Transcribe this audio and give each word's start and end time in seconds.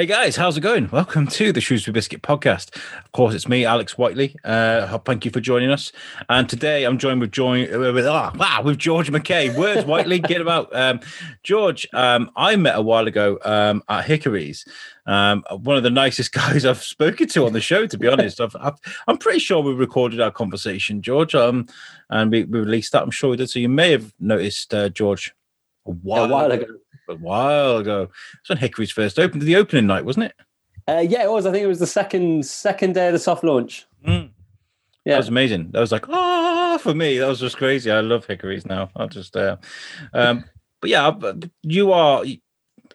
Hey 0.00 0.06
guys, 0.06 0.34
how's 0.34 0.56
it 0.56 0.62
going? 0.62 0.88
Welcome 0.88 1.26
to 1.26 1.52
the 1.52 1.60
Shrewsbury 1.60 1.92
Biscuit 1.92 2.22
podcast. 2.22 2.74
Of 3.04 3.12
course, 3.12 3.34
it's 3.34 3.46
me, 3.46 3.66
Alex 3.66 3.98
Whiteley. 3.98 4.34
Uh, 4.42 4.96
thank 4.96 5.26
you 5.26 5.30
for 5.30 5.40
joining 5.40 5.70
us. 5.70 5.92
And 6.30 6.48
today 6.48 6.84
I'm 6.84 6.96
joined 6.96 7.20
with 7.20 7.32
join 7.32 7.70
uh, 7.70 7.92
with 7.92 8.06
ah, 8.06 8.32
wow, 8.34 8.62
with 8.62 8.78
George 8.78 9.12
McCay. 9.12 9.54
Words, 9.54 9.84
Whiteley, 9.86 10.18
get 10.18 10.40
about 10.40 10.74
um, 10.74 11.00
George. 11.42 11.86
Um, 11.92 12.30
I 12.34 12.56
met 12.56 12.78
a 12.78 12.80
while 12.80 13.08
ago 13.08 13.38
um, 13.44 13.82
at 13.90 14.06
Hickories. 14.06 14.66
Um, 15.04 15.44
one 15.50 15.76
of 15.76 15.82
the 15.82 15.90
nicest 15.90 16.32
guys 16.32 16.64
I've 16.64 16.82
spoken 16.82 17.28
to 17.28 17.44
on 17.44 17.52
the 17.52 17.60
show, 17.60 17.86
to 17.86 17.98
be 17.98 18.08
honest. 18.08 18.40
I've, 18.40 18.56
i 18.56 18.72
am 19.06 19.18
pretty 19.18 19.40
sure 19.40 19.60
we 19.62 19.74
recorded 19.74 20.18
our 20.22 20.30
conversation, 20.30 21.02
George, 21.02 21.34
um, 21.34 21.66
and 22.08 22.30
we, 22.30 22.44
we, 22.44 22.60
released 22.60 22.92
that. 22.92 23.02
I'm 23.02 23.10
sure 23.10 23.28
we 23.28 23.36
did. 23.36 23.50
So 23.50 23.58
you 23.58 23.68
may 23.68 23.90
have 23.90 24.14
noticed 24.18 24.72
uh, 24.72 24.88
George 24.88 25.34
a 25.84 25.90
while, 25.90 26.24
a 26.24 26.28
while 26.28 26.52
ago 26.52 26.64
a 27.10 27.16
while 27.16 27.78
ago. 27.78 28.02
It 28.02 28.08
was 28.42 28.48
when 28.48 28.58
Hickory's 28.58 28.90
first 28.90 29.18
opened, 29.18 29.42
the 29.42 29.56
opening 29.56 29.86
night, 29.86 30.04
wasn't 30.04 30.26
it? 30.26 30.34
Uh, 30.88 31.04
yeah, 31.06 31.22
it 31.22 31.30
was. 31.30 31.46
I 31.46 31.52
think 31.52 31.62
it 31.62 31.68
was 31.68 31.78
the 31.78 31.86
second 31.86 32.46
second 32.46 32.94
day 32.94 33.06
of 33.06 33.12
the 33.12 33.18
soft 33.18 33.44
launch. 33.44 33.86
Mm. 34.06 34.30
Yeah, 35.04 35.14
that 35.14 35.18
was 35.18 35.28
amazing. 35.28 35.70
That 35.70 35.80
was 35.80 35.92
like 35.92 36.08
ah 36.08 36.74
oh, 36.74 36.78
for 36.78 36.94
me. 36.94 37.18
That 37.18 37.28
was 37.28 37.40
just 37.40 37.56
crazy. 37.56 37.90
I 37.90 38.00
love 38.00 38.26
Hickories 38.26 38.66
now. 38.66 38.90
I 38.96 39.06
just, 39.06 39.36
uh, 39.36 39.56
um, 40.12 40.44
but 40.80 40.90
yeah, 40.90 41.12
you 41.62 41.92
are. 41.92 42.24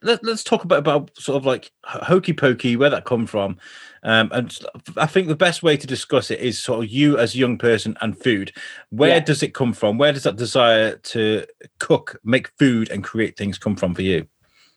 Let, 0.02 0.24
us 0.26 0.44
talk 0.44 0.64
about 0.64 0.80
about 0.80 1.12
sort 1.18 1.38
of 1.38 1.46
like 1.46 1.72
Hoke 1.84 2.28
Poke, 2.38 2.64
where 2.64 2.90
that 2.90 3.06
come 3.06 3.26
from, 3.26 3.58
um, 4.06 4.30
and 4.32 4.56
I 4.98 5.08
think 5.08 5.28
the 5.28 5.36
best 5.36 5.64
way 5.64 5.76
to 5.78 5.88
discuss 5.88 6.30
it 6.30 6.40
is 6.40 6.62
sort 6.62 6.86
of 6.86 6.92
you 6.92 7.18
as 7.18 7.34
a 7.34 7.40
young 7.40 7.58
person 7.58 7.98
and 8.02 8.16
food. 8.16 8.54
Where 8.92 9.16
yeah. 9.16 9.20
does 9.20 9.42
it 9.42 9.56
come 9.56 9.74
from? 9.74 9.98
Where 9.98 10.14
does 10.14 10.24
that 10.24 10.36
desire 10.36 10.98
to 10.98 11.46
cook, 11.80 12.20
make 12.24 12.50
food, 12.60 12.92
and 12.92 13.04
create 13.04 13.36
things 13.36 13.58
come 13.58 13.76
from 13.76 13.96
for 13.96 14.04
you? 14.04 14.28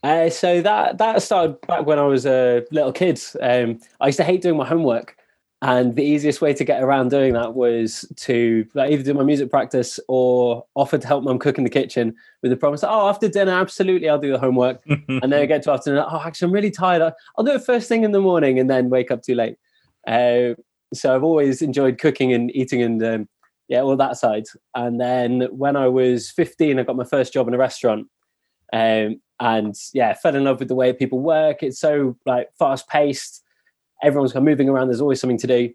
Uh, 0.03 0.31
so 0.31 0.63
that 0.63 0.97
that 0.97 1.21
started 1.21 1.61
back 1.63 1.85
when 1.85 1.99
I 1.99 2.07
was 2.07 2.25
a 2.25 2.65
little 2.71 2.93
kid. 2.93 3.21
Um, 3.41 3.81
I 4.01 4.07
used 4.07 4.17
to 4.17 4.25
hate 4.25 4.41
doing 4.41 4.57
my 4.57 4.67
homework, 4.67 5.18
and 5.61 5.97
the 5.97 6.05
easiest 6.05 6.41
way 6.41 6.55
to 6.55 6.65
get 6.65 6.83
around 6.83 7.11
doing 7.11 7.33
that 7.33 7.55
was 7.55 8.05
to 8.17 8.65
like, 8.75 8.93
either 8.93 9.03
do 9.03 9.15
my 9.15 9.25
music 9.25 9.51
practice 9.51 9.99
or 10.07 10.65
offer 10.77 10.99
to 10.99 11.07
help 11.07 11.25
mum 11.25 11.41
cook 11.41 11.59
in 11.59 11.65
the 11.65 11.71
kitchen 11.71 12.15
with 12.43 12.53
the 12.53 12.57
promise 12.57 12.83
that, 12.83 12.91
oh, 12.91 13.09
after 13.09 13.29
dinner, 13.29 13.53
absolutely, 13.53 14.09
I'll 14.09 14.21
do 14.21 14.31
the 14.31 14.39
homework. 14.39 14.81
and 14.87 15.33
then 15.33 15.35
I 15.35 15.47
get 15.47 15.65
to 15.65 15.73
afternoon, 15.73 16.05
oh, 16.09 16.23
actually, 16.25 16.47
I'm 16.47 16.53
really 16.53 16.71
tired. 16.71 17.03
I'll 17.37 17.45
do 17.45 17.53
it 17.53 17.65
first 17.65 17.89
thing 17.89 18.05
in 18.05 18.13
the 18.13 18.21
morning 18.21 18.61
and 18.61 18.71
then 18.71 18.89
wake 18.89 19.11
up 19.11 19.23
too 19.23 19.35
late. 19.35 19.57
Uh, 20.07 20.55
so 20.95 21.15
I've 21.15 21.25
always 21.25 21.61
enjoyed 21.61 21.99
cooking 21.99 22.33
and 22.33 22.55
eating 22.55 22.81
and 22.81 23.03
um, 23.03 23.29
yeah, 23.67 23.81
all 23.81 23.97
that 23.97 24.17
side. 24.17 24.45
And 24.77 25.01
then 25.01 25.49
when 25.51 25.75
I 25.75 25.89
was 25.89 26.31
15, 26.31 26.79
I 26.79 26.85
got 26.85 26.95
my 26.95 27.05
first 27.05 27.33
job 27.33 27.49
in 27.49 27.55
a 27.55 27.59
restaurant. 27.59 28.07
Um, 28.73 29.21
and 29.41 29.75
yeah, 29.93 30.15
fell 30.15 30.37
in 30.37 30.45
love 30.45 30.61
with 30.61 30.69
the 30.69 30.77
way 30.77 30.93
people 30.93 31.19
work. 31.19 31.65
It's 31.65 31.81
so 31.81 32.17
like 32.27 32.49
fast 32.59 32.89
paced 32.89 33.43
everyone's 34.03 34.33
kind 34.33 34.47
of 34.47 34.51
moving 34.51 34.69
around. 34.69 34.89
There's 34.89 35.01
always 35.01 35.21
something 35.21 35.39
to 35.39 35.47
do. 35.47 35.71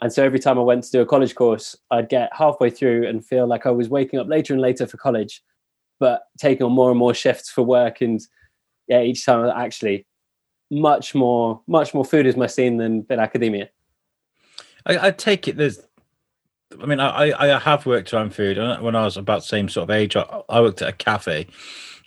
And 0.00 0.12
so 0.12 0.24
every 0.24 0.40
time 0.40 0.58
I 0.58 0.62
went 0.62 0.84
to 0.84 0.90
do 0.90 1.00
a 1.00 1.06
college 1.06 1.34
course, 1.34 1.76
I'd 1.90 2.08
get 2.08 2.30
halfway 2.32 2.70
through 2.70 3.06
and 3.06 3.24
feel 3.24 3.46
like 3.46 3.66
I 3.66 3.70
was 3.70 3.88
waking 3.88 4.18
up 4.18 4.28
later 4.28 4.52
and 4.52 4.60
later 4.60 4.86
for 4.86 4.96
college, 4.96 5.42
but 6.00 6.22
taking 6.38 6.66
on 6.66 6.72
more 6.72 6.90
and 6.90 6.98
more 6.98 7.14
shifts 7.14 7.50
for 7.50 7.62
work. 7.62 8.00
And 8.00 8.20
yeah, 8.88 9.02
each 9.02 9.24
time 9.24 9.48
actually 9.54 10.06
much 10.70 11.14
more, 11.14 11.60
much 11.68 11.94
more 11.94 12.04
food 12.04 12.26
is 12.26 12.36
my 12.36 12.48
scene 12.48 12.78
than, 12.78 13.06
than 13.08 13.20
academia. 13.20 13.68
I, 14.86 15.08
I 15.08 15.10
take 15.12 15.46
it 15.46 15.56
there's, 15.56 15.80
I 16.80 16.86
mean, 16.86 16.98
I, 16.98 17.32
I 17.38 17.58
have 17.58 17.86
worked 17.86 18.12
around 18.12 18.34
food. 18.34 18.56
When 18.82 18.96
I 18.96 19.04
was 19.04 19.16
about 19.16 19.42
the 19.42 19.48
same 19.48 19.68
sort 19.68 19.88
of 19.88 19.94
age, 19.94 20.16
I, 20.16 20.24
I 20.48 20.60
worked 20.60 20.82
at 20.82 20.88
a 20.88 20.92
cafe. 20.92 21.46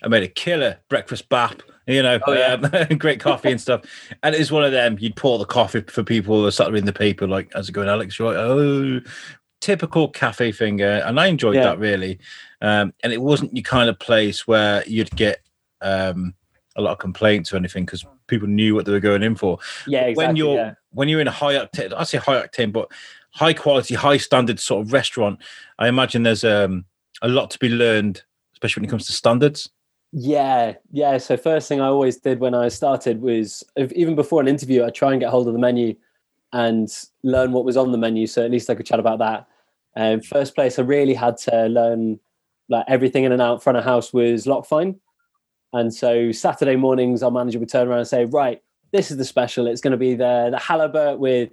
I 0.04 0.08
made 0.08 0.24
a 0.24 0.28
killer 0.28 0.80
breakfast 0.90 1.30
bap 1.30 1.62
you 1.88 2.02
know, 2.02 2.20
oh, 2.26 2.34
yeah. 2.34 2.54
um, 2.54 2.98
great 2.98 3.20
coffee 3.20 3.52
and 3.52 3.62
stuff. 3.62 3.82
And 4.24 4.36
it's 4.36 4.52
one 4.52 4.64
of 4.64 4.72
them. 4.72 4.98
You'd 5.00 5.16
pour 5.16 5.38
the 5.38 5.46
coffee 5.46 5.82
for 5.82 6.04
people 6.04 6.44
that 6.44 6.52
start 6.52 6.72
reading 6.72 6.86
the 6.86 6.94
paper, 6.94 7.28
like, 7.28 7.52
"How's 7.54 7.70
it 7.70 7.74
going, 7.74 7.90
Alex?" 7.90 8.18
You're 8.18 8.34
like, 8.34 8.38
Oh, 8.38 9.02
typical 9.62 10.10
cafe 10.10 10.52
finger, 10.52 11.02
and 11.06 11.20
I 11.20 11.28
enjoyed 11.28 11.56
yeah. 11.56 11.64
that 11.64 11.80
really. 11.80 12.20
Um, 12.62 12.94
and 13.04 13.12
it 13.12 13.22
wasn't 13.22 13.56
your 13.56 13.64
kind 13.64 13.90
of 13.90 14.00
place 14.00 14.48
where 14.48 14.84
you'd 14.88 15.12
get 15.12 15.42
um, 15.82 16.34
a 16.76 16.82
lot 16.82 16.92
of 16.92 17.00
complaints 17.00 17.54
or 17.54 17.58
anything 17.58 17.86
because 17.86 18.06
people 18.28 18.48
knew 18.48 18.76
what 18.76 18.86
they 18.86 18.92
were 18.92 19.00
going 19.00 19.24
in 19.24 19.36
for. 19.36 19.60
Yeah, 19.88 20.02
exactly, 20.02 20.26
when 20.26 20.36
you're 20.36 20.56
yeah. 20.56 20.74
when 20.92 21.10
you're 21.10 21.22
in 21.22 21.28
a 21.28 21.32
high 21.32 21.54
octane, 21.56 21.94
I 21.94 22.04
say 22.04 22.18
high 22.18 22.46
octane, 22.46 22.72
but 22.72 22.92
high 23.32 23.54
quality, 23.54 23.96
high 23.96 24.18
standard 24.18 24.60
sort 24.60 24.86
of 24.86 24.94
restaurant, 24.94 25.40
I 25.78 25.88
imagine 25.88 26.24
there's 26.24 26.44
um, 26.44 26.86
a 27.22 27.28
lot 27.28 27.52
to 27.52 27.60
be 27.60 27.70
learned, 27.70 28.24
especially 28.54 28.82
when 28.82 28.90
it 28.90 28.92
comes 28.92 29.08
to 29.08 29.14
standards. 29.14 29.70
Yeah, 30.18 30.76
yeah. 30.94 31.18
So 31.18 31.36
first 31.36 31.68
thing 31.68 31.82
I 31.82 31.88
always 31.88 32.16
did 32.16 32.40
when 32.40 32.54
I 32.54 32.70
started 32.70 33.22
was 33.22 33.66
even 33.76 34.16
before 34.16 34.40
an 34.40 34.48
interview, 34.48 34.86
I 34.86 34.90
try 34.90 35.12
and 35.12 35.20
get 35.20 35.30
hold 35.30 35.46
of 35.48 35.52
the 35.54 35.60
menu 35.60 35.94
and 36.54 36.88
learn 37.24 37.52
what 37.52 37.66
was 37.66 37.76
on 37.76 37.92
the 37.92 37.98
menu, 37.98 38.26
so 38.26 38.46
at 38.46 38.50
least 38.50 38.70
I 38.70 38.76
could 38.76 38.86
chat 38.86 39.02
about 39.02 39.20
that. 39.20 39.46
And 39.98 40.22
um, 40.22 40.22
first 40.22 40.56
place, 40.56 40.80
I 40.80 40.84
really 40.84 41.16
had 41.16 41.36
to 41.40 41.66
learn 41.66 42.22
like 42.70 42.86
everything 42.88 43.26
in 43.26 43.34
and 43.34 43.42
out 43.42 43.62
front 43.62 43.78
of 43.78 43.84
house 43.84 44.14
was 44.14 44.48
Loch 44.48 44.66
Fyne. 44.66 44.96
And 45.74 45.94
so 45.94 46.32
Saturday 46.32 46.78
mornings, 46.78 47.22
our 47.22 47.32
manager 47.32 47.60
would 47.60 47.70
turn 47.70 47.90
around 47.90 48.00
and 48.00 48.08
say, 48.08 48.24
"Right, 48.24 48.62
this 48.94 49.12
is 49.12 49.18
the 49.18 49.26
special. 49.26 49.68
It's 49.68 49.82
going 49.82 49.92
to 49.92 49.98
be 49.98 50.14
the 50.16 50.48
the 50.50 50.60
halibut 50.60 51.20
with 51.20 51.50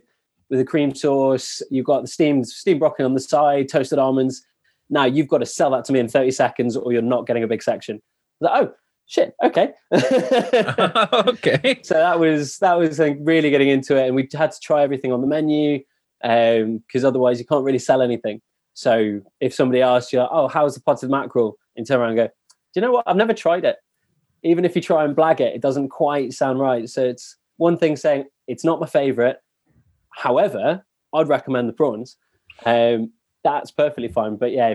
with 0.51 0.61
a 0.61 0.65
cream 0.65 0.95
sauce. 0.95 1.63
You've 1.69 1.87
got 1.87 2.03
the 2.03 2.09
steamed 2.09 2.47
steamed 2.47 2.79
broccoli 2.79 3.05
on 3.05 3.15
the 3.15 3.21
side, 3.21 3.71
toasted 3.71 3.99
almonds. 3.99 4.47
Now 4.89 5.05
you've 5.05 5.27
got 5.27 5.39
to 5.39 5.47
sell 5.47 5.73
that 5.73 5.85
to 5.87 5.93
me 5.93 5.99
in 5.99 6.07
30 6.07 6.31
seconds, 6.31 6.77
or 6.77 6.93
you're 6.93 7.03
not 7.03 7.27
getting 7.27 7.43
a 7.43 7.49
big 7.49 7.65
section." 7.65 8.01
Like, 8.43 8.63
oh 8.63 8.75
shit, 9.07 9.35
okay, 9.43 9.73
okay. 9.93 11.81
So 11.85 11.95
that 11.95 12.19
was 12.19 12.59
that 12.59 12.79
was 12.79 12.99
like 12.99 13.19
really 13.21 13.51
getting 13.51 13.69
into 13.69 13.97
it, 13.97 14.07
and 14.07 14.17
we 14.17 14.29
had 14.33 14.53
to 14.53 14.61
try 14.61 14.83
everything 14.83 15.13
on 15.13 15.21
the 15.21 15.27
menu 15.27 15.81
Um, 16.23 16.79
because 16.87 17.05
um, 17.05 17.09
otherwise 17.09 17.39
you 17.39 17.47
can't 17.47 17.65
really 17.65 17.79
sell 17.79 18.03
anything. 18.03 18.41
So 18.75 19.21
if 19.41 19.53
somebody 19.53 19.83
asks 19.83 20.13
you, 20.13 20.21
oh, 20.21 20.49
how's 20.49 20.75
the 20.75 20.81
potted 20.81 21.11
mackerel, 21.11 21.59
and 21.77 21.87
turn 21.87 22.01
around 22.01 22.11
and 22.11 22.17
go, 22.17 22.27
do 22.27 22.81
you 22.81 22.83
know 22.83 22.93
what? 22.93 23.05
I've 23.07 23.17
never 23.17 23.35
tried 23.35 23.65
it. 23.65 23.77
Even 24.43 24.65
if 24.65 24.75
you 24.75 24.83
try 24.83 25.05
and 25.05 25.17
blag 25.17 25.41
it, 25.41 25.55
it 25.55 25.61
doesn't 25.61 25.91
quite 25.91 26.33
sound 26.33 26.59
right. 26.59 26.89
So 26.89 27.05
it's 27.05 27.37
one 27.59 27.77
thing 27.77 27.97
saying 27.97 28.25
it's 28.49 28.65
not 28.65 28.81
my 28.81 28.87
favorite. 28.87 29.39
However, 30.11 30.85
I'd 31.13 31.29
recommend 31.29 31.69
the 31.69 31.75
prawns. 31.75 32.17
Um, 32.65 33.13
that's 33.45 33.71
perfectly 33.71 34.09
fine. 34.09 34.37
But 34.37 34.53
yeah, 34.53 34.75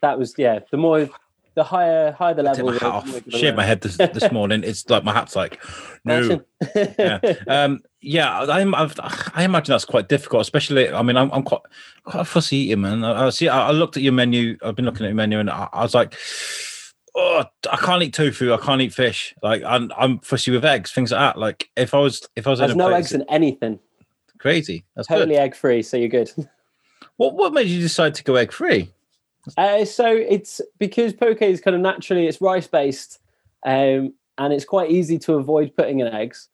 that 0.00 0.18
was 0.18 0.34
yeah. 0.36 0.60
The 0.70 0.76
more 0.76 1.08
the 1.54 1.64
higher 1.64 2.12
higher 2.12 2.34
the 2.34 2.42
level. 2.42 2.66
My 2.66 2.72
hat 2.72 2.82
off. 2.82 3.30
Shaved 3.30 3.56
my 3.56 3.64
head 3.64 3.80
this, 3.80 3.96
this 3.96 4.30
morning. 4.32 4.62
It's 4.64 4.88
like 4.90 5.04
my 5.04 5.12
hat's 5.12 5.36
like 5.36 5.62
no. 6.04 6.44
yeah, 6.74 7.18
um, 7.46 7.80
yeah. 8.00 8.40
I'm, 8.40 8.74
I've, 8.74 8.94
i 9.34 9.44
imagine 9.44 9.72
that's 9.72 9.84
quite 9.84 10.08
difficult, 10.08 10.42
especially. 10.42 10.90
I 10.90 11.02
mean, 11.02 11.16
I'm, 11.16 11.30
I'm 11.32 11.42
quite 11.42 11.62
quite 12.04 12.20
a 12.20 12.24
fussy 12.24 12.56
eater, 12.56 12.76
man. 12.76 13.04
I, 13.04 13.26
I 13.26 13.30
see. 13.30 13.48
I, 13.48 13.68
I, 13.68 13.70
looked 13.70 13.96
at 13.96 14.02
your 14.02 14.12
menu. 14.12 14.56
I've 14.62 14.74
been 14.74 14.84
looking 14.84 15.06
at 15.06 15.10
your 15.10 15.16
menu, 15.16 15.38
and 15.38 15.50
I, 15.50 15.68
I 15.72 15.82
was 15.82 15.94
like. 15.94 16.16
Oh, 17.16 17.44
I 17.70 17.76
can't 17.76 18.02
eat 18.02 18.12
tofu. 18.12 18.52
I 18.52 18.56
can't 18.56 18.80
eat 18.80 18.92
fish. 18.92 19.36
Like 19.40 19.62
I'm, 19.62 19.92
I'm 19.96 20.18
fussy 20.18 20.50
with 20.50 20.64
eggs, 20.64 20.90
things 20.90 21.12
like 21.12 21.20
that. 21.20 21.38
Like 21.38 21.70
if 21.76 21.94
I 21.94 21.98
was, 21.98 22.28
if 22.34 22.44
I 22.44 22.50
was, 22.50 22.58
there's 22.58 22.74
no 22.74 22.88
place, 22.88 23.04
eggs 23.04 23.12
in 23.12 23.22
anything. 23.28 23.78
Crazy. 24.40 24.84
That's 24.96 25.06
totally 25.06 25.36
egg 25.36 25.54
free, 25.54 25.82
so 25.82 25.96
you're 25.96 26.08
good. 26.08 26.32
What 27.16 27.34
What 27.34 27.52
made 27.52 27.68
you 27.68 27.80
decide 27.80 28.16
to 28.16 28.24
go 28.24 28.34
egg 28.34 28.50
free? 28.50 28.92
Uh, 29.56 29.84
so 29.84 30.06
it's 30.06 30.60
because 30.78 31.12
poke 31.12 31.42
is 31.42 31.60
kind 31.60 31.74
of 31.74 31.80
naturally 31.80 32.26
it's 32.26 32.40
rice 32.40 32.66
based, 32.66 33.18
um, 33.66 34.14
and 34.38 34.52
it's 34.52 34.64
quite 34.64 34.90
easy 34.90 35.18
to 35.20 35.34
avoid 35.34 35.74
putting 35.76 36.00
in 36.00 36.08
eggs. 36.08 36.48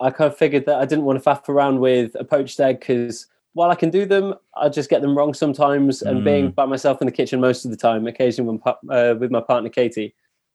I 0.00 0.10
kind 0.10 0.32
of 0.32 0.38
figured 0.38 0.66
that 0.66 0.78
I 0.78 0.86
didn't 0.86 1.04
want 1.04 1.22
to 1.22 1.28
faff 1.28 1.48
around 1.48 1.80
with 1.80 2.14
a 2.14 2.24
poached 2.24 2.58
egg 2.58 2.80
because 2.80 3.26
while 3.52 3.70
I 3.70 3.74
can 3.74 3.90
do 3.90 4.06
them, 4.06 4.34
I 4.56 4.68
just 4.68 4.88
get 4.88 5.02
them 5.02 5.16
wrong 5.16 5.34
sometimes. 5.34 6.02
And 6.02 6.20
mm. 6.20 6.24
being 6.24 6.50
by 6.52 6.66
myself 6.66 7.02
in 7.02 7.06
the 7.06 7.12
kitchen 7.12 7.40
most 7.40 7.64
of 7.64 7.70
the 7.70 7.76
time, 7.76 8.06
occasionally 8.06 8.58
when, 8.58 8.74
uh, 8.90 9.14
with 9.18 9.30
my 9.30 9.40
partner 9.40 9.68
Katie, 9.68 10.14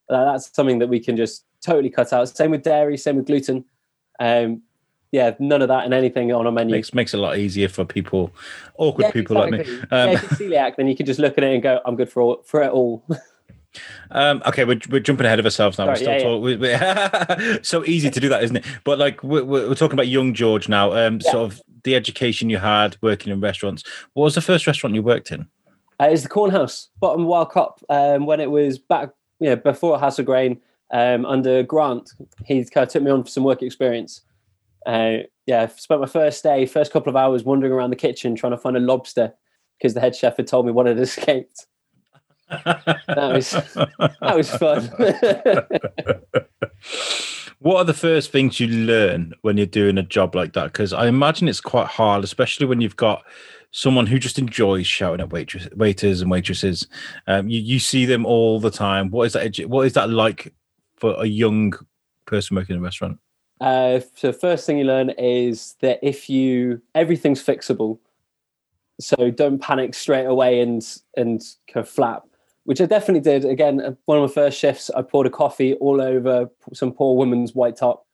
uh, 0.09 0.31
that's 0.31 0.53
something 0.55 0.79
that 0.79 0.89
we 0.89 0.99
can 0.99 1.15
just 1.15 1.45
totally 1.63 1.89
cut 1.89 2.13
out. 2.13 2.29
Same 2.29 2.51
with 2.51 2.63
dairy, 2.63 2.97
same 2.97 3.17
with 3.17 3.25
gluten. 3.25 3.65
Um, 4.19 4.61
yeah, 5.15 5.33
none 5.39 5.61
of 5.61 5.69
that 5.69 5.85
and 5.85 5.93
anything 5.93 6.33
on 6.33 6.45
a 6.45 6.51
menu. 6.51 6.75
Makes 6.75 6.93
makes 6.93 7.13
it 7.13 7.19
a 7.19 7.21
lot 7.21 7.37
easier 7.37 7.69
for 7.69 7.85
people, 7.85 8.33
awkward 8.77 9.05
yeah, 9.05 9.11
people 9.11 9.41
exactly. 9.41 9.73
like 9.75 9.91
me. 9.91 9.97
Um, 9.97 10.09
yeah, 10.09 10.13
if 10.15 10.21
you're 10.23 10.49
celiac, 10.49 10.75
then 10.75 10.87
you 10.87 10.95
can 10.95 11.05
just 11.05 11.21
look 11.21 11.37
at 11.37 11.43
it 11.45 11.53
and 11.53 11.63
go, 11.63 11.79
"I'm 11.85 11.95
good 11.95 12.11
for 12.11 12.21
all, 12.21 12.41
for 12.43 12.61
it 12.61 12.71
all." 12.71 13.03
Um, 14.11 14.41
okay, 14.45 14.63
we're, 14.63 14.79
we're 14.89 15.01
jumping 15.01 15.25
ahead 15.25 15.37
of 15.37 15.43
ourselves 15.43 15.77
now. 15.77 15.93
Sorry, 15.93 16.07
we're 16.07 16.19
still 16.19 16.61
yeah, 16.63 17.09
talking. 17.09 17.51
Yeah. 17.51 17.57
so 17.61 17.83
easy 17.83 18.09
to 18.09 18.19
do 18.21 18.29
that, 18.29 18.41
isn't 18.41 18.55
it? 18.55 18.65
But 18.85 18.99
like 18.99 19.21
we're, 19.21 19.43
we're 19.43 19.75
talking 19.75 19.95
about 19.95 20.07
young 20.07 20.33
George 20.33 20.69
now. 20.69 20.93
Um, 20.93 21.19
yeah. 21.21 21.31
sort 21.31 21.51
of 21.51 21.61
the 21.83 21.93
education 21.93 22.49
you 22.49 22.57
had 22.57 22.95
working 23.01 23.33
in 23.33 23.41
restaurants. 23.41 23.83
What 24.13 24.23
was 24.23 24.35
the 24.35 24.41
first 24.41 24.65
restaurant 24.65 24.95
you 24.95 25.03
worked 25.03 25.29
in? 25.29 25.41
Uh, 25.99 26.07
it's 26.09 26.23
the 26.23 26.29
Cornhouse, 26.29 26.87
bottom 27.01 27.25
Wyle 27.25 27.45
Cop. 27.45 27.81
Um, 27.89 28.25
when 28.25 28.39
it 28.39 28.49
was 28.49 28.79
back, 28.79 29.09
you 29.41 29.49
know, 29.49 29.57
before 29.57 29.99
House 29.99 30.19
of 30.19 30.25
Grain, 30.25 30.61
um, 30.91 31.25
under 31.25 31.61
Grant, 31.61 32.11
he 32.45 32.63
kind 32.63 32.87
of 32.87 32.93
took 32.93 33.03
me 33.03 33.11
on 33.11 33.25
for 33.25 33.29
some 33.29 33.43
work 33.43 33.61
experience. 33.61 34.21
Uh, 34.85 35.17
yeah, 35.45 35.67
spent 35.67 36.01
my 36.01 36.07
first 36.07 36.43
day, 36.43 36.65
first 36.65 36.91
couple 36.91 37.09
of 37.09 37.15
hours 37.15 37.43
wandering 37.43 37.73
around 37.73 37.89
the 37.89 37.95
kitchen 37.95 38.35
trying 38.35 38.51
to 38.51 38.57
find 38.57 38.77
a 38.77 38.79
lobster 38.79 39.33
because 39.77 39.93
the 39.93 39.99
head 39.99 40.15
chef 40.15 40.37
had 40.37 40.47
told 40.47 40.65
me 40.65 40.71
one 40.71 40.85
had 40.85 40.99
escaped. 40.99 41.67
that 42.49 43.31
was 43.33 43.51
that 43.51 44.35
was 44.35 44.49
fun. 44.51 44.89
What 47.59 47.77
are 47.77 47.83
the 47.85 47.95
first 47.95 48.31
things 48.31 48.59
you 48.59 48.67
learn 48.67 49.33
when 49.41 49.57
you're 49.57 49.65
doing 49.65 49.97
a 49.97 50.03
job 50.03 50.35
like 50.35 50.53
that? 50.53 50.65
Because 50.65 50.93
I 50.93 51.07
imagine 51.07 51.47
it's 51.47 51.61
quite 51.61 51.87
hard, 51.87 52.23
especially 52.23 52.67
when 52.67 52.79
you've 52.79 52.95
got 52.95 53.23
someone 53.71 54.05
who 54.05 54.19
just 54.19 54.37
enjoys 54.37 54.85
shouting 54.85 55.21
at 55.21 55.31
waitress, 55.31 55.67
waiters 55.75 56.21
and 56.21 56.29
waitresses. 56.29 56.87
Um, 57.25 57.49
you, 57.49 57.59
you 57.59 57.79
see 57.79 58.05
them 58.05 58.23
all 58.23 58.59
the 58.59 58.69
time. 58.69 59.09
What 59.09 59.23
is 59.23 59.33
that? 59.33 59.57
What 59.67 59.87
is 59.87 59.93
that 59.93 60.11
like 60.11 60.53
for 60.95 61.19
a 61.19 61.25
young 61.25 61.73
person 62.25 62.55
working 62.55 62.75
in 62.75 62.81
a 62.81 62.83
restaurant? 62.83 63.17
Uh, 63.61 64.01
so 64.15 64.33
first 64.33 64.65
thing 64.65 64.77
you 64.77 64.85
learn 64.85 65.11
is 65.11 65.75
that 65.81 65.99
if 66.01 66.29
you 66.29 66.81
everything's 66.93 67.43
fixable, 67.43 67.99
so 68.99 69.31
don't 69.31 69.61
panic 69.61 69.93
straight 69.93 70.25
away 70.25 70.59
and 70.59 70.85
and 71.15 71.41
kind 71.71 71.85
of 71.85 71.89
flap, 71.89 72.23
which 72.65 72.81
I 72.81 72.85
definitely 72.85 73.21
did. 73.21 73.45
Again, 73.45 73.79
uh, 73.79 73.93
one 74.05 74.17
of 74.17 74.29
my 74.29 74.33
first 74.33 74.59
shifts, 74.59 74.89
I 74.89 75.01
poured 75.01 75.27
a 75.27 75.29
coffee 75.29 75.73
all 75.75 76.01
over 76.01 76.49
some 76.73 76.91
poor 76.91 77.15
woman's 77.15 77.55
white 77.55 77.77
top, 77.77 78.05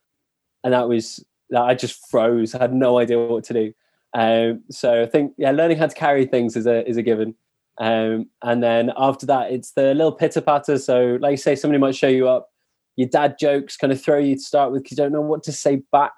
and 0.62 0.72
that 0.72 0.88
was 0.88 1.24
that 1.50 1.62
I 1.62 1.74
just 1.74 2.08
froze. 2.08 2.54
I 2.54 2.58
had 2.58 2.74
no 2.74 2.98
idea 2.98 3.18
what 3.18 3.44
to 3.44 3.52
do. 3.52 3.72
Um, 4.14 4.62
so 4.70 5.02
I 5.02 5.06
think 5.06 5.32
yeah, 5.38 5.50
learning 5.50 5.78
how 5.78 5.86
to 5.86 5.94
carry 5.94 6.24
things 6.24 6.56
is 6.56 6.66
a 6.66 6.88
is 6.88 6.96
a 6.96 7.02
given. 7.02 7.34
Um, 7.78 8.28
and 8.42 8.62
then 8.62 8.92
after 8.96 9.26
that, 9.26 9.50
it's 9.50 9.72
the 9.72 9.94
little 9.94 10.12
pitter 10.12 10.40
patter. 10.40 10.78
So, 10.78 11.18
like 11.20 11.32
you 11.32 11.36
say, 11.38 11.56
somebody 11.56 11.80
might 11.80 11.96
show 11.96 12.08
you 12.08 12.28
up 12.28 12.51
your 12.96 13.08
dad 13.08 13.36
jokes 13.38 13.76
kind 13.76 13.92
of 13.92 14.00
throw 14.00 14.18
you 14.18 14.34
to 14.34 14.40
start 14.40 14.72
with 14.72 14.82
because 14.82 14.96
you 14.96 15.02
don't 15.02 15.12
know 15.12 15.20
what 15.20 15.42
to 15.44 15.52
say 15.52 15.82
back. 15.90 16.12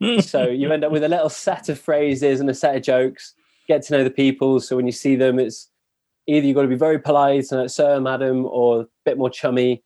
Hmm. 0.00 0.20
so 0.20 0.46
you 0.48 0.70
end 0.72 0.84
up 0.84 0.92
with 0.92 1.02
a 1.02 1.08
little 1.08 1.28
set 1.28 1.68
of 1.68 1.78
phrases 1.78 2.40
and 2.40 2.48
a 2.48 2.54
set 2.54 2.76
of 2.76 2.82
jokes. 2.82 3.34
Get 3.66 3.82
to 3.82 3.92
know 3.94 4.04
the 4.04 4.10
people. 4.10 4.60
So 4.60 4.76
when 4.76 4.86
you 4.86 4.92
see 4.92 5.16
them, 5.16 5.38
it's 5.38 5.70
either 6.26 6.46
you've 6.46 6.54
got 6.54 6.62
to 6.62 6.68
be 6.68 6.76
very 6.76 6.98
polite 6.98 7.50
and 7.50 7.62
like, 7.62 7.70
sir, 7.70 8.00
madam, 8.00 8.46
or 8.46 8.82
a 8.82 8.86
bit 9.04 9.18
more 9.18 9.30
chummy. 9.30 9.82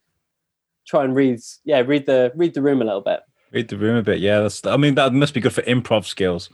Try 0.87 1.05
and 1.05 1.15
read, 1.15 1.41
yeah, 1.65 1.81
read 1.81 2.07
the 2.07 2.33
read 2.35 2.55
the 2.55 2.63
room 2.63 2.83
a 2.83 2.85
little 2.85 3.01
bit. 3.01 3.21
Read 3.53 3.69
the 3.69 3.77
room 3.77 3.97
a 3.97 4.03
bit, 4.03 4.21
yeah. 4.21 4.41
That's. 4.41 4.65
I 4.67 4.77
mean, 4.79 4.95
that 4.95 5.13
must 5.13 5.35
be 5.35 5.41
good 5.41 5.53
for 5.53 5.63
improv 5.63 6.07
skills. 6.07 6.49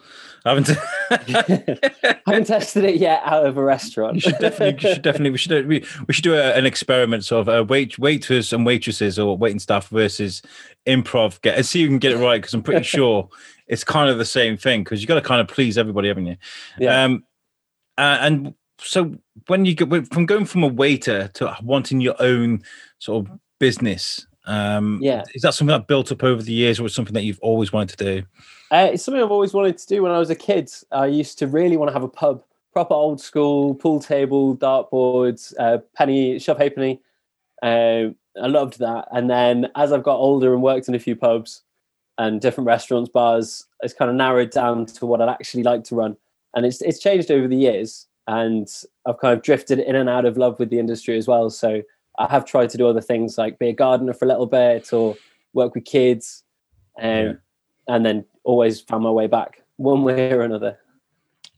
I 0.44 0.54
haven't. 0.54 0.70
I 1.10 2.20
haven't 2.26 2.46
tested 2.46 2.84
it 2.84 2.96
yet 2.96 3.22
out 3.24 3.46
of 3.46 3.56
a 3.56 3.62
restaurant. 3.62 4.16
You 4.16 4.20
should 4.20 4.38
definitely. 4.38 4.88
You 4.88 4.94
should 4.94 5.02
definitely. 5.02 5.30
We 5.30 5.38
should. 5.38 5.68
We, 5.68 5.84
we 6.06 6.14
should 6.14 6.24
do 6.24 6.34
a, 6.34 6.54
an 6.54 6.66
experiment 6.66 7.24
sort 7.24 7.46
of 7.46 7.48
uh, 7.48 7.64
wait 7.64 8.00
waiters 8.00 8.52
and 8.52 8.66
waitresses 8.66 9.18
or 9.18 9.36
waiting 9.36 9.60
staff 9.60 9.88
versus 9.88 10.42
improv. 10.86 11.40
Get 11.42 11.56
and 11.56 11.64
see 11.64 11.80
if 11.80 11.82
you 11.84 11.88
can 11.88 11.98
get 11.98 12.12
it 12.12 12.18
right 12.18 12.40
because 12.40 12.54
I'm 12.54 12.62
pretty 12.62 12.82
sure 12.96 13.28
it's 13.68 13.84
kind 13.84 14.10
of 14.10 14.18
the 14.18 14.24
same 14.24 14.56
thing 14.56 14.82
because 14.82 15.00
you've 15.00 15.08
got 15.08 15.14
to 15.14 15.20
kind 15.20 15.40
of 15.40 15.46
please 15.46 15.78
everybody, 15.78 16.08
haven't 16.08 16.26
you? 16.26 16.36
Yeah. 16.78 17.04
Um, 17.04 17.24
uh, 17.96 18.18
and 18.20 18.54
so 18.80 19.14
when 19.46 19.64
you 19.64 19.74
get 19.74 19.88
from 20.12 20.26
going 20.26 20.46
from 20.46 20.64
a 20.64 20.68
waiter 20.68 21.28
to 21.34 21.56
wanting 21.62 22.00
your 22.00 22.14
own 22.20 22.62
sort 22.98 23.26
of 23.26 23.38
business 23.58 24.26
um, 24.48 24.98
yeah. 25.02 25.24
Is 25.34 25.42
that 25.42 25.54
something 25.54 25.72
that 25.72 25.86
built 25.86 26.10
up 26.10 26.24
over 26.24 26.42
the 26.42 26.52
years 26.52 26.80
or 26.80 26.84
was 26.84 26.94
something 26.94 27.12
that 27.14 27.22
you've 27.22 27.38
always 27.40 27.72
wanted 27.72 27.98
to 27.98 28.04
do? 28.04 28.26
Uh, 28.70 28.88
it's 28.92 29.04
something 29.04 29.22
I've 29.22 29.30
always 29.30 29.52
wanted 29.52 29.76
to 29.78 29.86
do 29.86 30.02
when 30.02 30.10
I 30.10 30.18
was 30.18 30.30
a 30.30 30.34
kid. 30.34 30.70
I 30.90 31.06
used 31.06 31.38
to 31.38 31.46
really 31.46 31.76
want 31.76 31.90
to 31.90 31.92
have 31.92 32.02
a 32.02 32.08
pub, 32.08 32.42
proper 32.72 32.94
old 32.94 33.20
school, 33.20 33.74
pool 33.74 34.00
table, 34.00 34.56
dartboards, 34.56 35.54
uh, 35.58 35.78
penny, 35.94 36.38
shove 36.38 36.58
halfpenny. 36.58 37.00
Uh, 37.62 38.08
I 38.40 38.46
loved 38.46 38.78
that. 38.78 39.08
And 39.12 39.28
then 39.28 39.68
as 39.76 39.92
I've 39.92 40.02
got 40.02 40.16
older 40.16 40.54
and 40.54 40.62
worked 40.62 40.88
in 40.88 40.94
a 40.94 40.98
few 40.98 41.14
pubs 41.14 41.62
and 42.16 42.40
different 42.40 42.66
restaurants, 42.66 43.10
bars, 43.10 43.66
it's 43.82 43.94
kind 43.94 44.10
of 44.10 44.16
narrowed 44.16 44.50
down 44.50 44.86
to 44.86 45.06
what 45.06 45.20
I'd 45.20 45.28
actually 45.28 45.62
like 45.62 45.84
to 45.84 45.94
run. 45.94 46.16
And 46.54 46.64
it's, 46.64 46.80
it's 46.80 46.98
changed 46.98 47.30
over 47.30 47.46
the 47.46 47.56
years. 47.56 48.06
And 48.26 48.66
I've 49.06 49.18
kind 49.18 49.36
of 49.36 49.42
drifted 49.42 49.78
in 49.78 49.94
and 49.94 50.08
out 50.08 50.24
of 50.24 50.36
love 50.38 50.58
with 50.58 50.70
the 50.70 50.78
industry 50.78 51.16
as 51.16 51.26
well. 51.26 51.50
So 51.50 51.82
I 52.18 52.26
have 52.30 52.44
tried 52.44 52.70
to 52.70 52.76
do 52.76 52.88
other 52.88 53.00
things 53.00 53.38
like 53.38 53.58
be 53.58 53.68
a 53.68 53.72
gardener 53.72 54.12
for 54.12 54.24
a 54.24 54.28
little 54.28 54.46
bit 54.46 54.92
or 54.92 55.16
work 55.52 55.74
with 55.74 55.84
kids, 55.84 56.44
um, 57.00 57.10
yeah. 57.10 57.32
and 57.86 58.04
then 58.04 58.24
always 58.44 58.80
found 58.80 59.04
my 59.04 59.10
way 59.10 59.26
back 59.26 59.62
one 59.76 60.02
way 60.02 60.32
or 60.32 60.42
another. 60.42 60.78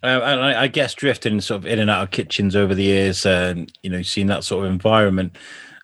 Uh, 0.02 0.20
and 0.22 0.40
I, 0.40 0.62
I, 0.62 0.66
guess 0.68 0.94
drifting 0.94 1.40
sort 1.42 1.58
of 1.58 1.66
in 1.66 1.78
and 1.78 1.90
out 1.90 2.04
of 2.04 2.10
kitchens 2.10 2.56
over 2.56 2.74
the 2.74 2.82
years, 2.82 3.26
and 3.26 3.70
you 3.82 3.90
know, 3.90 4.02
seeing 4.02 4.28
that 4.28 4.44
sort 4.44 4.64
of 4.64 4.72
environment, 4.72 5.36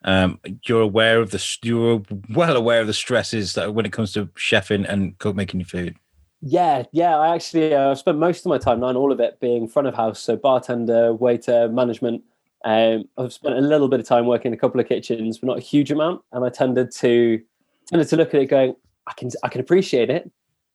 um, 0.05 0.41
you're 0.65 0.81
aware 0.81 1.21
of 1.21 1.31
the 1.31 1.59
you're 1.63 2.03
well 2.31 2.57
aware 2.57 2.81
of 2.81 2.87
the 2.87 2.95
stresses 2.95 3.55
that 3.55 3.75
when 3.75 3.85
it 3.85 3.93
comes 3.93 4.13
to 4.13 4.27
chefing 4.27 4.89
and 4.89 5.19
cook 5.19 5.37
making 5.37 5.61
your 5.61 5.67
food. 5.67 5.97
Yeah, 6.41 6.85
yeah. 6.93 7.19
I 7.19 7.35
actually 7.35 7.75
uh, 7.75 7.95
spent 7.95 8.19
most 8.19 8.47
of 8.47 8.51
my 8.51 8.59
time, 8.59 8.81
not 8.81 8.97
all 8.97 9.13
of 9.13 9.21
it, 9.21 9.41
being 9.41 9.69
front 9.69 9.89
of 9.89 9.95
house, 9.95 10.21
so 10.21 10.37
bartender, 10.37 11.13
waiter, 11.13 11.69
management. 11.69 12.23
Um, 12.65 13.05
I've 13.17 13.33
spent 13.33 13.57
a 13.57 13.61
little 13.61 13.89
bit 13.89 14.01
of 14.01 14.07
time 14.07 14.27
working 14.27 14.51
in 14.51 14.55
a 14.55 14.61
couple 14.61 14.81
of 14.81 14.89
kitchens, 14.89 15.39
but 15.39 15.47
not 15.47 15.59
a 15.59 15.63
huge 15.63 15.91
amount. 15.91 16.23
And 16.33 16.45
I 16.45 16.49
tended 16.49 16.91
to 16.97 17.41
tended 17.89 18.09
to 18.09 18.17
look 18.17 18.35
at 18.35 18.41
it 18.41 18.47
going, 18.47 18.75
I 19.07 19.13
can 19.13 19.31
I 19.43 19.49
can 19.49 19.61
appreciate 19.61 20.11
it. 20.11 20.31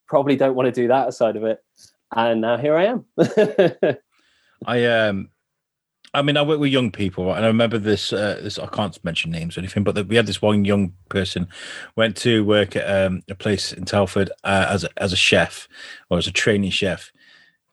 Probably 0.06 0.36
don't 0.36 0.54
want 0.54 0.66
to 0.66 0.72
do 0.72 0.88
that 0.88 1.14
side 1.14 1.36
of 1.36 1.44
it. 1.44 1.62
And 2.14 2.40
now 2.40 2.56
here 2.56 2.76
I 2.76 2.84
am. 2.86 3.04
I 4.66 4.84
um 4.86 5.30
I 6.14 6.20
mean, 6.20 6.36
I 6.36 6.42
work 6.42 6.60
with 6.60 6.70
young 6.70 6.90
people, 6.90 7.32
and 7.32 7.42
I 7.42 7.48
remember 7.48 7.78
this. 7.78 8.12
Uh, 8.12 8.38
this 8.42 8.58
I 8.58 8.66
can't 8.66 9.02
mention 9.02 9.30
names 9.30 9.56
or 9.56 9.60
anything, 9.60 9.82
but 9.82 9.94
the, 9.94 10.04
we 10.04 10.16
had 10.16 10.26
this 10.26 10.42
one 10.42 10.66
young 10.66 10.92
person 11.08 11.48
went 11.96 12.18
to 12.18 12.44
work 12.44 12.76
at 12.76 13.06
um, 13.06 13.22
a 13.30 13.34
place 13.34 13.72
in 13.72 13.86
Telford 13.86 14.30
uh, 14.44 14.66
as 14.68 14.84
a, 14.84 14.90
as 14.98 15.14
a 15.14 15.16
chef 15.16 15.68
or 16.10 16.18
as 16.18 16.26
a 16.26 16.32
training 16.32 16.70
chef, 16.70 17.12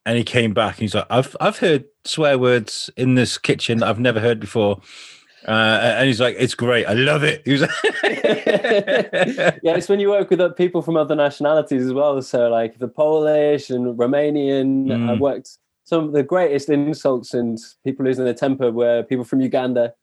and 0.09 0.17
he 0.17 0.23
came 0.23 0.55
back 0.55 0.73
and 0.73 0.81
he's 0.81 0.95
like, 0.95 1.05
I've 1.11 1.37
I've 1.39 1.59
heard 1.59 1.85
swear 2.03 2.39
words 2.39 2.89
in 2.97 3.13
this 3.13 3.37
kitchen 3.37 3.77
that 3.77 3.87
I've 3.87 3.99
never 3.99 4.19
heard 4.19 4.39
before. 4.39 4.81
Uh, 5.47 5.79
and 5.97 6.07
he's 6.07 6.19
like, 6.19 6.35
it's 6.39 6.55
great. 6.55 6.87
I 6.87 6.93
love 6.93 7.23
it. 7.23 7.43
He 7.45 7.51
was 7.51 7.61
like 7.61 7.71
yeah, 8.03 9.75
it's 9.75 9.87
when 9.87 9.99
you 9.99 10.09
work 10.09 10.31
with 10.31 10.55
people 10.55 10.81
from 10.81 10.97
other 10.97 11.15
nationalities 11.15 11.85
as 11.85 11.93
well. 11.93 12.19
So 12.23 12.49
like 12.49 12.79
the 12.79 12.87
Polish 12.87 13.69
and 13.69 13.95
Romanian, 13.99 14.87
mm. 14.87 15.09
I've 15.11 15.19
worked 15.19 15.59
some 15.83 16.05
of 16.05 16.13
the 16.13 16.23
greatest 16.23 16.69
insults 16.69 17.35
and 17.35 17.59
people 17.83 18.03
losing 18.03 18.25
their 18.25 18.33
temper 18.33 18.71
were 18.71 19.03
people 19.03 19.25
from 19.25 19.41
Uganda 19.41 19.93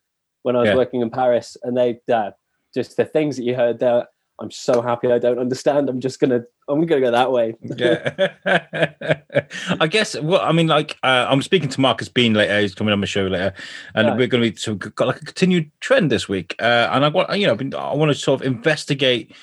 when 0.42 0.54
I 0.54 0.60
was 0.60 0.68
yeah. 0.68 0.76
working 0.76 1.00
in 1.00 1.10
Paris. 1.10 1.56
And 1.64 1.76
they, 1.76 1.98
uh, 2.12 2.30
just 2.72 2.96
the 2.96 3.04
things 3.04 3.36
that 3.38 3.42
you 3.42 3.56
heard 3.56 3.80
there, 3.80 4.06
I'm 4.38 4.50
so 4.50 4.82
happy 4.82 5.10
I 5.10 5.18
don't 5.18 5.38
understand. 5.38 5.88
I'm 5.88 6.00
just 6.00 6.20
gonna 6.20 6.44
I'm 6.68 6.84
gonna 6.84 7.00
go 7.00 7.10
that 7.10 7.32
way. 7.32 7.54
yeah. 7.62 8.34
I 9.80 9.86
guess 9.86 10.18
well, 10.18 10.40
I 10.40 10.52
mean, 10.52 10.66
like 10.66 10.98
uh, 11.02 11.26
I'm 11.28 11.42
speaking 11.42 11.68
to 11.70 11.80
Marcus 11.80 12.08
Bean 12.08 12.34
later. 12.34 12.60
He's 12.60 12.74
coming 12.74 12.92
on 12.92 13.00
my 13.00 13.06
show 13.06 13.26
later, 13.26 13.54
and 13.94 14.08
yeah. 14.08 14.16
we're 14.16 14.26
going 14.26 14.42
to 14.42 14.50
be 14.50 14.56
so 14.56 14.74
got 14.74 15.08
like 15.08 15.22
a 15.22 15.24
continued 15.24 15.70
trend 15.80 16.10
this 16.10 16.28
week. 16.28 16.54
Uh, 16.60 16.88
and 16.92 17.04
I 17.04 17.08
want 17.08 17.38
you 17.38 17.46
know 17.46 17.78
I 17.78 17.94
want 17.94 18.10
to 18.10 18.14
sort 18.14 18.40
of 18.40 18.46
investigate 18.46 19.34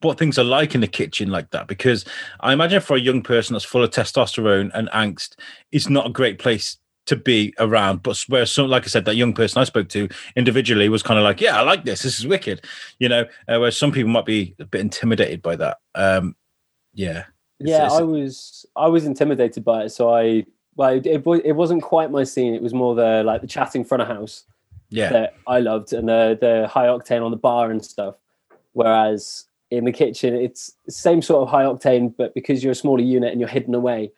what 0.00 0.18
things 0.18 0.38
are 0.38 0.44
like 0.44 0.74
in 0.74 0.80
the 0.80 0.86
kitchen 0.86 1.30
like 1.30 1.50
that 1.50 1.66
because 1.66 2.04
I 2.40 2.52
imagine 2.52 2.80
for 2.80 2.96
a 2.96 3.00
young 3.00 3.22
person 3.22 3.54
that's 3.54 3.64
full 3.64 3.82
of 3.82 3.90
testosterone 3.90 4.70
and 4.74 4.88
angst, 4.90 5.36
it's 5.70 5.88
not 5.88 6.06
a 6.06 6.10
great 6.10 6.38
place 6.38 6.76
to 7.06 7.16
be 7.16 7.54
around. 7.58 8.02
But 8.02 8.18
where 8.28 8.46
some, 8.46 8.68
like 8.68 8.84
I 8.84 8.86
said, 8.86 9.04
that 9.06 9.16
young 9.16 9.32
person 9.32 9.60
I 9.60 9.64
spoke 9.64 9.88
to 9.90 10.08
individually 10.36 10.88
was 10.88 11.02
kind 11.02 11.18
of 11.18 11.24
like, 11.24 11.40
yeah, 11.40 11.58
I 11.58 11.62
like 11.62 11.84
this. 11.84 12.02
This 12.02 12.18
is 12.18 12.26
wicked, 12.26 12.64
you 12.98 13.08
know. 13.08 13.26
Uh, 13.48 13.58
where 13.58 13.70
some 13.70 13.92
people 13.92 14.10
might 14.10 14.26
be 14.26 14.54
a 14.58 14.64
bit 14.64 14.80
intimidated 14.80 15.42
by 15.42 15.56
that. 15.56 15.78
Um, 15.94 16.36
yeah, 16.94 17.24
yeah, 17.58 17.86
it's, 17.86 17.94
it's, 17.94 18.00
I 18.00 18.02
was 18.02 18.66
I 18.76 18.86
was 18.88 19.04
intimidated 19.04 19.64
by 19.64 19.84
it. 19.84 19.90
So 19.90 20.14
I 20.14 20.46
well, 20.76 20.94
it, 20.94 21.06
it 21.06 21.56
wasn't 21.56 21.82
quite 21.82 22.10
my 22.10 22.24
scene. 22.24 22.54
It 22.54 22.62
was 22.62 22.74
more 22.74 22.94
the 22.94 23.22
like 23.24 23.40
the 23.40 23.46
chatting 23.46 23.84
front 23.84 24.02
of 24.02 24.08
house. 24.08 24.44
Yeah, 24.90 25.10
that 25.10 25.34
I 25.46 25.60
loved 25.60 25.92
and 25.92 26.08
the 26.08 26.36
the 26.40 26.68
high 26.68 26.86
octane 26.86 27.24
on 27.24 27.30
the 27.30 27.36
bar 27.36 27.70
and 27.70 27.84
stuff. 27.84 28.16
Whereas 28.72 29.46
in 29.70 29.84
the 29.84 29.92
kitchen, 29.92 30.34
it's 30.34 30.76
same 30.88 31.22
sort 31.22 31.42
of 31.42 31.48
high 31.48 31.64
octane, 31.64 32.14
but 32.16 32.34
because 32.34 32.62
you're 32.62 32.72
a 32.72 32.76
smaller 32.76 33.00
unit 33.02 33.32
and 33.32 33.40
you're 33.40 33.48
hidden 33.48 33.74
away, 33.74 34.12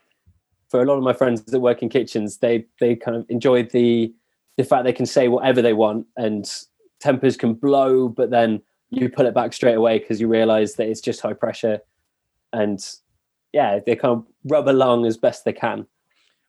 for 0.74 0.82
a 0.82 0.84
lot 0.84 0.96
of 0.96 1.04
my 1.04 1.12
friends 1.12 1.40
that 1.44 1.60
work 1.60 1.82
in 1.82 1.88
kitchens, 1.88 2.38
they 2.38 2.66
they 2.80 2.96
kind 2.96 3.16
of 3.16 3.24
enjoy 3.28 3.62
the 3.62 4.12
the 4.56 4.64
fact 4.64 4.82
they 4.82 4.92
can 4.92 5.06
say 5.06 5.28
whatever 5.28 5.62
they 5.62 5.72
want 5.72 6.04
and 6.16 6.50
tempers 6.98 7.36
can 7.36 7.54
blow, 7.54 8.08
but 8.08 8.30
then 8.30 8.60
you 8.90 9.08
pull 9.08 9.24
it 9.24 9.34
back 9.34 9.52
straight 9.52 9.76
away 9.76 10.00
because 10.00 10.20
you 10.20 10.26
realize 10.26 10.74
that 10.74 10.88
it's 10.88 11.00
just 11.00 11.20
high 11.20 11.32
pressure 11.32 11.78
and 12.52 12.84
yeah, 13.52 13.78
they 13.86 13.94
kind 13.94 14.14
of 14.14 14.26
rub 14.46 14.66
along 14.66 15.06
as 15.06 15.16
best 15.16 15.44
they 15.44 15.52
can. 15.52 15.86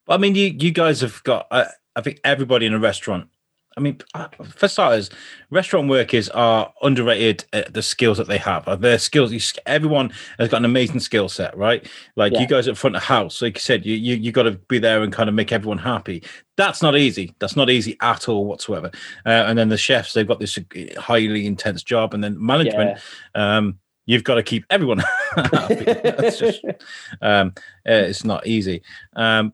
I 0.08 0.18
mean, 0.18 0.34
you 0.34 0.56
you 0.60 0.72
guys 0.72 1.02
have 1.02 1.24
got. 1.24 1.46
Uh, 1.52 1.66
I 1.96 2.02
think 2.02 2.20
everybody 2.24 2.66
in 2.66 2.74
a 2.74 2.80
restaurant 2.80 3.30
I 3.78 3.82
mean, 3.82 4.00
uh, 4.14 4.28
for 4.44 4.70
starters, 4.70 5.10
restaurant 5.50 5.90
workers 5.90 6.30
are 6.30 6.74
underrated 6.82 7.44
at 7.52 7.74
the 7.74 7.82
skills 7.82 8.18
that 8.18 8.28
they 8.28 8.38
have. 8.38 8.66
Uh, 8.68 8.78
their 8.78 8.98
skills, 8.98 9.54
everyone 9.66 10.14
has 10.40 10.48
got 10.48 10.58
an 10.58 10.66
amazing 10.66 11.02
skill 11.02 11.28
set, 11.28 11.56
right? 11.58 11.86
Like 12.16 12.34
yeah. 12.34 12.42
you 12.42 12.48
guys 12.48 12.70
at 12.70 12.78
front 12.78 12.96
of 12.96 13.04
house, 13.04 13.42
like 13.42 13.56
you 13.56 13.62
said, 13.62 13.86
you 13.86 13.96
you, 13.96 14.16
you 14.16 14.32
got 14.32 14.44
to 14.44 14.52
be 14.52 14.80
there 14.80 15.04
and 15.04 15.12
kind 15.12 15.28
of 15.28 15.36
make 15.36 15.52
everyone 15.52 15.78
happy. 15.78 16.24
That's 16.56 16.82
not 16.82 16.96
easy. 16.96 17.36
That's 17.40 17.58
not 17.58 17.70
easy 17.70 17.98
at 18.02 18.30
all 18.30 18.46
whatsoever. 18.46 18.92
Uh, 19.26 19.44
and 19.48 19.58
then 19.58 19.68
the 19.68 19.78
chefs, 19.78 20.14
they've 20.14 20.28
got 20.28 20.40
this 20.40 20.58
highly 20.98 21.46
intense 21.46 21.84
job, 21.84 22.14
and 22.14 22.24
then 22.24 22.44
management. 22.44 23.00
Yeah. 23.36 23.58
Um, 23.58 23.80
you've 24.06 24.24
got 24.24 24.36
to 24.36 24.44
keep 24.44 24.66
everyone 24.70 25.00
happy. 25.36 25.84
That's 25.84 26.40
just, 26.40 26.64
um, 27.22 27.54
uh, 27.88 28.08
it's 28.08 28.24
not 28.24 28.48
easy. 28.48 28.84
Um, 29.16 29.54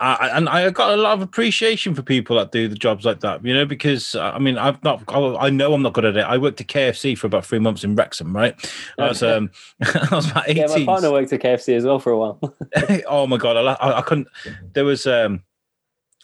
I, 0.00 0.28
and 0.28 0.48
I 0.48 0.70
got 0.70 0.96
a 0.96 0.96
lot 0.96 1.14
of 1.14 1.22
appreciation 1.22 1.94
for 1.94 2.02
people 2.02 2.36
that 2.36 2.52
do 2.52 2.68
the 2.68 2.76
jobs 2.76 3.04
like 3.04 3.20
that, 3.20 3.44
you 3.44 3.52
know, 3.52 3.66
because 3.66 4.14
I 4.14 4.38
mean, 4.38 4.56
I've 4.56 4.82
not, 4.84 5.02
I 5.08 5.50
know 5.50 5.74
I'm 5.74 5.82
not 5.82 5.92
good 5.92 6.04
at 6.04 6.16
it. 6.16 6.24
I 6.24 6.38
worked 6.38 6.60
at 6.60 6.68
KFC 6.68 7.18
for 7.18 7.26
about 7.26 7.44
three 7.44 7.58
months 7.58 7.82
in 7.82 7.96
Wrexham, 7.96 8.34
right? 8.34 8.54
I 8.96 9.08
was, 9.08 9.22
um, 9.24 9.50
I 9.82 10.08
was 10.12 10.30
about 10.30 10.48
18. 10.48 10.56
Yeah, 10.56 10.76
my 10.76 10.84
partner 10.84 11.10
worked 11.10 11.32
at 11.32 11.42
KFC 11.42 11.76
as 11.76 11.84
well 11.84 11.98
for 11.98 12.12
a 12.12 12.18
while. 12.18 12.38
oh 13.08 13.26
my 13.26 13.38
God. 13.38 13.56
I, 13.56 13.98
I 13.98 14.02
couldn't, 14.02 14.28
there 14.72 14.84
was, 14.84 15.06
um, 15.06 15.42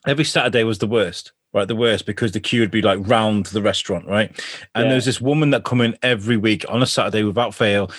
every 0.07 0.25
Saturday 0.25 0.63
was 0.63 0.79
the 0.79 0.87
worst 0.87 1.33
right? 1.53 1.69
The 1.69 1.77
worst 1.77 2.05
because 2.05 2.33
the 2.33 2.41
queue 2.41 2.61
would 2.61 2.73
be 2.73 2.83
like 2.83 2.99
round 3.09 3.47
the 3.47 3.63
restaurant, 3.63 4.09
right? 4.09 4.29
And 4.75 4.87
yeah. 4.87 4.91
there's 4.91 5.05
this 5.05 5.21
woman 5.21 5.51
that 5.51 5.63
come 5.63 5.81
in 5.81 5.97
every 6.03 6.37
week 6.37 6.65
on 6.69 6.83
a 6.83 6.87
Saturday 6.87 7.23
without 7.23 7.55
fail, 7.55 7.93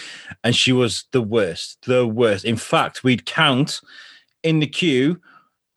and 0.44 0.53
she 0.53 0.74
was 0.74 1.05
the 1.13 1.22
worst, 1.22 1.77
the 1.86 2.05
worst. 2.05 2.44
In 2.44 2.58
fact, 2.58 3.05
we'd 3.05 3.25
count 3.25 3.79
in 4.44 4.60
the 4.60 4.67
queue 4.67 5.22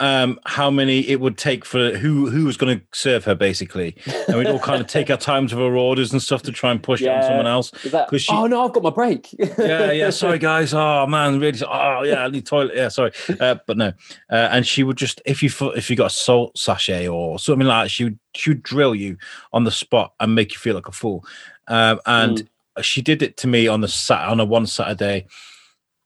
um, 0.01 0.39
how 0.47 0.71
many 0.71 1.01
it 1.09 1.21
would 1.21 1.37
take 1.37 1.65
for 1.65 1.97
who 1.97 2.31
who 2.31 2.45
was 2.45 2.57
going 2.57 2.79
to 2.79 2.85
serve 2.93 3.25
her 3.25 3.35
basically, 3.35 3.97
and 4.29 4.39
we'd 4.39 4.47
all 4.47 4.59
kind 4.61 4.81
of 4.81 4.87
take 4.87 5.11
our 5.11 5.17
times 5.17 5.53
of 5.53 5.59
our 5.61 5.77
orders 5.77 6.13
and 6.13 6.23
stuff 6.23 6.43
to 6.43 6.53
try 6.53 6.71
and 6.71 6.83
push 6.83 7.01
yeah. 7.01 7.13
it 7.13 7.17
on 7.17 7.23
someone 7.25 7.47
else. 7.47 7.71
Because 7.83 8.23
she, 8.23 8.33
oh 8.33 8.47
no, 8.47 8.65
I've 8.65 8.73
got 8.73 8.83
my 8.83 8.91
break. 8.91 9.35
yeah, 9.59 9.91
yeah. 9.91 10.11
Sorry 10.19 10.39
guys. 10.39 10.73
Oh 10.73 11.07
man, 11.07 11.41
really. 11.41 11.59
Oh 11.67 12.03
yeah, 12.05 12.25
I 12.25 12.29
need 12.29 12.47
toilet. 12.47 12.77
Yeah, 12.77 12.89
sorry, 12.89 13.13
uh, 13.41 13.57
but 13.67 13.77
no. 13.77 13.89
Uh, 14.31 14.49
and 14.53 14.67
she 14.67 14.85
would 14.85 14.97
just 14.97 15.21
if 15.27 15.43
you 15.43 15.51
if 15.75 15.91
you 15.91 15.97
got 15.97 16.13
a 16.13 16.15
salt 16.15 16.57
sachet 16.57 17.09
or 17.09 17.39
something 17.39 17.67
like 17.67 17.85
that, 17.85 17.91
she 17.91 18.05
would 18.05 18.19
she 18.35 18.51
would 18.51 18.63
drill 18.63 18.95
you 18.95 19.17
on 19.53 19.65
the 19.65 19.71
spot 19.71 20.15
and 20.21 20.35
make 20.35 20.53
you 20.53 20.59
feel 20.59 20.75
like 20.75 20.89
a 20.89 20.93
fool. 20.93 21.25
Um, 21.67 22.01
and 22.07 22.39
mm. 22.39 22.85
she 22.85 23.03
did 23.03 23.23
it 23.23 23.37
to 23.39 23.49
me 23.49 23.67
on 23.67 23.81
the 23.81 23.89
sat 23.89 24.29
on 24.29 24.39
a 24.39 24.45
one 24.45 24.67
Saturday 24.67 25.27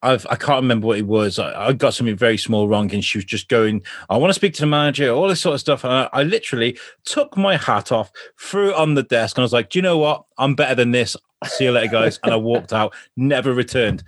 I've, 0.02 0.26
I 0.28 0.34
can't 0.34 0.62
remember 0.62 0.88
what 0.88 0.98
it 0.98 1.06
was. 1.06 1.38
I, 1.38 1.68
I, 1.68 1.72
got 1.72 1.94
something 1.94 2.16
very 2.16 2.36
small 2.36 2.66
wrong, 2.66 2.92
and 2.92 3.04
she 3.04 3.18
was 3.18 3.24
just 3.24 3.48
going, 3.48 3.82
I 4.10 4.16
want 4.16 4.30
to 4.30 4.34
speak 4.34 4.54
to 4.54 4.62
the 4.62 4.66
manager, 4.66 5.10
all 5.10 5.28
this 5.28 5.40
sort 5.40 5.54
of 5.54 5.60
stuff. 5.60 5.84
And 5.84 5.92
I, 5.92 6.08
I, 6.12 6.22
literally 6.24 6.76
took 7.04 7.36
my 7.36 7.56
hat 7.56 7.92
off, 7.92 8.10
threw 8.38 8.70
it 8.70 8.74
on 8.74 8.94
the 8.94 9.04
desk, 9.04 9.36
and 9.36 9.42
I 9.42 9.44
was 9.44 9.52
like, 9.52 9.70
Do 9.70 9.78
you 9.78 9.82
know 9.82 9.98
what? 9.98 10.24
I'm 10.38 10.54
better 10.54 10.74
than 10.74 10.90
this. 10.90 11.16
See 11.44 11.64
you 11.64 11.72
later, 11.72 11.92
guys. 11.92 12.18
and 12.22 12.32
I 12.32 12.36
walked 12.38 12.72
out, 12.72 12.94
never 13.16 13.54
returned. 13.54 14.02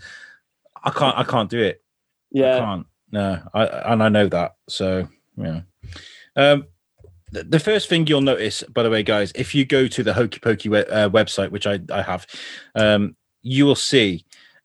I 0.82 0.90
can't, 0.90 1.16
I 1.16 1.22
can't 1.22 1.48
do 1.48 1.60
it. 1.60 1.82
Yeah. 2.30 2.56
I 2.56 2.58
can't. 2.58 2.86
No. 3.12 3.42
I, 3.54 3.64
and 3.92 4.02
I 4.02 4.08
know 4.08 4.28
that. 4.28 4.56
So, 4.68 5.08
yeah. 5.36 5.60
Um, 6.36 6.66
the 7.30 7.60
first 7.60 7.88
thing 7.88 8.06
you'll 8.06 8.20
notice, 8.20 8.62
by 8.62 8.82
the 8.82 8.90
way, 8.90 9.02
guys, 9.02 9.32
if 9.34 9.54
you 9.54 9.64
go 9.64 9.88
to 9.88 10.02
the 10.02 10.12
Hoke 10.12 10.40
Poke 10.40 10.64
we- 10.64 10.78
uh, 10.78 11.08
website, 11.10 11.50
which 11.50 11.66
I, 11.66 11.80
I 11.92 12.02
have, 12.02 12.26
um, 12.74 13.16
you 13.42 13.66
will 13.66 13.74
see 13.74 14.24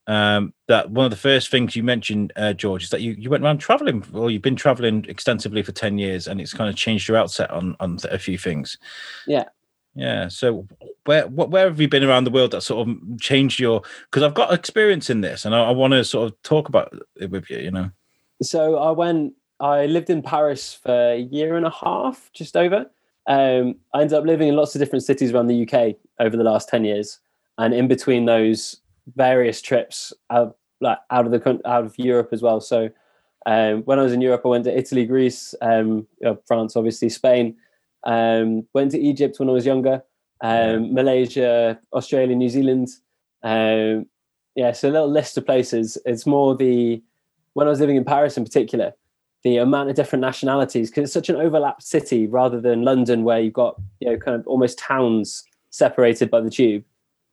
um, 0.10 0.56
that 0.68 0.90
one 0.90 1.06
of 1.06 1.12
the 1.12 1.18
first 1.18 1.52
things 1.52 1.76
you 1.76 1.84
mentioned, 1.84 2.34
uh, 2.36 2.52
George, 2.54 2.84
is 2.84 2.90
that 2.90 3.02
you, 3.02 3.12
you 3.12 3.30
went 3.30 3.44
around 3.44 3.60
traveling, 3.60 4.04
or 4.12 4.32
you've 4.32 4.42
been 4.42 4.56
traveling 4.56 5.06
extensively 5.08 5.62
for 5.62 5.72
10 5.72 6.00
years, 6.00 6.28
and 6.28 6.42
it's 6.42 6.52
kind 6.52 6.68
of 6.68 6.76
changed 6.76 7.08
your 7.08 7.16
outset 7.16 7.52
on, 7.52 7.76
on 7.80 8.00
a 8.10 8.18
few 8.18 8.36
things. 8.36 8.80
Yeah. 9.28 9.44
Yeah. 9.94 10.28
So 10.28 10.68
where 11.06 11.28
where 11.28 11.66
have 11.66 11.80
you 11.80 11.88
been 11.88 12.04
around 12.04 12.24
the 12.24 12.32
world 12.32 12.52
that 12.52 12.62
sort 12.62 12.88
of 12.88 12.96
changed 13.20 13.60
your? 13.60 13.82
Because 14.10 14.24
I've 14.24 14.34
got 14.34 14.54
experience 14.54 15.10
in 15.10 15.22
this, 15.22 15.46
and 15.46 15.54
I, 15.54 15.66
I 15.66 15.72
want 15.72 15.94
to 15.94 16.04
sort 16.04 16.32
of 16.32 16.42
talk 16.42 16.70
about 16.70 16.94
it 17.18 17.30
with 17.30 17.50
you. 17.50 17.58
You 17.58 17.72
know. 17.72 17.92
So 18.42 18.78
I 18.78 18.92
went. 18.92 19.34
I 19.60 19.88
lived 19.88 20.10
in 20.10 20.22
Paris 20.22 20.74
for 20.74 21.12
a 21.12 21.18
year 21.18 21.58
and 21.58 21.66
a 21.66 21.72
half, 21.72 22.30
just 22.34 22.56
over. 22.56 22.86
Um, 23.28 23.76
I 23.94 24.02
ended 24.02 24.18
up 24.18 24.26
living 24.26 24.48
in 24.48 24.56
lots 24.56 24.74
of 24.74 24.80
different 24.80 25.04
cities 25.04 25.34
around 25.34 25.48
the 25.48 25.68
UK 25.68 25.96
over 26.20 26.38
the 26.38 26.44
last 26.44 26.70
ten 26.70 26.86
years, 26.86 27.20
and 27.58 27.74
in 27.74 27.88
between 27.88 28.26
those, 28.26 28.80
various 29.16 29.62
trips 29.62 30.14
out 30.30 30.58
like 30.82 30.98
out 31.12 31.26
of 31.26 31.32
the 31.32 31.62
out 31.66 31.86
of 31.86 31.96
Europe 31.98 32.30
as 32.32 32.42
well. 32.42 32.62
So 32.62 32.90
um, 33.46 33.84
when 33.84 34.00
I 34.00 34.04
was 34.04 34.14
in 34.14 34.22
Europe, 34.22 34.42
I 34.46 34.50
went 34.50 34.64
to 34.66 34.78
Italy, 34.78 35.06
Greece, 35.06 35.56
um, 35.62 36.08
France, 36.46 36.76
obviously 36.76 37.10
Spain. 37.10 37.56
Um, 38.06 38.66
went 38.74 38.92
to 38.92 39.00
Egypt 39.00 39.40
when 39.40 39.50
I 39.50 39.54
was 39.54 39.66
younger. 39.66 40.04
Um, 40.42 40.94
Malaysia, 40.94 41.80
Australia, 41.92 42.36
New 42.36 42.50
Zealand. 42.50 42.88
Um, 43.44 44.06
yeah, 44.56 44.72
so 44.72 44.90
a 44.90 44.92
little 44.92 45.12
list 45.12 45.38
of 45.38 45.46
places. 45.46 45.98
It's 46.06 46.26
more 46.26 46.56
the 46.56 47.02
when 47.54 47.68
I 47.68 47.70
was 47.70 47.80
living 47.80 47.98
in 47.98 48.06
Paris 48.06 48.38
in 48.38 48.44
particular, 48.44 48.94
the 49.44 49.58
amount 49.58 49.90
of 49.90 49.96
different 49.96 50.22
nationalities 50.22 50.90
because 50.90 51.04
it's 51.04 51.14
such 51.14 51.30
an 51.30 51.36
overlapped 51.36 51.84
city 51.84 52.28
rather 52.28 52.62
than 52.62 52.84
London 52.84 53.24
where 53.24 53.40
you've 53.40 53.54
got 53.54 53.80
you 54.00 54.10
know 54.10 54.18
kind 54.18 54.40
of 54.40 54.46
almost 54.48 54.78
towns 54.78 55.44
separated 55.70 56.30
by 56.30 56.42
the 56.42 56.50
tube. 56.50 56.84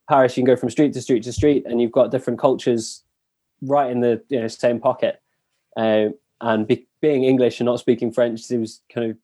Paris, 0.08 0.36
you 0.36 0.42
can 0.42 0.54
go 0.54 0.58
from 0.58 0.70
street 0.70 0.92
to 0.92 1.02
street 1.02 1.22
to 1.24 1.32
street, 1.32 1.64
and 1.66 1.80
you've 1.80 1.92
got 1.92 2.10
different 2.10 2.38
cultures 2.38 3.02
right 3.62 3.90
in 3.90 4.00
the 4.00 4.22
you 4.28 4.40
know 4.40 4.48
same 4.48 4.80
pocket. 4.80 5.20
Uh, 5.76 6.08
and 6.40 6.66
be, 6.66 6.86
being 7.00 7.24
English 7.24 7.60
and 7.60 7.66
not 7.66 7.80
speaking 7.80 8.12
French, 8.12 8.50
it 8.50 8.58
was 8.58 8.80
kind 8.92 9.10
of 9.10 9.16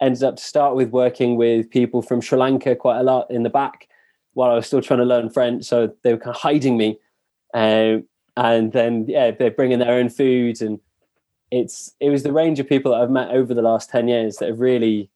ended 0.00 0.22
up 0.22 0.36
to 0.36 0.42
start 0.42 0.76
with 0.76 0.90
working 0.90 1.36
with 1.36 1.70
people 1.70 2.00
from 2.00 2.20
Sri 2.20 2.38
Lanka 2.38 2.74
quite 2.74 2.98
a 2.98 3.02
lot 3.02 3.30
in 3.30 3.42
the 3.42 3.50
back 3.50 3.88
while 4.34 4.50
I 4.50 4.54
was 4.54 4.66
still 4.66 4.80
trying 4.80 5.00
to 5.00 5.04
learn 5.04 5.28
French. 5.28 5.64
So 5.64 5.92
they 6.02 6.12
were 6.12 6.18
kind 6.18 6.34
of 6.34 6.40
hiding 6.40 6.76
me, 6.76 6.98
uh, 7.54 7.98
and 8.36 8.72
then 8.72 9.04
yeah, 9.08 9.30
they're 9.32 9.50
bringing 9.50 9.78
their 9.78 9.92
own 9.92 10.08
food, 10.08 10.62
and 10.62 10.80
it's 11.50 11.94
it 12.00 12.10
was 12.10 12.22
the 12.22 12.32
range 12.32 12.60
of 12.60 12.68
people 12.68 12.92
that 12.92 13.00
I've 13.00 13.10
met 13.10 13.30
over 13.30 13.52
the 13.52 13.62
last 13.62 13.90
ten 13.90 14.08
years 14.08 14.36
that 14.36 14.48
have 14.48 14.60
really 14.60 15.10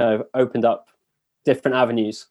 of 0.00 0.22
opened 0.34 0.64
up 0.64 0.88
different 1.44 1.76
avenues. 1.76 2.26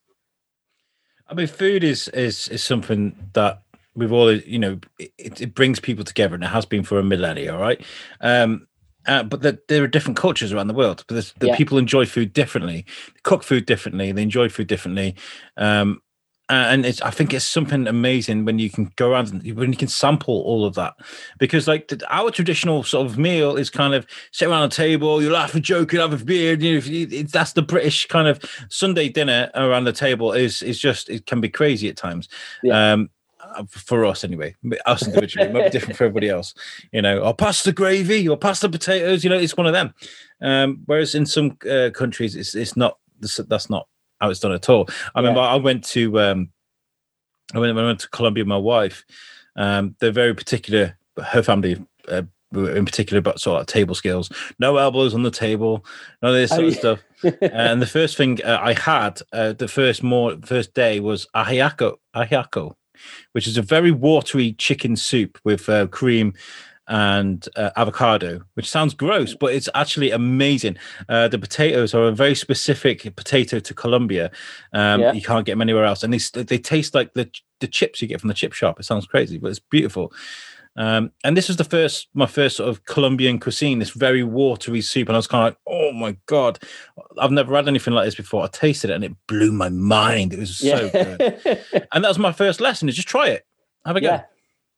I 1.30 1.36
mean, 1.36 1.48
food 1.48 1.84
is 1.84 2.08
is 2.10 2.48
is 2.48 2.64
something 2.64 3.16
that 3.34 3.62
we've 3.96 4.12
all, 4.12 4.32
you 4.32 4.60
know, 4.60 4.80
it, 4.98 5.42
it 5.42 5.54
brings 5.54 5.80
people 5.80 6.04
together, 6.04 6.36
and 6.36 6.44
it 6.44 6.48
has 6.48 6.66
been 6.66 6.84
for 6.84 7.00
a 7.00 7.04
millennia, 7.04 7.54
all 7.54 7.62
right. 7.62 7.82
Um, 8.22 8.68
uh, 9.06 9.24
but 9.24 9.42
the, 9.42 9.60
there 9.68 9.84
are 9.84 9.88
different 9.88 10.18
cultures 10.18 10.52
around 10.52 10.68
the 10.68 10.74
world. 10.74 11.04
But 11.08 11.34
the 11.40 11.48
yeah. 11.48 11.56
people 11.56 11.78
enjoy 11.78 12.06
food 12.06 12.34
differently, 12.34 12.86
cook 13.24 13.44
food 13.44 13.66
differently, 13.66 14.12
they 14.12 14.22
enjoy 14.22 14.50
food 14.50 14.68
differently. 14.68 15.16
Um, 15.58 16.02
and 16.50 16.86
it's 16.86 17.02
I 17.02 17.12
think 17.12 17.34
it's 17.34 17.46
something 17.46 17.88
amazing 17.88 18.46
when 18.46 18.60
you 18.60 18.70
can 18.70 18.92
go 18.96 19.12
around 19.12 19.32
and 19.32 19.56
when 19.56 19.72
you 19.72 19.78
can 19.78 19.88
sample 19.88 20.42
all 20.42 20.66
of 20.66 20.76
that 20.76 20.96
because 21.38 21.68
like 21.68 21.88
the, 21.88 22.04
our 22.10 22.32
traditional 22.32 22.84
sort 22.84 23.06
of 23.06 23.18
meal 23.18 23.56
is 23.56 23.70
kind 23.70 23.94
of 23.94 24.08
sit 24.32 24.48
around 24.48 24.64
a 24.64 24.70
table 24.70 25.22
you 25.22 25.30
laugh 25.30 25.54
and 25.54 25.64
joke 25.64 25.94
you 25.94 26.00
have 26.00 26.20
a 26.20 26.24
beer 26.24 26.56
you 26.56 26.82
know, 26.82 27.24
that's 27.24 27.54
the 27.54 27.62
British 27.62 28.08
kind 28.08 28.28
of 28.28 28.40
Sunday 28.70 29.10
dinner 29.10 29.52
around 29.54 29.84
the 29.84 29.94
table 29.94 30.34
is 30.34 30.62
is 30.62 30.80
just 30.80 31.10
it 31.10 31.26
can 31.26 31.40
be 31.40 31.50
crazy 31.50 31.88
at 31.88 31.98
times 31.98 32.28
yeah. 32.64 32.94
um, 32.94 33.10
for 33.70 34.06
us 34.06 34.24
anyway, 34.24 34.56
us 34.86 35.08
individually, 35.08 35.48
it 35.48 35.54
might 35.54 35.64
be 35.66 35.70
different 35.70 35.98
for 35.98 36.04
everybody 36.04 36.30
else. 36.38 36.54
You 36.92 37.02
know, 37.02 37.20
or 37.20 37.34
pasta 37.34 37.72
gravy 37.72 38.28
or 38.28 38.38
pasta 38.38 38.70
potatoes. 38.70 39.24
You 39.24 39.30
know, 39.30 39.38
it's 39.38 39.58
one 39.58 39.66
of 39.66 39.74
them. 39.74 39.94
Um, 40.42 40.82
whereas 40.86 41.16
in 41.16 41.26
some 41.26 41.58
uh, 41.70 41.90
countries, 41.94 42.36
it's 42.36 42.54
it's 42.54 42.78
not. 42.78 42.98
That's 43.22 43.70
not 43.70 43.88
how 44.20 44.30
it's 44.30 44.40
done 44.40 44.52
at 44.52 44.70
all. 44.70 44.88
I 45.16 45.20
remember 45.20 45.42
I 45.42 45.56
went 45.56 45.84
to 45.86 46.20
um, 46.20 46.50
I 47.54 47.60
went, 47.60 47.78
I 47.78 47.84
went 47.84 48.00
to 48.02 48.10
Colombia 48.10 48.44
with 48.44 48.50
my 48.50 48.58
wife. 48.58 49.06
Um, 49.56 49.96
they're 50.00 50.12
very 50.12 50.34
particular. 50.36 50.98
Her 51.18 51.44
family, 51.44 51.84
uh, 52.08 52.24
in 52.54 52.86
particular, 52.86 53.20
about 53.20 53.42
sort 53.42 53.62
of 53.62 53.68
table 53.68 53.96
skills. 53.96 54.32
No 54.60 54.78
elbows 54.78 55.14
on 55.14 55.24
the 55.24 55.32
table. 55.32 55.84
None 56.22 56.32
of 56.32 56.38
this 56.38 56.52
sort 56.52 56.62
oh, 56.62 56.68
of 56.68 56.74
yeah. 56.74 56.80
stuff. 56.80 57.00
and 57.42 57.82
the 57.82 57.88
first 57.88 58.16
thing 58.18 58.40
uh, 58.44 58.60
I 58.62 58.74
had, 58.74 59.22
uh, 59.34 59.54
the 59.54 59.68
first 59.68 60.04
more 60.04 60.38
first 60.46 60.74
day 60.74 61.00
was 61.00 61.28
ajiaco, 61.36 61.98
ajiaco, 62.16 62.76
which 63.34 63.48
is 63.48 63.58
a 63.58 63.62
very 63.62 63.92
watery 63.92 64.54
chicken 64.54 64.96
soup 64.96 65.40
with 65.44 65.68
uh, 65.68 65.88
cream 65.88 66.34
and 66.90 67.48
uh, 67.56 67.70
avocado, 67.76 68.42
which 68.56 68.70
sounds 68.70 68.96
gross, 68.96 69.36
but 69.36 69.54
it's 69.54 69.70
actually 69.76 70.10
amazing. 70.10 70.76
Uh, 71.08 71.28
the 71.28 71.38
potatoes 71.38 71.94
are 71.94 72.08
a 72.08 72.12
very 72.12 72.36
specific 72.36 73.16
potato 73.16 73.60
to 73.60 73.74
Colombia. 73.74 74.32
Um, 74.74 75.02
yeah. 75.02 75.14
You 75.14 75.22
can't 75.22 75.46
get 75.46 75.54
them 75.54 75.62
anywhere 75.62 75.86
else, 75.86 76.04
and 76.04 76.14
they 76.14 76.42
they 76.44 76.58
taste 76.58 76.96
like 76.96 77.14
the 77.14 77.30
the 77.60 77.68
chips 77.68 78.02
you 78.02 78.08
get 78.08 78.20
from 78.20 78.28
the 78.28 78.34
chip 78.34 78.54
shop. 78.54 78.80
It 78.80 78.84
sounds 78.84 79.06
crazy, 79.06 79.38
but 79.38 79.50
it's 79.50 79.60
beautiful. 79.60 80.12
Um, 80.76 81.12
and 81.26 81.36
this 81.36 81.50
was 81.50 81.58
the 81.58 81.66
first, 81.66 82.08
my 82.14 82.28
first 82.28 82.56
sort 82.56 82.70
of 82.70 82.86
Colombian 82.86 83.40
cuisine, 83.40 83.80
this 83.80 83.90
very 83.90 84.24
watery 84.24 84.82
soup. 84.82 85.10
And 85.10 85.16
I 85.16 85.20
was 85.20 85.28
kind 85.28 85.42
of 85.42 85.52
like, 85.52 85.58
oh 85.68 85.92
my 85.92 86.16
God, 86.26 86.58
I've 87.18 87.32
never 87.32 87.54
had 87.54 87.68
anything 87.68 87.94
like 87.94 88.06
this 88.06 88.16
before. 88.16 88.46
I 88.46 88.48
tasted 88.48 88.90
it 88.90 88.94
and 88.94 89.04
it 89.04 89.14
blew 89.28 89.52
my 89.52 89.68
mind. 89.68 90.32
It 90.32 90.40
was 90.40 90.58
so 90.58 90.90
good. 90.90 91.20
and 91.92 92.04
that 92.04 92.08
was 92.08 92.20
my 92.20 92.32
first 92.32 92.62
lesson 92.62 92.88
is 92.88 92.96
just 92.96 93.10
try 93.10 93.28
it. 93.28 93.46
Have 93.86 93.98
a 93.98 94.02
yeah. 94.02 94.18
go 94.20 94.24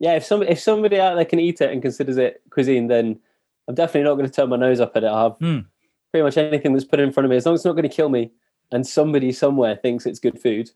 yeah, 0.02 0.16
if 0.16 0.26
some 0.26 0.42
if 0.42 0.60
somebody 0.60 1.00
out 1.00 1.14
there 1.14 1.26
can 1.26 1.40
eat 1.40 1.62
it 1.62 1.72
and 1.72 1.80
considers 1.80 2.18
it 2.18 2.42
cuisine, 2.50 2.88
then 2.88 3.20
I'm 3.68 3.76
definitely 3.76 4.10
not 4.10 4.16
going 4.16 4.26
to 4.26 4.32
turn 4.32 4.50
my 4.50 4.58
nose 4.58 4.80
up 4.80 4.94
at 4.96 5.04
it. 5.04 5.08
I 5.08 5.24
have 5.24 5.38
mm. 5.38 5.64
pretty 6.12 6.24
much 6.24 6.38
anything 6.38 6.74
that's 6.74 6.86
put 6.86 7.00
in 7.00 7.12
front 7.12 7.26
of 7.26 7.30
me, 7.30 7.38
as 7.38 7.46
long 7.46 7.54
as 7.54 7.60
it's 7.60 7.66
not 7.66 7.74
going 7.74 7.88
to 7.88 7.96
kill 7.96 8.10
me, 8.10 8.32
and 8.72 8.86
somebody 8.86 9.32
somewhere 9.32 9.76
thinks 9.76 10.08
it's 10.08 10.20
good 10.20 10.42
food, 10.42 10.72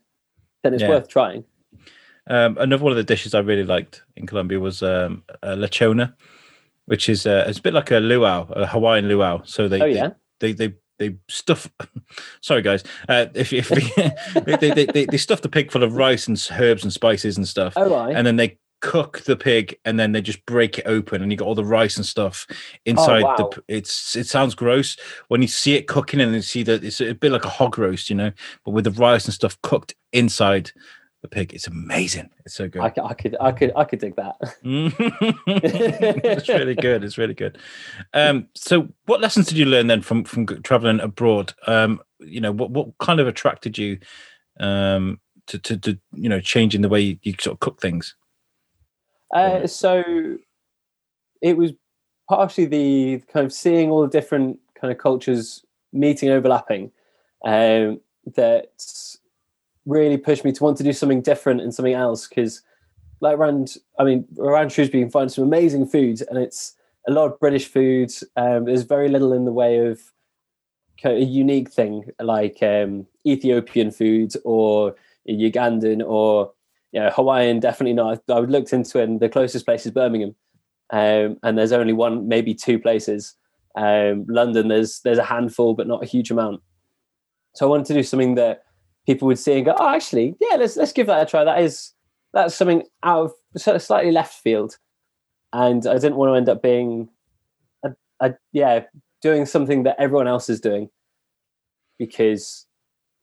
then 0.62 0.74
it's 0.74 0.82
yeah. 0.84 0.90
worth 0.90 1.08
trying. 1.08 1.42
Um, 2.28 2.56
another 2.58 2.84
one 2.84 2.92
of 2.92 2.96
the 2.96 3.02
dishes 3.02 3.34
I 3.34 3.40
really 3.40 3.64
liked 3.64 4.04
in 4.14 4.28
Colombia 4.28 4.60
was 4.60 4.80
um, 4.84 5.24
lechona, 5.42 6.14
which 6.84 7.08
is 7.08 7.26
uh, 7.26 7.46
it's 7.48 7.58
a 7.58 7.62
bit 7.62 7.74
like 7.74 7.90
a 7.90 7.98
luau, 7.98 8.46
a 8.50 8.64
Hawaiian 8.64 9.08
luau. 9.08 9.42
So 9.44 9.66
they, 9.66 9.80
oh, 9.80 9.86
yeah? 9.86 10.10
they, 10.38 10.52
they, 10.52 10.68
they 10.68 10.74
they 10.98 11.16
stuff. 11.28 11.68
sorry, 12.40 12.62
guys. 12.62 12.84
Uh, 13.08 13.26
if 13.34 13.52
if 13.52 13.68
they, 14.46 14.56
they, 14.56 14.86
they, 14.86 15.06
they 15.06 15.16
stuff 15.16 15.42
the 15.42 15.48
pig 15.48 15.72
full 15.72 15.82
of 15.82 15.94
rice 15.94 16.28
and 16.28 16.40
herbs 16.58 16.84
and 16.84 16.92
spices 16.92 17.36
and 17.36 17.46
stuff, 17.46 17.72
oh, 17.76 17.90
right. 17.90 18.14
and 18.14 18.26
then 18.26 18.36
they 18.36 18.58
cook 18.80 19.20
the 19.20 19.36
pig 19.36 19.78
and 19.84 19.98
then 19.98 20.12
they 20.12 20.20
just 20.20 20.44
break 20.46 20.78
it 20.78 20.86
open 20.86 21.22
and 21.22 21.32
you 21.32 21.38
got 21.38 21.46
all 21.46 21.54
the 21.54 21.64
rice 21.64 21.96
and 21.96 22.04
stuff 22.04 22.46
inside 22.84 23.22
oh, 23.22 23.26
wow. 23.26 23.36
the 23.36 23.62
it's 23.68 24.14
it 24.16 24.26
sounds 24.26 24.54
gross. 24.54 24.96
When 25.28 25.42
you 25.42 25.48
see 25.48 25.74
it 25.74 25.86
cooking 25.86 26.20
and 26.20 26.34
you 26.34 26.42
see 26.42 26.62
that 26.64 26.84
it's 26.84 27.00
a 27.00 27.14
bit 27.14 27.32
like 27.32 27.44
a 27.44 27.50
hog 27.50 27.78
roast 27.78 28.10
you 28.10 28.16
know 28.16 28.32
but 28.64 28.72
with 28.72 28.84
the 28.84 28.90
rice 28.92 29.24
and 29.24 29.34
stuff 29.34 29.60
cooked 29.62 29.94
inside 30.12 30.72
the 31.22 31.28
pig 31.28 31.54
it's 31.54 31.66
amazing. 31.66 32.28
It's 32.44 32.54
so 32.54 32.68
good. 32.68 32.82
I 32.82 32.90
could, 32.90 33.36
I 33.40 33.52
could, 33.52 33.72
I 33.74 33.84
could 33.84 33.98
dig 33.98 34.16
that. 34.16 34.36
it's 35.46 36.48
really 36.48 36.74
good 36.74 37.02
it's 37.02 37.18
really 37.18 37.34
good. 37.34 37.58
Um 38.12 38.48
so 38.54 38.88
what 39.06 39.20
lessons 39.20 39.46
did 39.46 39.56
you 39.56 39.66
learn 39.66 39.86
then 39.86 40.02
from 40.02 40.24
from 40.24 40.46
traveling 40.46 41.00
abroad? 41.00 41.54
Um 41.66 42.00
you 42.20 42.40
know 42.40 42.52
what 42.52 42.70
what 42.70 42.96
kind 42.98 43.20
of 43.20 43.26
attracted 43.26 43.78
you 43.78 43.98
um 44.60 45.18
to 45.46 45.58
to, 45.58 45.76
to 45.78 45.98
you 46.12 46.28
know 46.28 46.40
changing 46.40 46.82
the 46.82 46.88
way 46.88 47.00
you, 47.00 47.18
you 47.22 47.34
sort 47.40 47.54
of 47.54 47.60
cook 47.60 47.80
things 47.80 48.14
Uh, 49.36 49.66
so 49.66 50.38
it 51.42 51.56
was 51.56 51.72
partially 52.28 52.64
the 52.64 53.22
kind 53.32 53.44
of 53.44 53.52
seeing 53.52 53.90
all 53.90 54.02
the 54.02 54.08
different 54.08 54.58
kind 54.80 54.90
of 54.90 54.98
cultures 54.98 55.64
meeting, 55.92 56.30
overlapping, 56.30 56.90
um, 57.44 58.00
that 58.34 58.72
really 59.84 60.16
pushed 60.16 60.44
me 60.44 60.52
to 60.52 60.64
want 60.64 60.76
to 60.76 60.82
do 60.82 60.92
something 60.92 61.20
different 61.20 61.60
and 61.60 61.74
something 61.74 61.94
else. 61.94 62.26
Because, 62.26 62.62
like 63.20 63.36
around, 63.36 63.76
I 63.98 64.04
mean, 64.04 64.24
around 64.38 64.72
Shrewsbury, 64.72 65.00
you 65.00 65.06
can 65.06 65.12
find 65.12 65.30
some 65.30 65.44
amazing 65.44 65.86
foods, 65.86 66.22
and 66.22 66.38
it's 66.38 66.74
a 67.06 67.12
lot 67.12 67.30
of 67.30 67.38
British 67.38 67.68
foods 67.68 68.24
Um, 68.36 68.64
there's 68.64 68.82
very 68.82 69.08
little 69.08 69.32
in 69.32 69.44
the 69.44 69.52
way 69.52 69.78
of 69.78 70.00
kind 71.00 71.16
of 71.16 71.22
a 71.22 71.26
unique 71.26 71.70
thing 71.70 72.10
like 72.20 72.62
um, 72.62 73.06
Ethiopian 73.26 73.90
food 73.90 74.32
or 74.44 74.96
Ugandan 75.28 76.02
or 76.06 76.52
you 76.92 77.00
know, 77.00 77.10
Hawaiian, 77.10 77.60
definitely 77.60 77.94
not. 77.94 78.22
I, 78.28 78.32
I 78.32 78.38
looked 78.40 78.72
into 78.72 79.00
it, 79.00 79.08
and 79.08 79.20
the 79.20 79.28
closest 79.28 79.66
place 79.66 79.86
is 79.86 79.92
Birmingham, 79.92 80.34
um, 80.90 81.38
and 81.42 81.58
there's 81.58 81.72
only 81.72 81.92
one, 81.92 82.28
maybe 82.28 82.54
two 82.54 82.78
places. 82.78 83.34
Um, 83.76 84.24
London, 84.28 84.68
there's 84.68 85.00
there's 85.00 85.18
a 85.18 85.24
handful, 85.24 85.74
but 85.74 85.86
not 85.86 86.02
a 86.02 86.06
huge 86.06 86.30
amount. 86.30 86.62
So 87.54 87.66
I 87.66 87.70
wanted 87.70 87.86
to 87.86 87.94
do 87.94 88.02
something 88.02 88.34
that 88.36 88.62
people 89.06 89.26
would 89.28 89.38
see 89.38 89.56
and 89.56 89.64
go, 89.64 89.74
"Oh, 89.78 89.94
actually, 89.94 90.34
yeah, 90.40 90.56
let's 90.56 90.76
let's 90.76 90.92
give 90.92 91.06
that 91.08 91.22
a 91.22 91.26
try." 91.26 91.44
That 91.44 91.60
is 91.60 91.92
that's 92.32 92.54
something 92.54 92.84
out 93.02 93.32
of 93.54 93.60
sort 93.60 93.76
of 93.76 93.82
slightly 93.82 94.12
left 94.12 94.34
field, 94.34 94.78
and 95.52 95.86
I 95.86 95.94
didn't 95.94 96.16
want 96.16 96.30
to 96.30 96.36
end 96.36 96.48
up 96.48 96.62
being, 96.62 97.08
a, 97.84 97.92
a, 98.20 98.34
yeah, 98.52 98.84
doing 99.22 99.46
something 99.46 99.84
that 99.84 99.96
everyone 99.98 100.28
else 100.28 100.48
is 100.48 100.60
doing, 100.60 100.90
because 101.98 102.66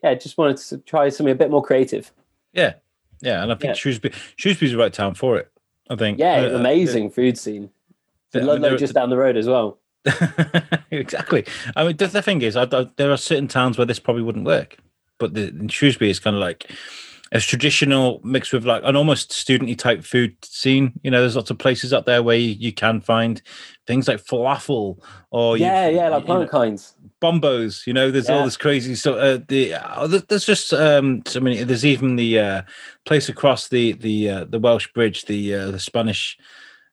yeah, 0.03 0.11
I 0.11 0.15
just 0.15 0.37
wanted 0.37 0.57
to 0.57 0.77
try 0.79 1.09
something 1.09 1.31
a 1.31 1.35
bit 1.35 1.51
more 1.51 1.63
creative. 1.63 2.11
Yeah, 2.53 2.73
yeah, 3.21 3.41
and 3.43 3.51
I 3.51 3.55
think 3.55 3.69
Yeah. 3.69 3.73
Shrewsbury 3.73 4.13
Shrewsbury's 4.35 4.71
the 4.71 4.77
right 4.77 4.93
town 4.93 5.13
for 5.15 5.37
it. 5.37 5.49
I 5.89 5.95
think. 5.95 6.17
Yeah, 6.19 6.41
Uh, 6.41 6.49
uh, 6.49 6.55
amazing 6.59 7.09
food 7.11 7.37
scene. 7.37 7.69
the- 8.31 8.41
I 8.49 8.57
mean, 8.57 8.77
just 8.77 8.93
down 8.93 9.09
the 9.09 9.17
road 9.17 9.37
as 9.37 9.47
well. 9.47 9.79
exactly. 10.91 11.45
I 11.75 11.85
mean, 11.85 11.97
the, 11.97 12.07
the 12.07 12.21
thing 12.21 12.41
is, 12.41 12.55
I, 12.55 12.63
I, 12.71 12.87
there 12.97 13.11
are 13.11 13.17
certain 13.17 13.47
towns 13.47 13.77
where 13.77 13.85
this 13.85 13.99
probably 13.99 14.23
wouldn't 14.23 14.45
work, 14.45 14.77
but 15.17 15.33
the, 15.33 15.47
in 15.49 15.67
Shrewsbury 15.67 16.09
is 16.09 16.19
kind 16.19 16.35
of 16.35 16.41
like 16.41 16.69
it's 17.33 17.45
traditional 17.45 18.21
mixed 18.23 18.53
with 18.53 18.63
like 18.65 18.83
an 18.85 18.95
almost 18.95 19.31
studenty 19.31 19.77
type 19.77 20.03
food 20.03 20.35
scene. 20.43 20.93
You 21.03 21.11
know, 21.11 21.19
there's 21.19 21.35
lots 21.35 21.49
of 21.49 21.57
places 21.57 21.91
up 21.91 22.05
there 22.05 22.21
where 22.23 22.37
you, 22.37 22.51
you 22.51 22.71
can 22.71 23.01
find 23.01 23.41
things 23.87 24.07
like 24.07 24.23
falafel 24.23 25.03
or 25.31 25.57
you- 25.57 25.65
yeah, 25.65 25.87
yeah, 25.89 26.09
like 26.09 26.27
you 26.27 26.33
know, 26.33 26.47
kinds. 26.47 26.93
bombos. 27.21 27.85
You 27.87 27.93
know, 27.93 28.11
there's 28.11 28.29
all 28.29 28.45
this 28.45 28.55
crazy 28.55 28.93
stuff. 28.95 29.17
Uh, 29.17 29.39
the 29.47 29.73
uh, 29.73 30.07
there's- 30.07 30.45
just 30.45 30.71
um, 30.73 31.23
so 31.25 31.39
many. 31.39 31.63
There's 31.63 31.85
even 31.85 32.15
the 32.15 32.39
uh, 32.39 32.61
place 33.05 33.27
across 33.29 33.67
the 33.67 33.93
the 33.93 34.29
uh, 34.29 34.43
the 34.45 34.59
Welsh 34.59 34.87
Bridge, 34.93 35.25
the 35.25 35.55
uh, 35.55 35.71
the 35.71 35.79
Spanish 35.79 36.37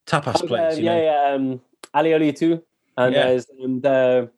tapas 0.06 0.40
Oh, 0.42 0.46
place. 0.46 0.78
you 0.78 0.84
yeah, 0.84 0.94
know? 0.96 1.02
yeah. 1.02 1.34
Um, 1.34 1.60
Alioli 1.94 2.34
too, 2.34 2.62
and 2.96 3.14
Yeah. 3.14 3.26
there's 3.26 3.46
um, 3.62 3.80
the 3.80 4.30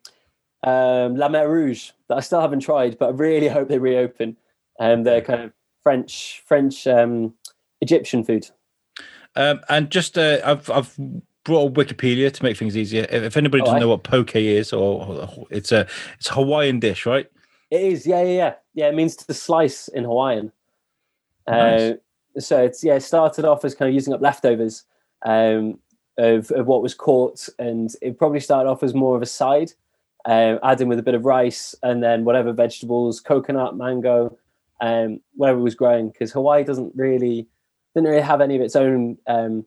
um, 0.65 1.17
La 1.17 1.29
Mer 1.29 1.49
Rouge 1.49 1.91
that 2.09 2.17
I 2.19 2.21
still 2.21 2.41
haven't 2.41 2.61
tried, 2.61 2.99
but 2.99 3.07
I 3.11 3.13
really 3.13 3.49
hope 3.57 3.69
they 3.69 3.79
reopen. 3.79 4.37
And 4.81 5.07
they're 5.07 5.21
kind 5.21 5.43
of 5.43 5.53
French, 5.83 6.43
French, 6.47 6.87
um, 6.87 7.35
Egyptian 7.81 8.25
food. 8.25 8.49
Um, 9.35 9.61
and 9.69 9.91
just 9.91 10.19
uh, 10.19 10.39
I've 10.45 10.69
I've 10.71 10.97
brought 11.45 11.69
up 11.69 11.75
Wikipedia 11.75 12.31
to 12.33 12.43
make 12.45 12.57
things 12.57 12.77
easier. 12.77 13.07
If, 13.11 13.23
if 13.23 13.37
anybody 13.37 13.63
Oh, 13.63 13.67
doesn't 13.67 13.77
I- 13.79 13.81
know 13.81 13.89
what 13.89 14.03
poke 14.05 14.37
is, 14.37 14.73
or, 14.73 15.07
or 15.07 15.47
it's 15.51 15.73
a 15.73 15.87
it's 16.19 16.29
a 16.31 16.35
Hawaiian 16.35 16.81
dish, 16.81 17.07
right? 17.07 17.27
It 17.71 17.81
is, 17.81 18.07
yeah, 18.07 18.23
yeah, 18.23 18.37
yeah. 18.37 18.55
Yeah, 18.75 18.89
it 18.89 18.95
means 18.95 19.17
to 19.17 19.35
slice 19.35 19.89
in 19.89 20.05
Hawaiian. 20.05 20.53
Nice. 21.49 21.81
Uh, 21.81 21.95
so 22.39 22.63
it's 22.63 22.85
yeah, 22.85 22.95
it 22.95 23.01
started 23.03 23.45
off 23.45 23.65
as 23.65 23.75
kind 23.75 23.89
of 23.89 23.95
using 23.95 24.13
up 24.15 24.21
leftovers 24.21 24.85
um, 25.25 25.79
of 26.19 26.51
of 26.53 26.67
what 26.67 26.83
was 26.83 26.95
caught, 26.95 27.49
and 27.59 27.95
it 28.03 28.19
probably 28.19 28.41
started 28.41 28.69
off 28.69 28.83
as 28.83 28.95
more 28.95 29.17
of 29.17 29.23
a 29.23 29.27
side, 29.27 29.73
um, 30.27 30.59
adding 30.63 30.89
with 30.89 30.99
a 30.99 31.03
bit 31.03 31.15
of 31.15 31.25
rice 31.25 31.75
and 31.83 32.03
then 32.03 32.25
whatever 32.25 32.53
vegetables, 32.53 33.21
coconut, 33.21 33.77
mango, 33.77 34.37
um, 34.83 35.21
whatever 35.35 35.61
was 35.61 35.75
growing. 35.75 36.11
Because 36.11 36.33
Hawaii 36.33 36.65
doesn't 36.65 36.93
really 36.95 37.49
didn't 37.95 38.11
really 38.11 38.23
have 38.23 38.41
any 38.41 38.57
of 38.57 38.63
its 38.63 38.77
own 38.77 39.17
um, 39.27 39.65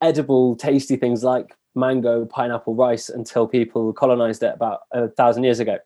edible, 0.00 0.54
tasty 0.54 0.96
things 0.96 1.24
like 1.24 1.56
mango, 1.74 2.24
pineapple, 2.26 2.74
rice 2.74 3.08
until 3.08 3.48
people 3.48 3.92
colonized 3.92 4.42
it 4.42 4.54
about 4.54 4.82
a 4.92 5.08
thousand 5.08 5.42
years 5.42 5.58
ago. 5.58 5.78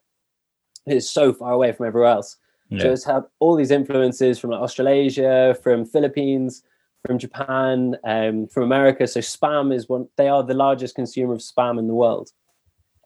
It's 0.85 1.09
so 1.09 1.33
far 1.33 1.53
away 1.53 1.71
from 1.71 1.87
everywhere 1.87 2.11
else. 2.11 2.37
So 2.79 2.91
it's 2.91 3.05
had 3.05 3.23
all 3.39 3.55
these 3.55 3.71
influences 3.71 4.39
from 4.39 4.49
like 4.49 4.59
Australasia, 4.59 5.57
from 5.63 5.85
Philippines, 5.85 6.63
from 7.05 7.17
Japan, 7.17 7.95
um, 8.03 8.47
from 8.47 8.63
America. 8.63 9.07
So 9.07 9.21
spam 9.21 9.73
is 9.73 9.87
one. 9.87 10.09
They 10.17 10.27
are 10.27 10.43
the 10.43 10.53
largest 10.53 10.95
consumer 10.95 11.33
of 11.33 11.39
spam 11.39 11.79
in 11.79 11.87
the 11.87 11.93
world. 11.93 12.31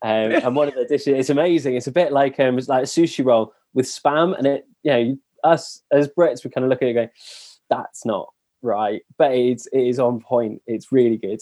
Um, 0.02 0.10
and 0.44 0.56
one 0.56 0.68
of 0.68 0.74
the 0.74 0.86
dishes, 0.86 1.08
it's 1.10 1.30
amazing. 1.30 1.76
It's 1.76 1.86
a 1.86 1.92
bit 1.92 2.12
like 2.12 2.40
um, 2.40 2.58
it's 2.58 2.70
like 2.70 2.84
a 2.84 2.88
sushi 2.88 3.24
roll 3.24 3.54
with 3.74 3.86
spam, 3.86 4.38
and 4.38 4.48
it, 4.48 4.68
you 4.84 4.92
know, 4.92 5.18
us 5.44 5.82
as 5.92 6.08
Brits, 6.08 6.44
we 6.44 6.52
kind 6.52 6.64
of 6.64 6.70
look 6.70 6.82
at 6.82 6.88
it 6.90 6.94
going, 6.94 7.10
"That's 7.70 8.06
not 8.06 8.30
right," 8.62 9.02
but 9.18 9.34
it's 9.34 9.68
it 9.68 9.82
is 9.82 10.00
on 10.00 10.22
point. 10.22 10.62
It's 10.68 10.92
really 10.92 11.18
good. 11.18 11.42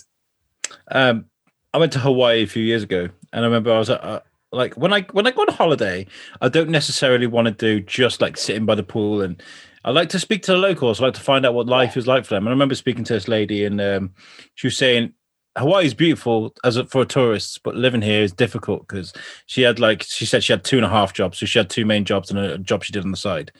Um, 0.89 1.25
I 1.73 1.77
went 1.77 1.93
to 1.93 1.99
Hawaii 1.99 2.43
a 2.43 2.47
few 2.47 2.63
years 2.63 2.83
ago, 2.83 3.09
and 3.33 3.45
I 3.45 3.47
remember 3.47 3.73
I 3.73 3.79
was 3.79 3.89
uh, 3.89 4.21
like, 4.51 4.75
when 4.75 4.93
I 4.93 5.01
when 5.11 5.27
I 5.27 5.31
go 5.31 5.41
on 5.41 5.53
holiday, 5.53 6.07
I 6.41 6.49
don't 6.49 6.69
necessarily 6.69 7.27
want 7.27 7.45
to 7.45 7.51
do 7.51 7.79
just 7.79 8.21
like 8.21 8.37
sitting 8.37 8.65
by 8.65 8.75
the 8.75 8.83
pool, 8.83 9.21
and 9.21 9.41
I 9.85 9.91
like 9.91 10.09
to 10.09 10.19
speak 10.19 10.43
to 10.43 10.53
the 10.53 10.57
locals. 10.57 10.99
I 10.99 11.05
like 11.05 11.13
to 11.15 11.21
find 11.21 11.45
out 11.45 11.53
what 11.53 11.67
life 11.67 11.95
is 11.97 12.07
like 12.07 12.25
for 12.25 12.33
them. 12.33 12.43
And 12.43 12.49
I 12.49 12.51
remember 12.51 12.75
speaking 12.75 13.03
to 13.05 13.13
this 13.13 13.27
lady, 13.27 13.65
and 13.65 13.79
um, 13.79 14.11
she 14.55 14.67
was 14.67 14.77
saying 14.77 15.13
Hawaii 15.59 15.85
is 15.85 15.93
beautiful 15.93 16.53
as 16.63 16.77
a, 16.77 16.85
for 16.85 17.05
tourists, 17.05 17.57
but 17.57 17.75
living 17.75 18.01
here 18.01 18.21
is 18.21 18.31
difficult 18.31 18.87
because 18.87 19.13
she 19.45 19.61
had 19.61 19.79
like 19.79 20.03
she 20.03 20.25
said 20.25 20.43
she 20.43 20.53
had 20.53 20.63
two 20.63 20.77
and 20.77 20.85
a 20.85 20.89
half 20.89 21.13
jobs, 21.13 21.37
so 21.37 21.45
she 21.45 21.59
had 21.59 21.69
two 21.69 21.85
main 21.85 22.05
jobs 22.05 22.31
and 22.31 22.39
a 22.39 22.57
job 22.57 22.83
she 22.83 22.93
did 22.93 23.03
on 23.03 23.11
the 23.11 23.17
side. 23.17 23.51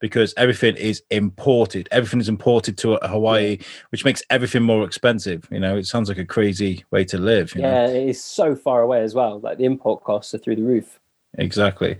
Because 0.00 0.34
everything 0.36 0.76
is 0.76 1.02
imported, 1.10 1.88
everything 1.90 2.20
is 2.20 2.28
imported 2.28 2.76
to 2.78 2.96
Hawaii, 3.02 3.58
which 3.90 4.04
makes 4.04 4.22
everything 4.28 4.62
more 4.62 4.84
expensive. 4.84 5.48
You 5.50 5.60
know, 5.60 5.78
it 5.78 5.86
sounds 5.86 6.10
like 6.10 6.18
a 6.18 6.26
crazy 6.26 6.84
way 6.90 7.04
to 7.06 7.16
live. 7.16 7.54
You 7.54 7.62
know? 7.62 7.68
Yeah, 7.70 7.86
it 7.86 8.08
is 8.10 8.22
so 8.22 8.54
far 8.54 8.82
away 8.82 9.00
as 9.02 9.14
well. 9.14 9.40
Like 9.40 9.56
the 9.56 9.64
import 9.64 10.04
costs 10.04 10.34
are 10.34 10.38
through 10.38 10.56
the 10.56 10.62
roof. 10.62 11.00
exactly. 11.38 11.96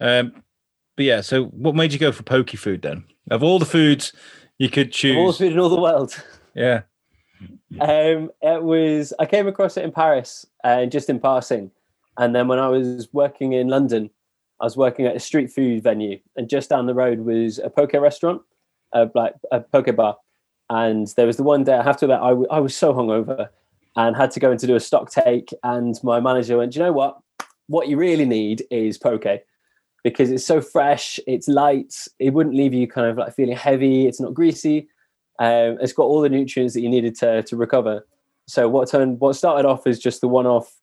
Um, 0.00 0.32
but 0.96 1.04
yeah, 1.04 1.20
so 1.20 1.46
what 1.46 1.74
made 1.74 1.92
you 1.92 1.98
go 1.98 2.12
for 2.12 2.22
pokey 2.22 2.56
food 2.56 2.80
then? 2.82 3.04
Of 3.30 3.42
all 3.42 3.58
the 3.58 3.66
foods 3.66 4.12
you 4.58 4.70
could 4.70 4.86
Of 4.88 5.16
all 5.16 5.32
choose, 5.32 5.38
food 5.38 5.52
in 5.52 5.58
all 5.58 5.68
the 5.68 5.80
world. 5.80 6.22
yeah, 6.54 6.82
Um, 7.80 8.30
it 8.42 8.62
was 8.62 9.12
I 9.18 9.26
came 9.26 9.48
across 9.48 9.76
it 9.76 9.84
in 9.84 9.92
Paris 9.92 10.46
and 10.62 10.92
just 10.92 11.08
in 11.08 11.18
passing, 11.20 11.70
and 12.18 12.34
then 12.34 12.48
when 12.48 12.58
I 12.58 12.68
was 12.68 13.08
working 13.12 13.52
in 13.52 13.68
London, 13.68 14.10
I 14.60 14.64
was 14.64 14.76
working 14.76 15.06
at 15.06 15.16
a 15.16 15.20
street 15.20 15.50
food 15.50 15.82
venue, 15.82 16.20
and 16.36 16.48
just 16.48 16.70
down 16.70 16.86
the 16.86 16.94
road 16.94 17.20
was 17.20 17.58
a 17.58 17.70
poke 17.70 17.94
restaurant, 17.94 18.42
a 18.92 19.10
like 19.14 19.34
a 19.50 19.60
poke 19.60 19.94
bar, 19.96 20.16
and 20.70 21.08
there 21.16 21.26
was 21.26 21.36
the 21.36 21.42
one 21.42 21.64
day 21.64 21.74
I 21.74 21.82
have 21.82 21.96
to 21.98 22.04
admit 22.06 22.20
I, 22.20 22.28
w- 22.30 22.48
I 22.50 22.60
was 22.60 22.76
so 22.76 22.92
hungover 22.92 23.48
and 23.96 24.16
had 24.16 24.30
to 24.32 24.40
go 24.40 24.50
in 24.52 24.58
to 24.58 24.66
do 24.66 24.76
a 24.76 24.80
stock 24.80 25.10
take, 25.10 25.52
and 25.62 25.98
my 26.02 26.20
manager 26.20 26.58
went, 26.58 26.72
"Do 26.72 26.78
you 26.78 26.84
know 26.84 26.92
what? 26.92 27.18
What 27.68 27.88
you 27.88 27.96
really 27.96 28.26
need 28.26 28.64
is 28.70 28.98
poke." 28.98 29.24
Because 30.04 30.32
it's 30.32 30.44
so 30.44 30.60
fresh, 30.60 31.20
it's 31.28 31.46
light, 31.46 31.94
it 32.18 32.30
wouldn't 32.30 32.56
leave 32.56 32.74
you 32.74 32.88
kind 32.88 33.06
of 33.06 33.16
like 33.18 33.36
feeling 33.36 33.56
heavy, 33.56 34.08
it's 34.08 34.20
not 34.20 34.34
greasy, 34.34 34.88
um, 35.38 35.78
it's 35.80 35.92
got 35.92 36.04
all 36.04 36.20
the 36.20 36.28
nutrients 36.28 36.74
that 36.74 36.80
you 36.80 36.88
needed 36.88 37.14
to 37.16 37.42
to 37.42 37.56
recover. 37.56 38.06
So 38.46 38.68
what 38.68 38.88
turned 38.88 39.20
what 39.20 39.34
started 39.34 39.66
off 39.66 39.86
as 39.86 39.98
just 39.98 40.20
the 40.20 40.28
one 40.28 40.46
off, 40.46 40.74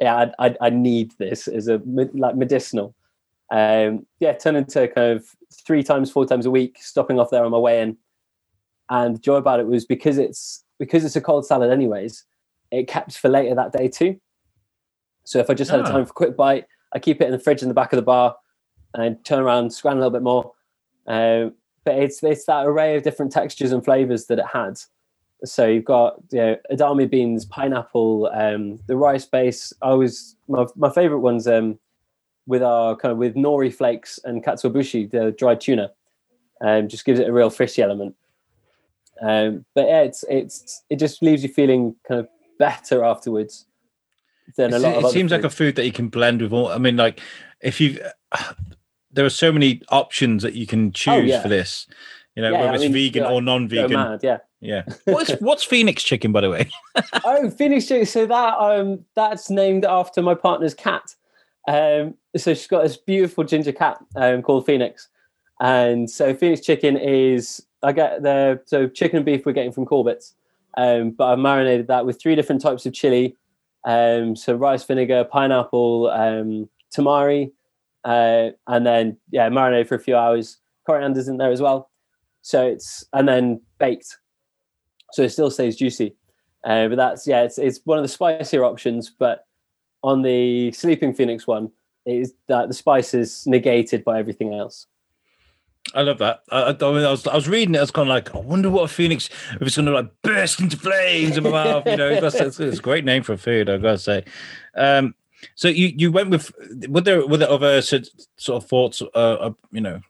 yeah, 0.00 0.30
I, 0.38 0.46
I, 0.46 0.56
I 0.62 0.70
need 0.70 1.12
this 1.18 1.46
as 1.48 1.68
a 1.68 1.80
like 2.14 2.36
medicinal. 2.36 2.94
Um, 3.50 4.06
yeah, 4.18 4.32
turned 4.32 4.56
into 4.56 4.88
kind 4.88 5.12
of 5.12 5.26
three 5.66 5.82
times, 5.82 6.10
four 6.10 6.24
times 6.24 6.46
a 6.46 6.50
week, 6.50 6.78
stopping 6.80 7.20
off 7.20 7.30
there 7.30 7.44
on 7.44 7.50
my 7.50 7.58
way 7.58 7.82
in. 7.82 7.98
And 8.90 9.16
the 9.16 9.20
joy 9.20 9.36
about 9.36 9.60
it 9.60 9.66
was 9.66 9.84
because 9.84 10.18
it's 10.18 10.64
because 10.78 11.04
it's 11.04 11.16
a 11.16 11.20
cold 11.20 11.46
salad, 11.46 11.70
anyways. 11.70 12.24
It 12.70 12.88
kept 12.88 13.16
for 13.18 13.28
later 13.28 13.54
that 13.54 13.72
day 13.72 13.88
too. 13.88 14.18
So 15.24 15.38
if 15.38 15.50
I 15.50 15.54
just 15.54 15.70
had 15.70 15.80
a 15.80 15.84
Ah. 15.84 15.90
time 15.90 16.04
for 16.06 16.10
a 16.10 16.14
quick 16.14 16.36
bite, 16.36 16.66
I 16.94 16.98
keep 16.98 17.20
it 17.20 17.26
in 17.26 17.30
the 17.32 17.38
fridge 17.38 17.62
in 17.62 17.68
the 17.68 17.74
back 17.74 17.92
of 17.92 17.96
the 17.96 18.02
bar, 18.02 18.36
and 18.94 19.22
turn 19.24 19.40
around, 19.40 19.70
scran 19.72 19.96
a 19.96 20.00
little 20.00 20.10
bit 20.10 20.22
more. 20.22 20.52
Um, 21.06 21.54
but 21.84 21.96
it's 21.96 22.22
it's 22.22 22.46
that 22.46 22.66
array 22.66 22.96
of 22.96 23.02
different 23.02 23.32
textures 23.32 23.72
and 23.72 23.84
flavors 23.84 24.26
that 24.26 24.38
it 24.38 24.46
had 24.52 24.78
So 25.44 25.66
you've 25.66 25.84
got 25.84 26.20
you 26.30 26.38
know 26.38 26.56
edamame 26.70 27.10
beans, 27.10 27.44
pineapple, 27.44 28.30
um, 28.32 28.78
the 28.86 28.96
rice 28.96 29.26
base. 29.26 29.72
I 29.82 29.94
was 29.94 30.36
my 30.48 30.66
my 30.76 30.90
favorite 30.90 31.20
ones 31.20 31.46
um, 31.48 31.78
with 32.46 32.62
our 32.62 32.96
kind 32.96 33.12
of 33.12 33.18
with 33.18 33.34
nori 33.34 33.74
flakes 33.74 34.20
and 34.24 34.44
katsuobushi, 34.44 35.10
the 35.10 35.32
dried 35.32 35.60
tuna. 35.60 35.90
Um, 36.60 36.86
just 36.88 37.04
gives 37.04 37.18
it 37.18 37.28
a 37.28 37.32
real 37.32 37.50
fishy 37.50 37.82
element. 37.82 38.14
Um, 39.20 39.64
but 39.74 39.86
yeah, 39.86 40.02
it's 40.02 40.24
it's 40.28 40.82
it 40.88 40.96
just 40.96 41.22
leaves 41.22 41.42
you 41.42 41.48
feeling 41.48 41.96
kind 42.06 42.20
of 42.20 42.28
better 42.58 43.04
afterwards 43.04 43.66
than 44.56 44.72
a 44.72 44.78
lot. 44.78 44.94
Of 44.94 45.04
it, 45.04 45.06
it 45.08 45.10
seems 45.12 45.32
food. 45.32 45.36
like 45.36 45.44
a 45.44 45.50
food 45.50 45.74
that 45.76 45.84
you 45.84 45.92
can 45.92 46.08
blend 46.08 46.40
with 46.40 46.52
all. 46.52 46.68
I 46.68 46.78
mean, 46.78 46.96
like 46.96 47.20
if 47.60 47.80
you, 47.80 48.00
there 49.12 49.24
are 49.24 49.30
so 49.30 49.52
many 49.52 49.82
options 49.90 50.42
that 50.42 50.54
you 50.54 50.66
can 50.66 50.88
oh, 50.88 50.90
choose 50.90 51.14
oh, 51.14 51.20
yeah. 51.20 51.42
for 51.42 51.48
this. 51.48 51.86
You 52.34 52.42
know, 52.42 52.50
yeah, 52.50 52.60
whether 52.60 52.72
I 52.72 52.74
it's 52.74 52.82
mean, 52.84 52.92
vegan 52.92 53.24
or 53.24 53.42
non-vegan. 53.42 53.92
Mad, 53.92 54.20
yeah. 54.22 54.38
Yeah. 54.60 54.84
What's 55.06 55.32
what's 55.40 55.64
Phoenix 55.64 56.04
chicken, 56.04 56.30
by 56.30 56.40
the 56.40 56.48
way? 56.48 56.70
oh, 57.24 57.50
Phoenix 57.50 57.88
chicken. 57.88 58.06
So 58.06 58.26
that 58.26 58.54
um 58.58 59.04
that's 59.16 59.50
named 59.50 59.84
after 59.84 60.22
my 60.22 60.36
partner's 60.36 60.72
cat. 60.72 61.16
Um, 61.66 62.14
so 62.36 62.54
she's 62.54 62.68
got 62.68 62.84
this 62.84 62.96
beautiful 62.96 63.42
ginger 63.42 63.72
cat 63.72 63.98
um, 64.14 64.40
called 64.40 64.64
Phoenix, 64.64 65.08
and 65.60 66.08
so 66.08 66.32
Phoenix 66.32 66.60
chicken 66.60 66.96
is 66.96 67.66
I 67.82 67.90
get 67.90 68.22
the 68.22 68.60
so 68.64 68.86
chicken 68.86 69.16
and 69.16 69.26
beef 69.26 69.44
we're 69.44 69.52
getting 69.52 69.72
from 69.72 69.84
Corbett's, 69.84 70.34
um, 70.76 71.10
but 71.10 71.26
I've 71.26 71.40
marinated 71.40 71.88
that 71.88 72.06
with 72.06 72.22
three 72.22 72.36
different 72.36 72.62
types 72.62 72.86
of 72.86 72.92
chili, 72.92 73.36
um, 73.84 74.36
so 74.36 74.54
rice 74.54 74.84
vinegar, 74.84 75.24
pineapple, 75.24 76.08
um, 76.10 76.68
tamari, 76.94 77.50
uh, 78.04 78.50
and 78.66 78.86
then 78.86 79.16
yeah, 79.30 79.48
marinated 79.48 79.88
for 79.88 79.94
a 79.94 80.00
few 80.00 80.16
hours. 80.16 80.58
Coriander's 80.88 81.28
in 81.28 81.36
there 81.36 81.52
as 81.52 81.62
well, 81.62 81.90
so 82.42 82.66
it's 82.66 83.04
and 83.12 83.28
then 83.28 83.60
baked 83.78 84.16
so 85.12 85.22
it 85.22 85.30
still 85.30 85.50
stays 85.50 85.76
juicy. 85.76 86.16
Uh, 86.64 86.88
but 86.88 86.96
that's 86.96 87.26
yeah, 87.26 87.42
it's 87.42 87.58
it's 87.58 87.80
one 87.84 87.98
of 87.98 88.04
the 88.04 88.08
spicier 88.08 88.64
options. 88.64 89.10
But 89.10 89.44
on 90.02 90.22
the 90.22 90.72
Sleeping 90.72 91.14
Phoenix 91.14 91.46
one, 91.46 91.70
is 92.06 92.34
that 92.48 92.68
the 92.68 92.74
spice 92.74 93.14
is 93.14 93.46
negated 93.46 94.04
by 94.04 94.18
everything 94.18 94.54
else. 94.54 94.86
I 95.94 96.02
love 96.02 96.18
that. 96.18 96.42
I, 96.50 96.60
I, 96.60 96.70
I, 96.70 97.10
was 97.10 97.26
I 97.26 97.34
was 97.34 97.48
reading 97.48 97.74
it. 97.74 97.78
I 97.78 97.82
was 97.82 97.90
kind 97.90 98.08
of 98.08 98.14
like, 98.14 98.32
I 98.34 98.38
wonder 98.38 98.70
what 98.70 98.84
a 98.84 98.88
phoenix 98.88 99.28
if 99.54 99.62
it's 99.62 99.74
going 99.74 99.86
to 99.86 99.92
like 99.92 100.10
burst 100.22 100.60
into 100.60 100.76
flames 100.76 101.36
in 101.36 101.42
my 101.42 101.50
mouth. 101.50 101.86
You 101.86 101.96
know, 101.96 102.08
it's, 102.08 102.60
it's, 102.60 102.78
a 102.78 102.82
great 102.82 103.04
name 103.04 103.24
for 103.24 103.32
a 103.32 103.38
food. 103.38 103.68
I 103.68 103.78
gotta 103.78 103.98
say. 103.98 104.24
Um, 104.76 105.14
so 105.54 105.68
you 105.68 105.92
you 105.96 106.12
went 106.12 106.30
with 106.30 106.52
were 106.88 107.00
there 107.00 107.26
were 107.26 107.36
there 107.36 107.50
other 107.50 107.82
sort 107.82 108.08
of 108.48 108.66
thoughts? 108.66 109.02
Uh, 109.14 109.16
uh, 109.16 109.52
you 109.70 109.80
know, 109.80 110.00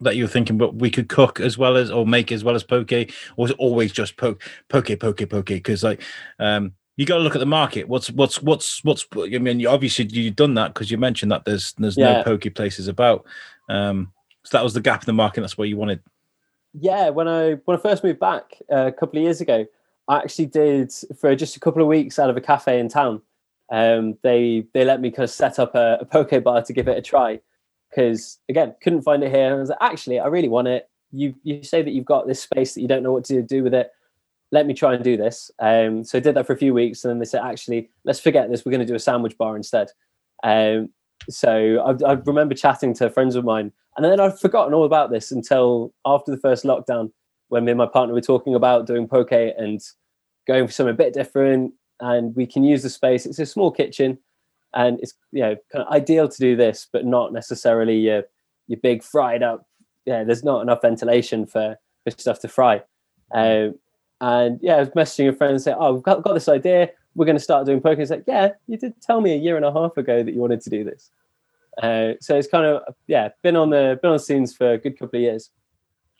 that 0.00 0.16
you 0.16 0.24
were 0.24 0.28
thinking, 0.28 0.58
but 0.58 0.74
we 0.74 0.90
could 0.90 1.08
cook 1.08 1.40
as 1.40 1.58
well 1.58 1.76
as 1.76 1.90
or 1.90 2.06
make 2.06 2.32
as 2.32 2.44
well 2.44 2.54
as 2.54 2.62
poke, 2.62 2.92
or 2.92 3.06
was 3.36 3.50
it 3.50 3.58
always 3.58 3.92
just 3.92 4.16
poke, 4.16 4.42
poke, 4.68 4.90
poke, 4.98 5.28
poke? 5.28 5.46
Because 5.46 5.82
like, 5.82 6.02
um, 6.38 6.72
you 6.96 7.06
got 7.06 7.16
to 7.16 7.22
look 7.22 7.34
at 7.34 7.40
the 7.40 7.46
market. 7.46 7.88
What's 7.88 8.10
what's 8.10 8.42
what's 8.42 8.82
what's? 8.84 9.06
I 9.16 9.38
mean, 9.38 9.66
obviously 9.66 10.06
you've 10.06 10.36
done 10.36 10.54
that 10.54 10.74
because 10.74 10.90
you 10.90 10.98
mentioned 10.98 11.32
that 11.32 11.44
there's 11.44 11.72
there's 11.74 11.96
yeah. 11.96 12.18
no 12.18 12.22
poke 12.24 12.54
places 12.54 12.88
about. 12.88 13.24
Um, 13.68 14.12
so 14.44 14.56
that 14.56 14.64
was 14.64 14.74
the 14.74 14.80
gap 14.80 15.02
in 15.02 15.06
the 15.06 15.12
market. 15.12 15.40
That's 15.40 15.58
what 15.58 15.68
you 15.68 15.76
wanted. 15.76 16.00
Yeah, 16.74 17.10
when 17.10 17.28
I 17.28 17.54
when 17.64 17.76
I 17.76 17.80
first 17.80 18.04
moved 18.04 18.20
back 18.20 18.54
uh, 18.70 18.86
a 18.86 18.92
couple 18.92 19.18
of 19.18 19.24
years 19.24 19.40
ago, 19.40 19.66
I 20.06 20.18
actually 20.18 20.46
did 20.46 20.92
for 21.18 21.34
just 21.34 21.56
a 21.56 21.60
couple 21.60 21.82
of 21.82 21.88
weeks 21.88 22.18
out 22.18 22.30
of 22.30 22.36
a 22.36 22.40
cafe 22.40 22.78
in 22.78 22.88
town. 22.88 23.22
Um, 23.70 24.16
they 24.22 24.66
they 24.72 24.84
let 24.84 25.00
me 25.00 25.10
kind 25.10 25.24
of 25.24 25.30
set 25.30 25.58
up 25.58 25.74
a, 25.74 25.98
a 26.00 26.04
poke 26.04 26.42
bar 26.42 26.62
to 26.62 26.72
give 26.72 26.88
it 26.88 26.96
a 26.96 27.02
try 27.02 27.40
because 27.90 28.38
again 28.48 28.74
couldn't 28.82 29.02
find 29.02 29.22
it 29.22 29.30
here. 29.30 29.46
And 29.46 29.54
i 29.54 29.58
was 29.58 29.68
like 29.68 29.78
actually 29.80 30.20
i 30.20 30.26
really 30.26 30.48
want 30.48 30.68
it. 30.68 30.88
You 31.12 31.34
you 31.42 31.62
say 31.62 31.82
that 31.82 31.90
you've 31.90 32.04
got 32.04 32.26
this 32.26 32.42
space 32.42 32.74
that 32.74 32.80
you 32.80 32.88
don't 32.88 33.02
know 33.02 33.12
what 33.12 33.24
to 33.26 33.42
do 33.42 33.62
with 33.62 33.74
it. 33.74 33.90
Let 34.50 34.66
me 34.66 34.74
try 34.74 34.94
and 34.94 35.04
do 35.04 35.16
this. 35.16 35.50
Um, 35.58 36.04
so 36.04 36.18
i 36.18 36.20
did 36.20 36.34
that 36.36 36.46
for 36.46 36.54
a 36.54 36.58
few 36.58 36.72
weeks 36.72 37.04
and 37.04 37.10
then 37.10 37.18
they 37.18 37.24
said 37.24 37.42
actually 37.42 37.90
let's 38.04 38.20
forget 38.20 38.50
this. 38.50 38.64
We're 38.64 38.72
going 38.72 38.86
to 38.86 38.92
do 38.92 38.94
a 38.94 39.00
sandwich 39.00 39.36
bar 39.36 39.56
instead. 39.56 39.90
Um, 40.42 40.90
so 41.28 41.78
I, 42.06 42.10
I 42.10 42.12
remember 42.12 42.54
chatting 42.54 42.94
to 42.94 43.10
friends 43.10 43.34
of 43.34 43.44
mine 43.44 43.72
and 43.96 44.04
then 44.04 44.20
i'd 44.20 44.38
forgotten 44.38 44.72
all 44.72 44.84
about 44.84 45.10
this 45.10 45.30
until 45.30 45.92
after 46.06 46.30
the 46.30 46.38
first 46.38 46.64
lockdown 46.64 47.10
when 47.48 47.64
me 47.64 47.72
and 47.72 47.78
my 47.78 47.86
partner 47.86 48.14
were 48.14 48.20
talking 48.20 48.54
about 48.54 48.86
doing 48.86 49.08
poke 49.08 49.32
and 49.32 49.80
going 50.46 50.66
for 50.66 50.72
something 50.72 50.94
a 50.94 50.96
bit 50.96 51.12
different 51.12 51.72
and 52.00 52.34
we 52.36 52.46
can 52.46 52.62
use 52.62 52.82
the 52.82 52.90
space 52.90 53.26
it's 53.26 53.38
a 53.38 53.46
small 53.46 53.70
kitchen 53.70 54.18
and 54.74 54.98
it's 55.00 55.14
you 55.32 55.42
know 55.42 55.56
kind 55.72 55.84
of 55.84 55.92
ideal 55.92 56.28
to 56.28 56.38
do 56.38 56.56
this, 56.56 56.88
but 56.92 57.04
not 57.04 57.32
necessarily 57.32 57.96
your 57.96 58.24
your 58.66 58.78
big 58.82 59.02
fried 59.02 59.42
up. 59.42 59.66
Yeah, 60.04 60.24
there's 60.24 60.44
not 60.44 60.62
enough 60.62 60.82
ventilation 60.82 61.46
for 61.46 61.76
for 62.04 62.10
stuff 62.10 62.40
to 62.40 62.48
fry. 62.48 62.82
Um, 63.32 63.74
and 64.20 64.58
yeah, 64.62 64.76
I 64.76 64.80
was 64.80 64.90
messaging 64.90 65.28
a 65.28 65.32
friend 65.32 65.52
and 65.52 65.62
saying, 65.62 65.76
"Oh, 65.78 65.94
we've 65.94 66.02
got, 66.02 66.22
got 66.22 66.34
this 66.34 66.48
idea. 66.48 66.90
We're 67.14 67.26
going 67.26 67.36
to 67.36 67.42
start 67.42 67.66
doing 67.66 67.80
poker." 67.80 68.00
He's 68.00 68.10
like, 68.10 68.24
"Yeah, 68.26 68.52
you 68.66 68.76
did 68.76 69.00
tell 69.00 69.20
me 69.20 69.32
a 69.32 69.36
year 69.36 69.56
and 69.56 69.64
a 69.64 69.72
half 69.72 69.96
ago 69.96 70.22
that 70.22 70.32
you 70.32 70.40
wanted 70.40 70.60
to 70.62 70.70
do 70.70 70.84
this." 70.84 71.10
Uh, 71.82 72.14
so 72.20 72.36
it's 72.36 72.48
kind 72.48 72.66
of 72.66 72.82
yeah, 73.06 73.28
been 73.42 73.56
on 73.56 73.70
the 73.70 73.98
been 74.02 74.10
on 74.10 74.16
the 74.16 74.22
scenes 74.22 74.54
for 74.54 74.72
a 74.72 74.78
good 74.78 74.98
couple 74.98 75.18
of 75.18 75.22
years. 75.22 75.50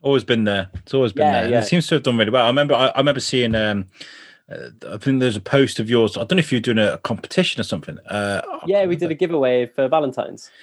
Always 0.01 0.23
been 0.23 0.45
there. 0.45 0.71
It's 0.75 0.95
always 0.95 1.12
been 1.12 1.27
yeah, 1.27 1.43
there. 1.43 1.51
Yeah. 1.51 1.59
It 1.61 1.67
seems 1.67 1.88
to 1.88 1.97
have 1.97 2.05
done 2.05 2.17
really 2.17 2.31
well. 2.31 2.45
I 2.45 2.49
remember 2.49 2.75
I, 2.75 2.88
I 2.88 2.99
remember 2.99 3.21
seeing 3.21 3.55
um, 3.57 3.88
uh, 4.51 4.71
I 4.89 4.97
think 4.99 5.21
there's 5.21 5.37
a 5.37 5.41
post 5.41 5.79
of 5.79 5.91
yours. 5.91 6.17
I 6.17 6.21
don't 6.21 6.37
know 6.37 6.39
if 6.39 6.51
you're 6.51 6.61
doing 6.61 6.79
a, 6.79 6.99
competition 6.99 7.61
or 7.61 7.65
something. 7.65 7.99
Uh, 8.07 8.43
yeah, 8.67 8.87
we 8.87 8.97
did 8.97 9.11
a 9.11 9.15
giveaway 9.15 9.67
for 9.67 9.89
Valentine's. 9.89 10.51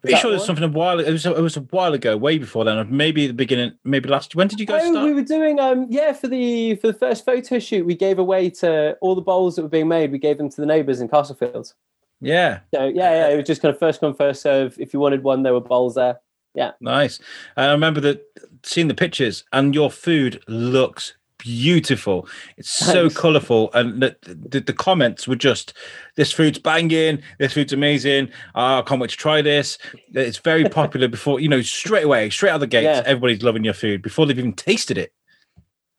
Pretty 0.00 0.16
sure 0.18 0.30
there's 0.30 0.44
something 0.44 0.64
a 0.64 0.68
while. 0.68 1.00
It 1.00 1.10
was 1.10 1.26
a, 1.26 1.34
it 1.34 1.40
was 1.40 1.56
a 1.56 1.60
while 1.60 1.92
ago, 1.92 2.16
way 2.16 2.38
before 2.38 2.64
then. 2.64 2.86
Maybe 2.96 3.26
the 3.26 3.32
beginning, 3.32 3.72
maybe 3.82 4.08
last. 4.08 4.36
When 4.36 4.46
did 4.46 4.60
you 4.60 4.66
guys 4.66 4.82
oh, 4.84 4.92
start? 4.92 5.06
We 5.06 5.12
were 5.12 5.22
doing 5.22 5.58
um 5.58 5.86
yeah 5.90 6.12
for 6.12 6.28
the 6.28 6.76
for 6.76 6.86
the 6.86 6.92
first 6.92 7.24
photo 7.24 7.58
shoot. 7.58 7.84
We 7.84 7.96
gave 7.96 8.20
away 8.20 8.50
to 8.50 8.96
all 9.00 9.16
the 9.16 9.22
bowls 9.22 9.56
that 9.56 9.62
were 9.62 9.68
being 9.68 9.88
made. 9.88 10.12
We 10.12 10.18
gave 10.18 10.38
them 10.38 10.50
to 10.50 10.60
the 10.60 10.66
neighbours 10.66 11.00
in 11.00 11.08
Castlefield. 11.08 11.74
Yeah. 12.20 12.60
So 12.72 12.86
yeah, 12.86 13.12
yeah, 13.12 13.28
it 13.30 13.36
was 13.36 13.46
just 13.46 13.60
kind 13.60 13.74
of 13.74 13.78
first 13.80 13.98
come 13.98 14.14
first 14.14 14.40
serve. 14.42 14.78
If 14.78 14.94
you 14.94 15.00
wanted 15.00 15.24
one, 15.24 15.42
there 15.42 15.52
were 15.52 15.60
bowls 15.60 15.96
there. 15.96 16.20
Yeah. 16.54 16.72
Nice. 16.80 17.18
I 17.56 17.70
remember 17.70 18.00
that 18.00 18.24
seeing 18.62 18.88
the 18.88 18.94
pictures, 18.94 19.44
and 19.52 19.74
your 19.74 19.90
food 19.90 20.42
looks 20.46 21.14
beautiful. 21.38 22.28
It's 22.56 22.70
so 22.70 23.08
colourful, 23.08 23.70
and 23.72 24.02
the, 24.02 24.16
the, 24.22 24.60
the 24.60 24.72
comments 24.72 25.26
were 25.26 25.36
just, 25.36 25.72
"This 26.16 26.32
food's 26.32 26.58
banging. 26.58 27.22
This 27.38 27.54
food's 27.54 27.72
amazing. 27.72 28.30
Oh, 28.54 28.78
I 28.78 28.82
can't 28.82 29.00
wait 29.00 29.10
to 29.10 29.16
try 29.16 29.42
this." 29.42 29.78
It's 30.12 30.38
very 30.38 30.64
popular. 30.68 31.08
before 31.08 31.40
you 31.40 31.48
know, 31.48 31.62
straight 31.62 32.04
away, 32.04 32.30
straight 32.30 32.50
out 32.50 32.56
of 32.56 32.60
the 32.60 32.66
gates, 32.66 32.84
yeah. 32.84 33.02
everybody's 33.06 33.42
loving 33.42 33.64
your 33.64 33.74
food 33.74 34.02
before 34.02 34.26
they've 34.26 34.38
even 34.38 34.52
tasted 34.52 34.98
it. 34.98 35.12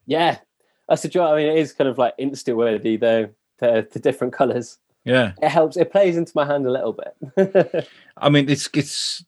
Yeah, 0.05 0.37
that's 0.87 1.01
the 1.01 1.09
joy. 1.09 1.25
I 1.25 1.37
mean, 1.37 1.47
it 1.47 1.57
is 1.57 1.73
kind 1.73 1.89
of 1.89 1.97
like 1.97 2.17
insta 2.17 2.55
worthy 2.55 2.97
though. 2.97 3.29
The, 3.59 3.87
the 3.91 3.99
different 3.99 4.33
colours. 4.33 4.77
Yeah, 5.05 5.33
it 5.41 5.49
helps. 5.49 5.77
It 5.77 5.91
plays 5.91 6.17
into 6.17 6.31
my 6.35 6.45
hand 6.45 6.65
a 6.65 6.71
little 6.71 6.93
bit. 6.93 7.87
I 8.17 8.29
mean, 8.29 8.49
it's 8.49 8.69
it's 8.73 9.23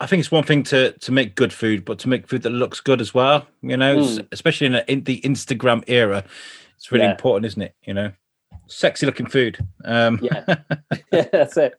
I 0.00 0.06
think 0.06 0.20
it's 0.20 0.30
one 0.30 0.44
thing 0.44 0.62
to 0.64 0.92
to 0.92 1.12
make 1.12 1.34
good 1.34 1.52
food, 1.52 1.84
but 1.84 1.98
to 2.00 2.08
make 2.08 2.28
food 2.28 2.42
that 2.42 2.50
looks 2.50 2.80
good 2.80 3.00
as 3.00 3.12
well. 3.14 3.46
You 3.62 3.76
know, 3.76 3.96
mm. 3.96 4.26
especially 4.32 4.68
in, 4.68 4.74
a, 4.76 4.84
in, 4.86 5.04
the 5.04 5.20
Instagram 5.22 5.82
era, 5.86 6.24
it's 6.76 6.92
really 6.92 7.04
yeah. 7.04 7.12
important, 7.12 7.46
isn't 7.46 7.62
it? 7.62 7.74
You 7.84 7.94
know, 7.94 8.12
sexy 8.66 9.06
looking 9.06 9.26
food. 9.26 9.58
Um, 9.84 10.20
yeah. 10.22 10.44
yeah, 11.12 11.28
that's 11.32 11.56
it. 11.56 11.74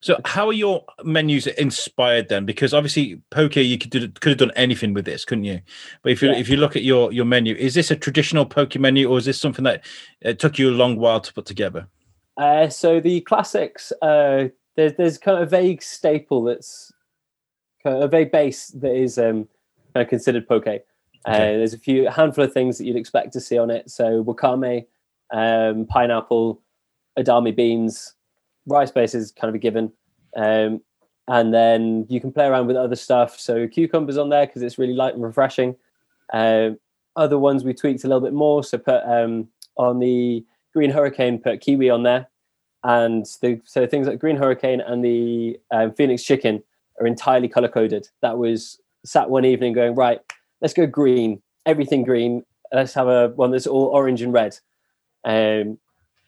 So, 0.00 0.20
how 0.24 0.46
are 0.46 0.52
your 0.52 0.84
menus 1.02 1.46
inspired 1.46 2.28
then? 2.28 2.44
Because 2.44 2.72
obviously, 2.72 3.20
poke 3.30 3.56
you 3.56 3.78
could 3.78 3.90
do, 3.90 4.08
could 4.08 4.30
have 4.30 4.38
done 4.38 4.52
anything 4.54 4.94
with 4.94 5.04
this, 5.04 5.24
couldn't 5.24 5.44
you? 5.44 5.60
But 6.02 6.12
if 6.12 6.22
you 6.22 6.30
yeah. 6.30 6.36
if 6.36 6.48
you 6.48 6.56
look 6.56 6.76
at 6.76 6.82
your 6.82 7.12
your 7.12 7.24
menu, 7.24 7.54
is 7.54 7.74
this 7.74 7.90
a 7.90 7.96
traditional 7.96 8.46
poke 8.46 8.76
menu, 8.76 9.08
or 9.08 9.18
is 9.18 9.24
this 9.24 9.40
something 9.40 9.64
that 9.64 9.84
it 10.20 10.38
took 10.38 10.58
you 10.58 10.70
a 10.70 10.72
long 10.72 10.96
while 10.96 11.20
to 11.20 11.32
put 11.32 11.46
together? 11.46 11.88
Uh, 12.36 12.68
so 12.68 13.00
the 13.00 13.20
classics, 13.22 13.92
uh, 14.02 14.48
there's 14.76 14.94
there's 14.94 15.18
kind 15.18 15.36
of 15.36 15.48
a 15.48 15.50
vague 15.50 15.82
staple 15.82 16.44
that's 16.44 16.92
a 17.84 18.08
very 18.08 18.24
base 18.24 18.68
that 18.68 18.94
is 18.94 19.18
um, 19.18 19.48
kind 19.94 20.04
of 20.04 20.08
considered 20.08 20.46
poke. 20.46 20.66
Uh, 20.66 20.70
okay. 20.70 20.84
Uh, 21.26 21.58
there's 21.58 21.74
a 21.74 21.78
few 21.78 22.08
a 22.08 22.10
handful 22.10 22.44
of 22.44 22.52
things 22.52 22.78
that 22.78 22.84
you'd 22.84 22.96
expect 22.96 23.32
to 23.32 23.40
see 23.40 23.58
on 23.58 23.70
it. 23.70 23.90
So 23.90 24.24
wakame, 24.24 24.86
um, 25.32 25.86
pineapple, 25.86 26.60
edamame 27.18 27.56
beans, 27.56 28.14
rice 28.66 28.90
base 28.90 29.14
is 29.14 29.32
kind 29.32 29.48
of 29.48 29.54
a 29.54 29.58
given. 29.58 29.92
Um, 30.36 30.80
and 31.26 31.52
then 31.52 32.06
you 32.08 32.20
can 32.20 32.32
play 32.32 32.46
around 32.46 32.66
with 32.66 32.76
other 32.76 32.96
stuff. 32.96 33.38
So 33.38 33.66
cucumbers 33.68 34.16
on 34.16 34.30
there 34.30 34.46
because 34.46 34.62
it's 34.62 34.78
really 34.78 34.94
light 34.94 35.14
and 35.14 35.22
refreshing. 35.22 35.76
Um, 36.32 36.78
other 37.16 37.38
ones 37.38 37.64
we 37.64 37.74
tweaked 37.74 38.04
a 38.04 38.06
little 38.06 38.20
bit 38.20 38.32
more. 38.32 38.64
So 38.64 38.78
put 38.78 39.02
um, 39.04 39.48
on 39.76 39.98
the 39.98 40.44
green 40.72 40.90
hurricane, 40.90 41.38
put 41.38 41.60
kiwi 41.60 41.90
on 41.90 42.02
there, 42.02 42.28
and 42.84 43.26
the, 43.42 43.60
so 43.64 43.86
things 43.86 44.06
like 44.06 44.18
green 44.18 44.36
hurricane 44.36 44.80
and 44.80 45.04
the 45.04 45.58
um, 45.70 45.92
phoenix 45.92 46.22
chicken 46.22 46.62
are 47.00 47.06
entirely 47.06 47.48
color 47.48 47.68
coded. 47.68 48.08
That 48.22 48.38
was 48.38 48.80
sat 49.04 49.30
one 49.30 49.44
evening 49.44 49.72
going 49.72 49.94
right. 49.94 50.20
Let's 50.60 50.74
go 50.74 50.86
green, 50.86 51.40
everything 51.66 52.02
green. 52.04 52.44
Let's 52.72 52.94
have 52.94 53.08
a 53.08 53.28
one 53.28 53.50
that's 53.50 53.66
all 53.66 53.86
orange 53.86 54.22
and 54.22 54.32
red. 54.32 54.58
Um, 55.24 55.78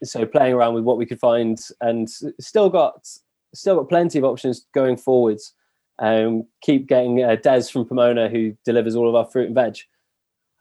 so 0.02 0.24
playing 0.24 0.54
around 0.54 0.74
with 0.74 0.85
what 0.85 0.96
we 0.98 1.06
could 1.06 1.20
find, 1.20 1.61
and 1.80 2.09
still 2.40 2.70
got 2.70 3.06
still 3.54 3.76
got 3.76 3.88
plenty 3.88 4.18
of 4.18 4.24
options 4.24 4.66
going 4.72 4.96
forwards. 4.96 5.54
Um, 5.98 6.46
keep 6.62 6.87
getting 6.87 7.22
uh, 7.22 7.37
Des 7.37 7.64
from 7.64 7.85
Pomona, 7.85 8.28
who 8.28 8.56
delivers 8.64 8.96
all 8.96 9.09
of 9.09 9.14
our 9.14 9.26
fruit 9.26 9.46
and 9.46 9.54
veg. 9.54 9.76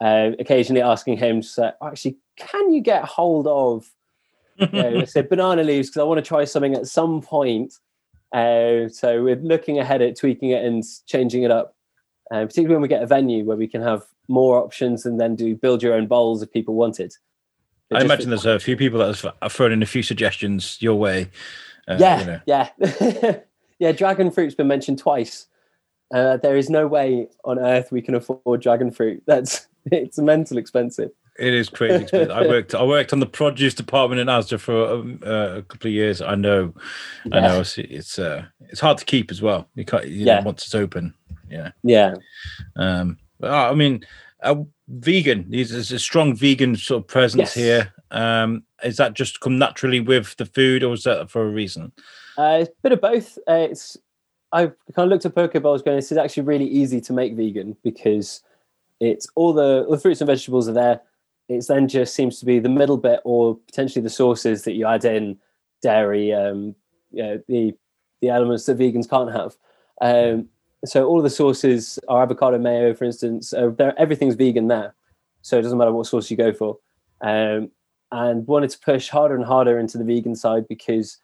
uh, 0.01 0.31
occasionally 0.39 0.81
asking 0.81 1.17
him 1.17 1.41
to 1.41 1.47
say, 1.47 1.71
actually, 1.83 2.17
can 2.37 2.71
you 2.71 2.81
get 2.81 3.03
hold 3.03 3.47
of, 3.47 3.85
you 4.57 4.67
know, 4.71 5.05
say 5.05 5.21
banana 5.21 5.63
leaves 5.63 5.89
because 5.89 5.99
I 5.99 6.03
want 6.03 6.23
to 6.23 6.27
try 6.27 6.45
something 6.45 6.75
at 6.75 6.87
some 6.87 7.21
point. 7.21 7.73
Uh, 8.31 8.87
so 8.89 9.23
we're 9.23 9.35
looking 9.37 9.79
ahead 9.79 10.01
at 10.01 10.17
tweaking 10.17 10.51
it 10.51 10.63
and 10.63 10.83
changing 11.07 11.43
it 11.43 11.51
up, 11.51 11.75
uh, 12.31 12.45
particularly 12.45 12.75
when 12.75 12.81
we 12.81 12.87
get 12.87 13.01
a 13.01 13.07
venue 13.07 13.43
where 13.43 13.57
we 13.57 13.67
can 13.67 13.81
have 13.81 14.03
more 14.27 14.57
options 14.57 15.05
and 15.05 15.19
then 15.19 15.35
do 15.35 15.55
build 15.55 15.81
your 15.81 15.93
own 15.93 16.07
bowls 16.07 16.41
if 16.41 16.51
people 16.51 16.75
want 16.75 16.99
it. 16.99 17.15
But 17.89 18.01
I 18.01 18.05
imagine 18.05 18.29
there's 18.29 18.45
a 18.45 18.59
few 18.59 18.77
people 18.77 18.99
that 18.99 19.19
have- 19.41 19.51
thrown 19.51 19.71
in 19.71 19.81
a 19.81 19.87
few 19.87 20.03
suggestions 20.03 20.79
your 20.79 20.95
way. 20.95 21.31
Uh, 21.87 21.97
yeah, 21.99 22.19
you 22.19 22.25
know. 22.25 22.41
yeah, 22.45 23.39
yeah. 23.79 23.91
Dragon 23.91 24.29
fruit's 24.29 24.53
been 24.53 24.67
mentioned 24.67 24.99
twice. 24.99 25.47
Uh, 26.13 26.37
there 26.37 26.55
is 26.55 26.69
no 26.69 26.87
way 26.87 27.27
on 27.45 27.57
earth 27.57 27.91
we 27.91 28.01
can 28.01 28.13
afford 28.13 28.61
dragon 28.61 28.91
fruit. 28.91 29.23
That's 29.25 29.67
it's 29.85 30.19
mental 30.19 30.57
expensive. 30.57 31.09
It 31.39 31.53
is 31.53 31.69
crazy. 31.69 32.03
expensive. 32.03 32.31
I 32.31 32.41
worked. 32.47 32.75
I 32.75 32.83
worked 32.83 33.13
on 33.13 33.19
the 33.19 33.25
produce 33.25 33.73
department 33.73 34.19
in 34.21 34.27
Asda 34.27 34.59
for 34.59 34.85
um, 34.91 35.19
uh, 35.25 35.57
a 35.57 35.61
couple 35.63 35.87
of 35.87 35.93
years. 35.93 36.21
I 36.21 36.35
know. 36.35 36.73
I 37.31 37.39
know. 37.39 37.61
It's 37.61 37.77
it's, 37.77 38.19
uh, 38.19 38.45
it's 38.67 38.79
hard 38.81 38.97
to 38.99 39.05
keep 39.05 39.31
as 39.31 39.41
well. 39.41 39.67
You 39.75 39.85
can't. 39.85 40.05
You 40.07 40.25
Yeah. 40.25 40.39
know, 40.39 40.45
once 40.47 40.65
it's 40.65 40.75
open. 40.75 41.13
Yeah. 41.49 41.71
Yeah, 41.83 42.15
Um. 42.75 43.17
but, 43.39 43.49
uh, 43.51 43.71
I 43.71 43.73
mean, 43.73 44.05
uh, 44.43 44.55
vegan. 44.87 45.45
There's 45.49 45.71
a 45.91 45.97
strong 45.99 46.35
vegan 46.35 46.75
sort 46.75 47.03
of 47.03 47.07
presence 47.07 47.39
Yes. 47.39 47.53
here. 47.55 47.93
Um. 48.11 48.63
Is 48.83 48.97
that 48.97 49.13
just 49.13 49.39
come 49.39 49.57
naturally 49.57 49.99
with 49.99 50.35
the 50.37 50.45
food, 50.45 50.83
or 50.83 50.93
is 50.93 51.03
that 51.03 51.29
for 51.29 51.43
a 51.43 51.49
reason? 51.49 51.91
uh, 52.37 52.59
it's 52.61 52.69
a 52.69 52.81
bit 52.83 52.91
of 52.93 53.01
both. 53.01 53.37
Uh, 53.47 53.67
it's 53.71 53.97
I 54.51 54.65
kind 54.67 55.05
of 55.05 55.09
looked 55.09 55.25
at 55.25 55.35
poke 55.35 55.53
bowls 55.61 55.81
going. 55.81 55.97
This 55.97 56.11
is 56.11 56.17
actually 56.17 56.43
really 56.43 56.67
easy 56.67 56.99
to 57.01 57.13
make 57.13 57.35
vegan 57.35 57.75
because 57.83 58.41
it's 58.99 59.27
all 59.35 59.53
the 59.53 59.83
all 59.85 59.91
the 59.91 59.99
fruits 59.99 60.21
and 60.21 60.27
vegetables 60.27 60.67
are 60.69 60.73
there. 60.73 61.01
It's 61.49 61.67
then 61.67 61.87
just 61.87 62.13
seems 62.13 62.39
to 62.39 62.45
be 62.45 62.59
the 62.59 62.69
middle 62.69 62.97
bit 62.97 63.21
or 63.25 63.57
potentially 63.57 64.03
the 64.03 64.09
sauces 64.09 64.63
that 64.63 64.73
you 64.73 64.85
add 64.85 65.03
in 65.03 65.37
dairy, 65.81 66.31
um, 66.31 66.75
you 67.11 67.23
know, 67.23 67.41
the 67.47 67.73
the 68.21 68.29
elements 68.29 68.65
that 68.65 68.77
vegans 68.77 69.09
can't 69.09 69.31
have. 69.31 69.55
Um, 70.01 70.49
so 70.85 71.05
all 71.05 71.17
of 71.17 71.23
the 71.23 71.29
sauces 71.29 71.99
are 72.07 72.23
avocado 72.23 72.57
mayo, 72.57 72.93
for 72.93 73.05
instance. 73.05 73.53
Uh, 73.53 73.71
everything's 73.97 74.35
vegan 74.35 74.67
there, 74.67 74.93
so 75.41 75.57
it 75.57 75.63
doesn't 75.63 75.77
matter 75.77 75.91
what 75.91 76.07
sauce 76.07 76.29
you 76.29 76.37
go 76.37 76.53
for. 76.53 76.77
Um, 77.21 77.71
and 78.11 78.47
wanted 78.47 78.69
to 78.71 78.79
push 78.79 79.09
harder 79.09 79.35
and 79.35 79.45
harder 79.45 79.77
into 79.77 79.97
the 79.97 80.03
vegan 80.03 80.35
side 80.35 80.67
because 80.67 81.17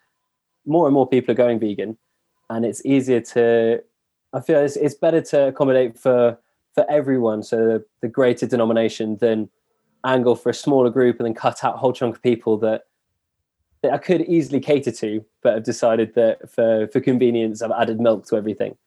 more 0.65 0.87
and 0.87 0.93
more 0.93 1.07
people 1.07 1.31
are 1.31 1.35
going 1.35 1.59
vegan, 1.59 1.97
and 2.49 2.65
it's 2.65 2.85
easier 2.85 3.21
to. 3.21 3.83
I 4.33 4.41
feel 4.41 4.59
it's, 4.59 4.75
it's 4.75 4.95
better 4.95 5.21
to 5.21 5.47
accommodate 5.47 5.97
for 5.97 6.37
for 6.73 6.89
everyone, 6.89 7.43
so 7.43 7.57
the, 7.57 7.85
the 8.01 8.07
greater 8.07 8.45
denomination 8.45 9.17
than 9.17 9.49
angle 10.05 10.35
for 10.35 10.49
a 10.49 10.53
smaller 10.53 10.89
group 10.89 11.19
and 11.19 11.25
then 11.25 11.33
cut 11.33 11.63
out 11.63 11.75
a 11.75 11.77
whole 11.77 11.93
chunk 11.93 12.15
of 12.15 12.21
people 12.21 12.57
that 12.59 12.83
that 13.81 13.93
I 13.93 13.97
could 13.97 14.21
easily 14.21 14.59
cater 14.59 14.91
to, 14.91 15.23
but 15.43 15.55
I've 15.55 15.63
decided 15.63 16.15
that 16.15 16.49
for 16.49 16.87
for 16.87 16.99
convenience, 16.99 17.61
I've 17.61 17.71
added 17.71 17.99
milk 17.99 18.25
to 18.27 18.37
everything. 18.37 18.77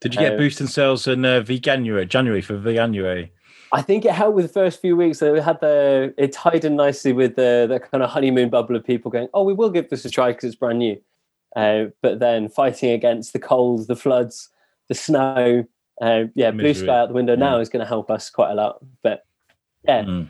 Did 0.00 0.14
you 0.14 0.20
get 0.20 0.34
a 0.34 0.36
boost 0.36 0.60
in 0.60 0.68
sales 0.68 1.06
in 1.08 1.24
uh, 1.24 1.40
Veganuary, 1.40 2.08
January 2.08 2.40
for 2.40 2.56
Veganuary? 2.56 3.30
I 3.72 3.82
think 3.82 4.04
it 4.04 4.12
helped 4.12 4.36
with 4.36 4.46
the 4.46 4.52
first 4.52 4.80
few 4.80 4.96
weeks. 4.96 5.18
So 5.18 5.34
it 5.34 5.42
had 5.42 5.60
the 5.60 6.14
it 6.16 6.32
tied 6.32 6.64
in 6.64 6.76
nicely 6.76 7.12
with 7.12 7.34
the 7.34 7.66
the 7.68 7.80
kind 7.80 8.04
of 8.04 8.10
honeymoon 8.10 8.50
bubble 8.50 8.76
of 8.76 8.84
people 8.84 9.10
going, 9.10 9.28
"Oh, 9.34 9.42
we 9.42 9.52
will 9.52 9.70
give 9.70 9.90
this 9.90 10.04
a 10.04 10.10
try 10.10 10.28
because 10.28 10.44
it's 10.44 10.54
brand 10.54 10.78
new." 10.78 11.00
Uh, 11.56 11.86
but 12.02 12.20
then 12.20 12.48
fighting 12.48 12.90
against 12.90 13.32
the 13.32 13.38
cold, 13.38 13.86
the 13.86 13.96
floods, 13.96 14.50
the 14.88 14.94
snow, 14.94 15.64
uh, 16.00 16.24
yeah, 16.34 16.50
blue 16.50 16.74
sky 16.74 16.98
out 16.98 17.08
the 17.08 17.14
window 17.14 17.36
now 17.36 17.58
is 17.58 17.68
going 17.68 17.80
to 17.84 17.88
help 17.88 18.10
us 18.10 18.30
quite 18.30 18.50
a 18.50 18.54
lot. 18.54 18.84
But 19.02 19.24
yeah, 19.84 20.02
Mm. 20.02 20.28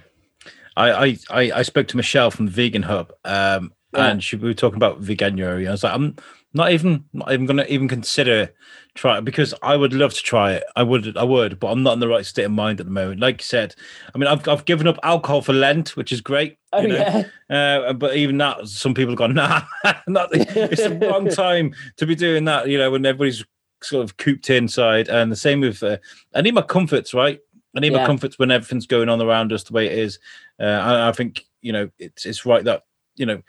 I, 0.77 1.19
I, 1.31 1.53
I, 1.57 1.63
spoke 1.63 1.89
to 1.89 1.97
Michelle 1.97 2.31
from 2.31 2.49
Vegan 2.49 2.83
Hub, 2.83 3.13
um, 3.25 3.73
Yeah. 3.95 4.07
and 4.09 4.23
she 4.25 4.37
we 4.37 4.49
were 4.49 4.55
talking 4.55 4.77
about 4.77 5.01
Veganuary. 5.03 5.69
I 5.69 5.73
was 5.73 5.85
like, 5.85 5.95
I'm 5.95 6.17
not 6.53 6.73
even 6.73 7.05
not 7.13 7.33
even 7.33 7.47
gonna 7.47 7.65
even 7.69 7.89
consider 7.89 8.53
try 8.95 9.19
it 9.19 9.25
because 9.25 9.53
I 9.63 9.77
would 9.77 9.93
love 9.93 10.15
to 10.15 10.23
try 10.23 10.53
it. 10.53 10.65
I 10.77 10.83
would, 10.85 11.17
I 11.17 11.25
would, 11.25 11.59
but 11.59 11.69
I'm 11.69 11.83
not 11.83 11.95
in 11.95 12.01
the 12.01 12.09
right 12.09 12.25
state 12.27 12.45
of 12.45 12.53
mind 12.53 12.81
at 12.81 12.87
the 12.87 12.93
moment. 12.93 13.21
Like 13.21 13.41
you 13.41 13.45
said, 13.45 13.75
I 14.15 14.19
mean, 14.19 14.29
I've 14.29 14.47
I've 14.49 14.65
given 14.65 14.87
up 14.89 14.99
alcohol 15.03 15.43
for 15.43 15.53
Lent, 15.53 15.97
which 15.97 16.13
is 16.13 16.21
great. 16.21 16.59
oh 16.73 16.81
you 16.81 16.89
know, 16.89 17.25
yeah, 17.51 17.79
Uh, 17.87 17.93
but 17.93 18.17
even 18.17 18.39
that, 18.39 18.67
some 18.69 18.95
people 18.95 19.13
have 19.13 19.19
gone, 19.19 19.35
nah, 19.43 19.63
not 20.09 20.31
the, 20.31 20.41
it's 20.73 20.83
the 20.83 20.97
wrong 21.09 21.29
time 21.31 21.75
to 21.97 22.07
be 22.07 22.15
doing 22.15 22.45
that. 22.47 22.69
You 22.69 22.79
know, 22.79 22.91
when 22.91 23.07
everybody's 23.07 23.45
sort 23.83 24.03
of 24.05 24.17
cooped 24.17 24.49
inside, 24.51 25.09
and 25.09 25.31
the 25.31 25.37
same 25.37 25.61
with 25.61 25.83
uh, 25.83 25.99
I 26.35 26.43
need 26.43 26.55
my 26.55 26.63
comforts, 26.63 27.15
right? 27.15 27.41
I 27.77 27.81
need 27.81 27.93
my 27.93 28.07
comforts 28.07 28.39
when 28.39 28.51
everything's 28.51 28.87
going 28.87 29.09
on 29.09 29.21
around 29.21 29.53
us 29.53 29.65
the 29.65 29.73
way 29.73 29.87
it 29.87 29.99
is. 29.99 30.19
Uh, 30.61 30.65
I, 30.65 31.09
I 31.09 31.13
think 31.13 31.45
you 31.61 31.73
know 31.73 31.91
it's 31.99 32.25
it's 32.27 32.47
right 32.47 32.65
that 32.65 32.85
you 33.17 33.27
know 33.27 33.43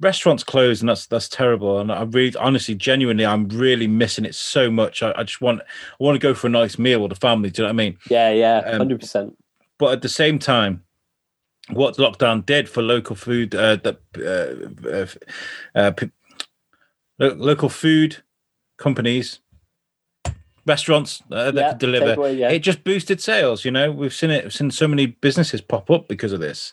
restaurants 0.00 0.42
closed 0.42 0.80
and 0.82 0.88
that's 0.88 1.06
that's 1.06 1.28
terrible. 1.28 1.78
And 1.78 1.92
I 1.92 2.02
really, 2.02 2.34
honestly, 2.36 2.74
genuinely, 2.74 3.26
I'm 3.26 3.48
really 3.48 3.86
missing 3.86 4.24
it 4.24 4.34
so 4.34 4.70
much. 4.70 5.02
I, 5.02 5.12
I 5.16 5.24
just 5.24 5.40
want 5.40 5.60
I 5.60 6.02
want 6.04 6.14
to 6.16 6.26
go 6.26 6.32
for 6.34 6.46
a 6.46 6.50
nice 6.50 6.78
meal 6.78 7.00
with 7.02 7.10
the 7.10 7.16
family. 7.16 7.50
Do 7.50 7.62
you 7.62 7.68
know 7.68 7.74
what 7.74 7.82
I 7.82 7.84
mean? 7.84 7.98
yeah, 8.08 8.30
yeah, 8.30 8.58
Um, 8.66 8.78
hundred 8.78 9.00
percent. 9.00 9.36
but 9.78 9.92
at 9.92 10.02
the 10.02 10.08
same 10.08 10.38
time, 10.38 10.84
what 11.70 11.96
lockdown 11.96 12.44
did 12.46 12.68
for 12.68 12.82
local 12.82 13.14
food, 13.14 13.54
uh, 13.54 13.76
that 13.76 14.00
uh, 14.16 15.78
uh, 15.78 15.92
uh, 17.20 17.34
local 17.34 17.68
food 17.68 18.22
companies, 18.78 19.40
restaurants 20.66 21.22
uh, 21.30 21.50
that 21.50 21.54
Yeah, 21.60 21.68
could 21.70 21.78
deliver, 21.78 22.16
takeaway, 22.16 22.38
yeah. 22.38 22.50
it 22.50 22.60
just 22.60 22.84
boosted 22.84 23.20
sales. 23.20 23.64
You 23.64 23.70
know, 23.70 23.90
we've 23.90 24.12
seen 24.14 24.30
it, 24.30 24.44
we've 24.44 24.52
seen 24.54 24.70
so 24.70 24.86
many 24.88 25.06
businesses 25.06 25.60
pop 25.60 25.90
up 25.90 26.08
because 26.08 26.32
of 26.32 26.40
this. 26.40 26.72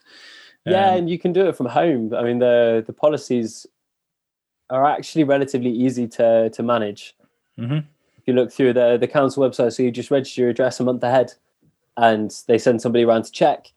yeah, 0.66 0.90
Um, 0.92 0.98
and 0.98 1.10
you 1.10 1.18
can 1.20 1.34
do 1.34 1.48
it 1.48 1.56
from 1.56 1.68
home. 1.68 2.14
I 2.14 2.24
mean, 2.24 2.40
the 2.40 2.84
the 2.86 2.94
policies 2.94 3.66
are 4.70 4.86
actually 4.86 5.24
relatively 5.24 5.72
easy 5.72 6.08
to 6.10 6.50
to 6.50 6.64
manage. 6.64 7.16
Mhm. 7.58 7.86
If 8.20 8.28
you 8.28 8.34
look 8.34 8.52
through 8.52 8.74
the 8.74 8.98
the 8.98 9.08
council 9.08 9.44
website, 9.48 9.74
so 9.74 9.84
you 9.84 9.92
just 9.92 10.12
register 10.12 10.42
your 10.42 10.50
address 10.50 10.80
a 10.80 10.84
month 10.84 11.04
ahead, 11.04 11.34
and 11.96 12.32
they 12.48 12.58
send 12.58 12.82
somebody 12.82 13.04
around 13.06 13.24
to 13.24 13.32
check. 13.32 13.72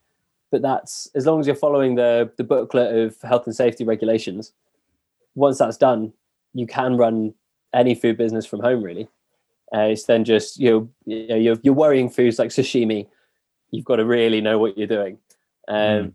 But 0.51 0.63
that's 0.63 1.09
as 1.15 1.27
long 1.27 1.39
as 1.39 1.47
you're 1.47 1.55
following 1.55 1.95
the 1.95 2.31
the 2.37 2.45
booklet 2.45 2.95
of 2.97 3.21
health 3.23 3.47
and 3.47 3.55
safety 3.55 3.85
regulations. 3.85 4.53
Once 5.37 5.59
that's 5.59 5.77
done, 5.77 6.13
you 6.55 6.67
can 6.67 6.97
run 6.97 7.33
any 7.73 7.95
food 7.95 8.17
business 8.17 8.45
from 8.45 8.59
home. 8.61 8.83
Really, 8.83 9.09
uh, 9.75 9.81
it's 9.81 10.05
then 10.05 10.25
just 10.25 10.59
you 10.59 10.71
know, 10.71 10.91
you 11.07 11.27
know 11.29 11.37
you're, 11.37 11.57
you're 11.63 11.75
worrying 11.75 12.11
foods 12.11 12.39
like 12.39 12.51
sashimi. 12.51 13.07
You've 13.71 13.85
got 13.85 13.97
to 13.97 14.05
really 14.05 14.41
know 14.41 14.59
what 14.59 14.77
you're 14.77 14.87
doing. 14.87 15.19
Um, 15.69 15.77
Mm. 15.77 16.13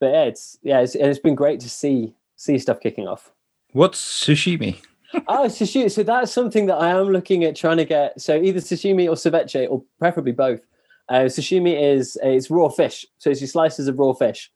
But 0.00 0.12
yeah, 0.12 0.22
it's 0.22 0.58
yeah, 0.62 0.80
it's, 0.80 0.94
it's 0.94 1.18
been 1.18 1.34
great 1.34 1.60
to 1.60 1.68
see 1.68 2.14
see 2.36 2.58
stuff 2.58 2.80
kicking 2.80 3.06
off. 3.06 3.32
what's 3.72 4.00
sashimi? 4.00 4.82
oh, 5.28 5.46
sashimi. 5.46 5.90
So 5.90 6.02
that's 6.02 6.32
something 6.32 6.66
that 6.66 6.76
I 6.76 6.90
am 6.90 7.08
looking 7.08 7.44
at 7.44 7.56
trying 7.56 7.76
to 7.76 7.84
get. 7.84 8.20
So 8.20 8.34
either 8.34 8.60
sashimi 8.60 9.06
or 9.06 9.14
ceviche, 9.14 9.70
or 9.70 9.82
preferably 9.98 10.32
both. 10.32 10.60
Uh, 11.08 11.24
sashimi 11.24 11.78
is 11.78 12.16
it's 12.22 12.50
raw 12.50 12.68
fish, 12.68 13.04
so 13.18 13.30
it's 13.30 13.40
your 13.40 13.48
slices 13.48 13.88
of 13.88 13.98
raw 13.98 14.14
fish. 14.14 14.50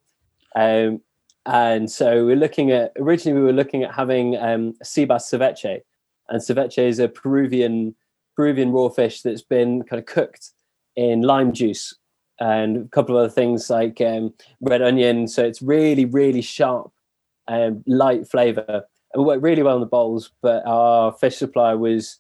Um, 0.57 1.03
and 1.45 1.91
so 1.91 2.25
we're 2.25 2.37
looking 2.37 2.71
at 2.71 2.93
originally 2.99 3.39
we 3.39 3.45
were 3.45 3.53
looking 3.53 3.83
at 3.83 3.95
having 3.95 4.37
um, 4.37 4.75
sea 4.83 5.05
bass 5.05 5.31
ceviche, 5.31 5.81
and 6.29 6.41
ceviche 6.41 6.79
is 6.79 6.99
a 6.99 7.09
Peruvian 7.09 7.95
Peruvian 8.37 8.71
raw 8.71 8.89
fish 8.89 9.23
that's 9.23 9.43
been 9.43 9.83
kind 9.83 9.99
of 9.99 10.07
cooked 10.07 10.53
in 10.97 11.23
lime 11.23 11.53
juice 11.53 11.95
and 12.41 12.77
a 12.77 12.89
couple 12.89 13.17
of 13.17 13.25
other 13.25 13.33
things 13.33 13.69
like 13.69 14.01
um, 14.01 14.33
red 14.61 14.83
onion. 14.83 15.27
So 15.29 15.45
it's 15.45 15.63
really 15.63 16.05
really 16.05 16.43
sharp, 16.43 16.93
um, 17.49 17.83
light 17.87 18.29
flavor. 18.29 18.85
It 19.15 19.19
worked 19.19 19.43
really 19.43 19.63
well 19.63 19.77
in 19.77 19.81
the 19.81 19.87
bowls, 19.87 20.31
but 20.43 20.63
our 20.67 21.13
fish 21.13 21.37
supply 21.37 21.75
was 21.75 22.19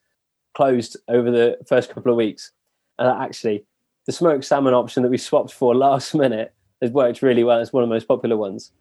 closed 0.55 0.97
over 1.09 1.31
the 1.31 1.59
first 1.69 1.91
couple 1.91 2.11
of 2.11 2.17
weeks. 2.17 2.51
And 2.99 3.09
actually, 3.09 3.65
the 4.07 4.13
smoked 4.13 4.45
salmon 4.45 4.75
option 4.75 5.03
that 5.03 5.11
we 5.11 5.19
swapped 5.19 5.53
for 5.53 5.75
last 5.87 6.15
minute 6.15 6.53
has 6.83 6.91
worked 6.91 7.23
really 7.23 7.45
well. 7.45 7.61
It's 7.61 7.73
one 7.73 7.83
of 7.83 7.89
the 7.89 7.95
most 7.95 8.09
popular 8.09 8.37
ones. 8.37 8.73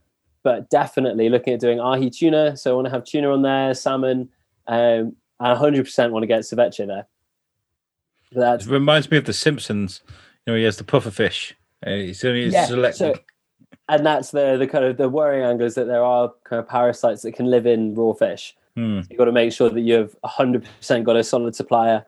But 0.43 0.69
definitely 0.69 1.29
looking 1.29 1.53
at 1.53 1.59
doing 1.59 1.79
ahi 1.79 2.09
tuna. 2.09 2.55
So 2.55 2.71
I 2.71 2.75
want 2.75 2.85
to 2.85 2.91
have 2.91 3.03
tuna 3.03 3.31
on 3.31 3.41
there, 3.41 3.73
salmon, 3.73 4.29
um, 4.67 5.15
and 5.39 5.59
100% 5.59 6.11
want 6.11 6.23
to 6.23 6.27
get 6.27 6.41
ceviche 6.41 6.85
there. 6.87 7.07
That's 8.31 8.65
It 8.65 8.71
reminds 8.71 9.09
me 9.09 9.17
of 9.17 9.25
The 9.25 9.33
Simpsons. 9.33 10.01
You 10.45 10.53
know, 10.53 10.57
he 10.57 10.63
has 10.63 10.77
the 10.77 10.83
puffer 10.83 11.11
fish. 11.11 11.55
Uh, 11.85 11.91
he's 11.91 12.23
only 12.25 12.47
Yeah, 12.47 12.65
selected. 12.65 12.97
so- 13.15 13.21
and 13.89 14.05
that's 14.05 14.31
the 14.31 14.57
the 14.57 14.67
kind 14.67 14.83
of 14.83 14.97
the 14.97 15.07
worrying 15.07 15.45
angle 15.45 15.65
is 15.65 15.75
that 15.75 15.85
there 15.87 16.03
are 16.03 16.33
kind 16.43 16.59
of 16.59 16.67
parasites 16.67 17.21
that 17.21 17.31
can 17.33 17.45
live 17.45 17.65
in 17.65 17.95
raw 17.95 18.11
fish. 18.13 18.53
Hmm. 18.75 18.97
You've 19.09 19.17
got 19.17 19.25
to 19.25 19.31
make 19.31 19.53
sure 19.53 19.69
that 19.69 19.79
you've 19.79 20.15
100% 20.25 21.03
got 21.05 21.15
a 21.15 21.23
solid 21.23 21.55
supplier 21.55 22.05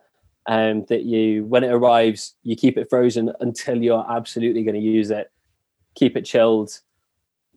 and 0.47 0.85
that 0.87 1.03
you, 1.03 1.45
when 1.45 1.63
it 1.63 1.71
arrives, 1.71 2.35
you 2.43 2.55
keep 2.57 2.77
it 2.77 2.89
frozen 2.89 3.31
until 3.39 3.81
you're 3.81 4.05
absolutely 4.09 4.63
going 4.63 4.75
to 4.75 4.81
use 4.81 5.09
it. 5.09 5.31
Keep 5.95 6.17
it 6.17 6.23
chilled. 6.25 6.79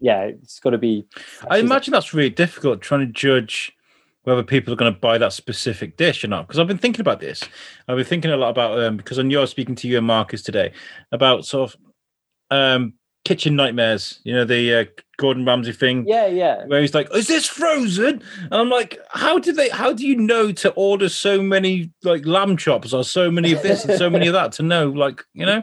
Yeah, 0.01 0.23
it's 0.25 0.61
got 0.61 0.71
to 0.71 0.79
be. 0.79 1.07
I 1.49 1.59
imagine 1.59 1.93
that's 1.93 2.15
really 2.15 2.31
difficult 2.31 2.81
trying 2.81 3.01
to 3.01 3.13
judge 3.13 3.73
whether 4.25 4.43
people 4.43 4.73
are 4.73 4.77
going 4.77 4.93
to 4.93 4.99
buy 4.99 5.19
that 5.19 5.33
specific 5.33 5.97
dish 5.97 6.25
or 6.25 6.29
not. 6.29 6.47
Because 6.47 6.59
I've 6.59 6.69
been 6.69 6.79
thinking 6.79 7.01
about 7.01 7.21
this. 7.21 7.43
I've 7.89 7.97
been 7.97 8.05
thinking 8.05 8.31
a 8.31 8.37
lot 8.37 8.51
about 8.51 8.79
um, 8.83 8.97
because 8.97 9.19
I 9.19 9.23
knew 9.23 9.39
I 9.39 9.43
was 9.43 9.51
speaking 9.51 9.75
to 9.77 9.89
you 9.89 9.99
and 9.99 10.07
Marcus 10.07 10.43
today 10.43 10.73
about 11.11 11.45
sort 11.45 11.73
of 11.73 11.77
um, 12.51 12.95
Kitchen 13.25 13.57
Nightmares. 13.57 14.21
You 14.25 14.35
know 14.35 14.45
the 14.45 14.75
uh, 14.75 14.85
Gordon 15.17 15.45
Ramsay 15.45 15.73
thing. 15.73 16.05
Yeah, 16.07 16.27
yeah. 16.27 16.65
Where 16.67 16.81
he's 16.81 16.95
like, 16.95 17.13
"Is 17.15 17.29
this 17.29 17.47
frozen?" 17.47 18.23
And 18.43 18.55
I'm 18.55 18.71
like, 18.71 18.99
"How 19.11 19.39
did 19.39 19.57
they? 19.57 19.69
How 19.69 19.93
do 19.93 20.07
you 20.07 20.17
know 20.17 20.53
to 20.53 20.71
order 20.73 21.09
so 21.09 21.43
many 21.43 21.91
like 22.03 22.27
lamb 22.27 22.57
chops 22.57 22.93
or 22.93 23.05
so 23.05 23.31
many 23.31 23.53
of 23.53 23.63
this 23.63 23.85
and 23.85 23.99
so 23.99 24.11
many 24.11 24.27
of 24.27 24.33
that 24.35 24.53
to 24.53 24.63
know? 24.63 24.89
Like, 24.89 25.25
you 25.35 25.47
know." 25.47 25.63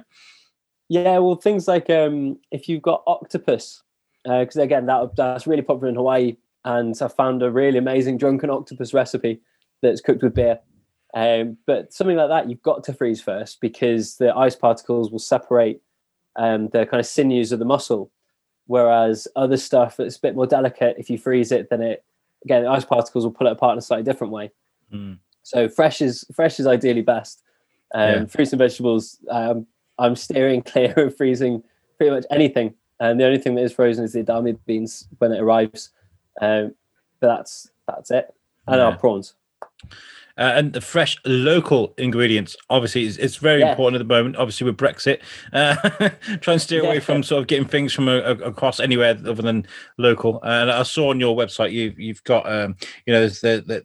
Yeah, 0.89 1.19
well, 1.19 1.35
things 1.35 1.67
like 1.67 1.89
um, 1.89 2.39
if 2.49 2.67
you've 2.67 2.81
got 2.81 3.03
octopus, 3.05 3.83
because 4.23 4.57
uh, 4.57 4.63
again, 4.63 4.87
that 4.87 5.15
that's 5.15 5.45
really 5.45 5.61
popular 5.61 5.89
in 5.89 5.95
Hawaii, 5.95 6.35
and 6.65 6.95
I 7.01 7.07
found 7.07 7.41
a 7.41 7.51
really 7.51 7.77
amazing 7.77 8.17
drunken 8.17 8.49
octopus 8.49 8.93
recipe 8.93 9.41
that's 9.81 10.01
cooked 10.01 10.23
with 10.23 10.35
beer. 10.35 10.59
Um, 11.13 11.57
but 11.65 11.93
something 11.93 12.17
like 12.17 12.29
that, 12.29 12.49
you've 12.49 12.61
got 12.61 12.83
to 12.85 12.93
freeze 12.93 13.21
first 13.21 13.61
because 13.61 14.17
the 14.17 14.35
ice 14.35 14.55
particles 14.55 15.11
will 15.11 15.19
separate 15.19 15.81
um, 16.35 16.69
the 16.69 16.85
kind 16.85 16.99
of 16.99 17.05
sinews 17.05 17.51
of 17.51 17.59
the 17.59 17.65
muscle. 17.65 18.11
Whereas 18.67 19.27
other 19.35 19.57
stuff 19.57 19.97
that's 19.97 20.17
a 20.17 20.21
bit 20.21 20.35
more 20.35 20.45
delicate, 20.45 20.97
if 20.99 21.09
you 21.09 21.17
freeze 21.17 21.51
it, 21.51 21.69
then 21.69 21.81
it 21.81 22.03
again 22.43 22.63
the 22.63 22.69
ice 22.69 22.85
particles 22.85 23.23
will 23.23 23.31
pull 23.31 23.47
it 23.47 23.53
apart 23.53 23.73
in 23.73 23.79
a 23.79 23.81
slightly 23.81 24.03
different 24.03 24.31
way. 24.31 24.51
Mm. 24.93 25.17
So 25.41 25.67
fresh 25.67 26.01
is 26.01 26.23
fresh 26.35 26.59
is 26.59 26.67
ideally 26.67 27.01
best. 27.01 27.41
Um, 27.95 28.09
yeah. 28.09 28.25
Fruits 28.25 28.51
and 28.51 28.59
vegetables, 28.59 29.17
um, 29.31 29.65
I'm 29.97 30.15
steering 30.15 30.61
clear 30.65 30.93
of 30.97 31.17
freezing 31.17 31.63
pretty 31.97 32.11
much 32.11 32.25
anything. 32.29 32.75
And 32.99 33.19
the 33.19 33.25
only 33.25 33.39
thing 33.39 33.55
that 33.55 33.63
is 33.63 33.73
frozen 33.73 34.03
is 34.03 34.13
the 34.13 34.23
edamame 34.23 34.59
beans 34.65 35.07
when 35.17 35.31
it 35.31 35.39
arrives. 35.39 35.89
Um, 36.39 36.75
but 37.19 37.35
that's 37.35 37.69
that's 37.87 38.11
it. 38.11 38.33
And 38.67 38.77
yeah. 38.77 38.85
our 38.85 38.97
prawns 38.97 39.35
uh, 40.39 40.53
and 40.55 40.71
the 40.71 40.81
fresh 40.81 41.17
local 41.25 41.93
ingredients. 41.97 42.55
Obviously, 42.69 43.03
it's, 43.03 43.17
it's 43.17 43.35
very 43.35 43.59
yeah. 43.59 43.71
important 43.71 44.01
at 44.01 44.07
the 44.07 44.13
moment. 44.13 44.37
Obviously, 44.37 44.63
with 44.65 44.77
Brexit, 44.77 45.19
uh, 45.51 45.75
try 46.39 46.53
and 46.53 46.61
steer 46.61 46.81
yeah. 46.81 46.87
away 46.87 46.99
from 47.01 47.23
sort 47.23 47.41
of 47.41 47.47
getting 47.47 47.67
things 47.67 47.91
from 47.91 48.07
a, 48.07 48.19
a, 48.19 48.31
across 48.35 48.79
anywhere 48.79 49.11
other 49.11 49.41
than 49.41 49.67
local. 49.97 50.39
And 50.43 50.71
I 50.71 50.83
saw 50.83 51.09
on 51.09 51.19
your 51.19 51.35
website 51.35 51.73
you 51.73 51.93
you've 51.97 52.23
got 52.23 52.49
um, 52.49 52.77
you 53.05 53.13
know 53.13 53.27
there's 53.27 53.41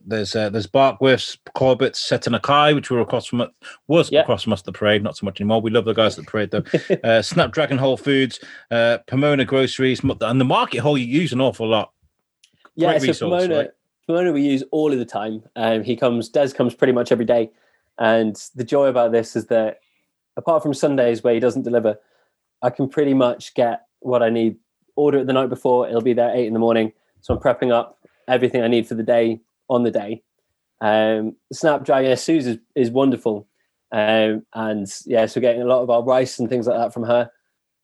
there's 0.06 0.36
uh, 0.36 0.48
there's 0.48 0.68
Barkworths, 0.68 1.36
Corbett's, 1.56 2.00
Setanakai, 2.08 2.74
which 2.76 2.88
were 2.88 3.00
across 3.00 3.26
from 3.26 3.48
was 3.88 4.12
yeah. 4.12 4.20
across 4.20 4.44
from 4.44 4.52
us 4.52 4.60
at 4.60 4.66
the 4.66 4.72
parade. 4.72 5.02
Not 5.02 5.16
so 5.16 5.26
much 5.26 5.40
anymore. 5.40 5.60
We 5.60 5.72
love 5.72 5.86
the 5.86 5.92
guys 5.92 6.16
at 6.16 6.24
the 6.24 6.30
parade 6.30 6.52
though. 6.52 6.64
uh, 7.04 7.20
Snapdragon 7.20 7.78
Whole 7.78 7.96
Foods, 7.96 8.38
uh, 8.70 8.98
Pomona 9.08 9.44
Groceries, 9.44 10.02
and 10.04 10.40
the 10.40 10.44
Market 10.44 10.78
Hall 10.78 10.96
you 10.96 11.06
use 11.06 11.32
an 11.32 11.40
awful 11.40 11.68
lot. 11.68 11.93
Yeah, 12.76 12.90
Great 12.90 13.00
so 13.00 13.06
resource, 13.08 13.42
Pomona. 13.42 13.56
Right? 13.56 13.70
Pomona 14.06 14.32
we 14.32 14.42
use 14.42 14.62
all 14.70 14.92
of 14.92 14.98
the 14.98 15.04
time. 15.04 15.42
Um, 15.56 15.82
he 15.82 15.96
comes, 15.96 16.28
Des 16.28 16.50
comes 16.50 16.74
pretty 16.74 16.92
much 16.92 17.12
every 17.12 17.24
day. 17.24 17.50
And 17.98 18.37
the 18.54 18.64
joy 18.64 18.87
about 18.87 19.12
this 19.12 19.37
is 19.37 19.46
that 19.46 19.78
apart 20.37 20.62
from 20.62 20.74
Sundays 20.74 21.22
where 21.22 21.34
he 21.34 21.40
doesn't 21.40 21.62
deliver, 21.62 21.98
I 22.62 22.70
can 22.70 22.88
pretty 22.88 23.14
much 23.14 23.54
get 23.54 23.87
what 24.00 24.22
I 24.22 24.30
need. 24.30 24.56
Order 24.96 25.18
it 25.18 25.26
the 25.26 25.32
night 25.32 25.48
before, 25.48 25.88
it'll 25.88 26.02
be 26.02 26.12
there 26.12 26.34
eight 26.34 26.46
in 26.46 26.52
the 26.52 26.58
morning. 26.58 26.92
So 27.20 27.34
I'm 27.34 27.40
prepping 27.40 27.72
up 27.72 27.98
everything 28.28 28.62
I 28.62 28.68
need 28.68 28.87
for 28.87 28.94
the 28.94 29.02
day 29.02 29.40
on 29.68 29.82
the 29.82 29.90
day. 29.90 30.22
Um, 30.80 31.37
Snapdragon 31.52 32.16
Suze 32.16 32.46
is, 32.46 32.58
is 32.74 32.90
wonderful. 32.90 33.48
Um, 33.92 34.44
and 34.54 34.87
yeah, 35.06 35.26
so 35.26 35.40
getting 35.40 35.62
a 35.62 35.66
lot 35.66 35.82
of 35.82 35.90
our 35.90 36.02
rice 36.02 36.38
and 36.38 36.48
things 36.48 36.66
like 36.66 36.78
that 36.78 36.92
from 36.92 37.04
her. 37.04 37.30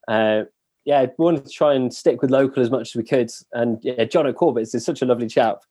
Uh, 0.09 0.43
yeah, 0.91 1.07
we 1.19 1.25
wanted 1.25 1.45
to 1.45 1.51
try 1.51 1.75
and 1.75 1.93
stick 1.93 2.21
with 2.21 2.31
local 2.31 2.63
as 2.63 2.71
much 2.71 2.91
as 2.91 2.95
we 2.97 3.05
could. 3.05 3.31
And 3.53 3.79
yeah, 3.83 4.05
John 4.05 4.27
at 4.27 4.37
Corbett's 4.37 4.75
is 4.75 4.85
such 4.85 5.03
a 5.03 5.07
lovely 5.07 5.29
chap 5.29 5.63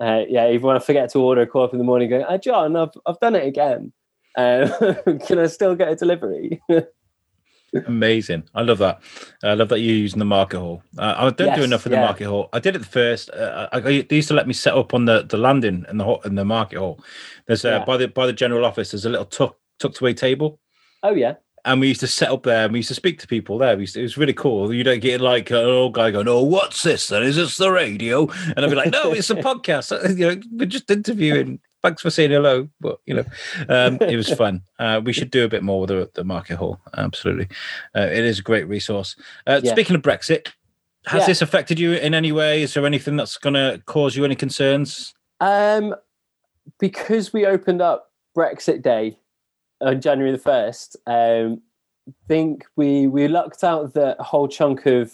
uh, 0.00 0.22
yeah, 0.28 0.48
even 0.50 0.66
when 0.66 0.76
I 0.76 0.80
forget 0.80 1.10
to 1.10 1.20
order 1.20 1.42
a 1.42 1.58
up 1.58 1.72
in 1.72 1.78
the 1.78 1.84
morning, 1.84 2.10
going, 2.10 2.24
oh, 2.28 2.36
John, 2.36 2.76
I've, 2.76 2.90
I've 3.06 3.20
done 3.20 3.34
it 3.34 3.46
again. 3.46 3.92
Uh, 4.36 4.94
can 5.26 5.38
I 5.38 5.46
still 5.46 5.74
get 5.74 5.88
a 5.88 5.96
delivery? 5.96 6.60
Amazing. 7.86 8.44
I 8.54 8.62
love 8.62 8.78
that. 8.78 9.02
I 9.42 9.54
love 9.54 9.70
that 9.70 9.80
you're 9.80 9.94
using 9.94 10.18
the 10.18 10.24
market 10.24 10.58
hall. 10.58 10.82
Uh, 10.98 11.14
I 11.16 11.30
don't 11.30 11.48
yes, 11.48 11.58
do 11.58 11.64
enough 11.64 11.86
in 11.86 11.92
yeah. 11.92 12.00
the 12.00 12.06
market 12.06 12.26
hall. 12.26 12.48
I 12.52 12.58
did 12.58 12.76
it 12.76 12.84
first. 12.84 13.30
Uh, 13.30 13.68
I, 13.72 13.78
I, 13.78 13.80
they 13.80 14.16
used 14.16 14.28
to 14.28 14.34
let 14.34 14.46
me 14.46 14.52
set 14.52 14.74
up 14.74 14.94
on 14.94 15.06
the, 15.06 15.22
the 15.22 15.36
landing 15.36 15.84
in 15.88 15.96
the 15.96 16.18
in 16.24 16.36
the 16.36 16.44
market 16.44 16.78
hall. 16.78 17.00
There's 17.46 17.64
uh, 17.64 17.70
yeah. 17.70 17.84
by 17.84 17.96
the 17.96 18.08
by 18.08 18.26
the 18.26 18.32
general 18.32 18.64
office. 18.64 18.92
There's 18.92 19.04
a 19.04 19.10
little 19.10 19.26
tuck, 19.26 19.58
tucked 19.78 20.00
away 20.00 20.14
table. 20.14 20.60
Oh 21.02 21.14
yeah 21.14 21.34
and 21.66 21.80
we 21.80 21.88
used 21.88 22.00
to 22.00 22.06
set 22.06 22.30
up 22.30 22.44
there 22.44 22.64
and 22.64 22.72
we 22.72 22.78
used 22.78 22.88
to 22.88 22.94
speak 22.94 23.18
to 23.18 23.26
people 23.26 23.58
there. 23.58 23.76
To, 23.76 23.82
it 23.82 24.02
was 24.02 24.16
really 24.16 24.32
cool. 24.32 24.72
You 24.72 24.84
don't 24.84 25.00
get 25.00 25.20
like 25.20 25.50
an 25.50 25.56
old 25.56 25.94
guy 25.94 26.12
going, 26.12 26.28
"Oh, 26.28 26.42
what's 26.42 26.82
this? 26.82 27.08
Then 27.08 27.24
is 27.24 27.36
this 27.36 27.56
the 27.56 27.70
radio?" 27.70 28.28
And 28.56 28.60
I'd 28.60 28.70
be 28.70 28.76
like, 28.76 28.92
"No, 28.92 29.12
it's 29.12 29.28
a 29.30 29.34
podcast. 29.36 30.16
you 30.16 30.34
know, 30.34 30.40
we're 30.52 30.66
just 30.66 30.90
interviewing. 30.90 31.58
Thanks 31.82 32.02
for 32.02 32.10
saying 32.10 32.30
hello." 32.30 32.68
But 32.80 33.00
you 33.04 33.14
know, 33.14 33.24
um, 33.68 33.98
it 34.00 34.16
was 34.16 34.32
fun. 34.32 34.62
Uh, 34.78 35.00
we 35.02 35.10
should 35.14 35.30
do 35.30 35.42
a 35.42 35.48
bit 35.48 35.62
more 35.62 35.80
with 35.80 35.88
the, 35.88 36.10
the 36.12 36.22
market 36.22 36.56
hall. 36.56 36.78
Absolutely, 36.94 37.48
uh, 37.96 38.02
it 38.02 38.24
is 38.24 38.40
a 38.40 38.42
great 38.42 38.68
resource. 38.68 39.16
Uh, 39.46 39.58
yeah. 39.64 39.72
Speaking 39.72 39.96
of 39.96 40.02
Brexit, 40.02 40.48
has 41.06 41.20
yeah. 41.22 41.26
this 41.28 41.40
affected 41.40 41.78
you 41.80 41.92
in 41.92 42.12
any 42.12 42.30
way? 42.30 42.62
Is 42.62 42.74
there 42.74 42.84
anything 42.84 43.16
that's 43.16 43.38
going 43.38 43.54
to 43.54 43.80
cause 43.86 44.16
you 44.16 44.24
any 44.26 44.34
concerns? 44.34 45.14
Um, 45.40 45.94
because 46.78 47.32
we 47.32 47.46
opened 47.46 47.80
up 47.80 48.10
Brexit 48.36 48.82
Day 48.82 49.18
on 49.80 50.00
January 50.00 50.32
the 50.32 50.38
first, 50.38 50.96
um, 51.06 51.60
think 52.28 52.64
we 52.76 53.06
we 53.06 53.28
lucked 53.28 53.64
out 53.64 53.94
that 53.94 54.20
whole 54.20 54.48
chunk 54.48 54.86
of 54.86 55.12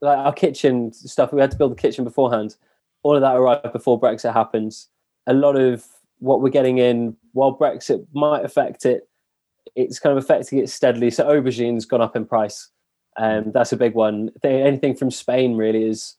like 0.00 0.18
our 0.18 0.32
kitchen 0.32 0.92
stuff. 0.92 1.32
We 1.32 1.40
had 1.40 1.50
to 1.50 1.56
build 1.56 1.72
the 1.72 1.76
kitchen 1.76 2.04
beforehand. 2.04 2.56
All 3.02 3.14
of 3.14 3.22
that 3.22 3.36
arrived 3.36 3.72
before 3.72 4.00
Brexit 4.00 4.32
happens. 4.32 4.88
A 5.26 5.32
lot 5.32 5.56
of 5.56 5.84
what 6.18 6.40
we're 6.40 6.48
getting 6.48 6.78
in, 6.78 7.16
while 7.32 7.56
Brexit 7.56 8.06
might 8.12 8.44
affect 8.44 8.84
it, 8.84 9.08
it's 9.76 9.98
kind 9.98 10.16
of 10.16 10.22
affecting 10.22 10.58
it 10.58 10.68
steadily. 10.68 11.10
So 11.10 11.26
aubergine's 11.26 11.84
gone 11.84 12.00
up 12.00 12.16
in 12.16 12.26
price. 12.26 12.70
Um, 13.16 13.52
that's 13.52 13.72
a 13.72 13.76
big 13.76 13.94
one. 13.94 14.30
Anything 14.42 14.94
from 14.94 15.10
Spain 15.10 15.56
really 15.56 15.84
is 15.84 16.16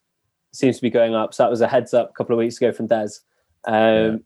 seems 0.52 0.76
to 0.76 0.82
be 0.82 0.90
going 0.90 1.14
up. 1.14 1.34
So 1.34 1.42
that 1.42 1.50
was 1.50 1.60
a 1.60 1.68
heads 1.68 1.94
up 1.94 2.10
a 2.10 2.12
couple 2.12 2.34
of 2.34 2.38
weeks 2.38 2.56
ago 2.56 2.72
from 2.72 2.86
Des. 2.86 3.10
Um, 3.66 3.74
yeah. 3.74 4.16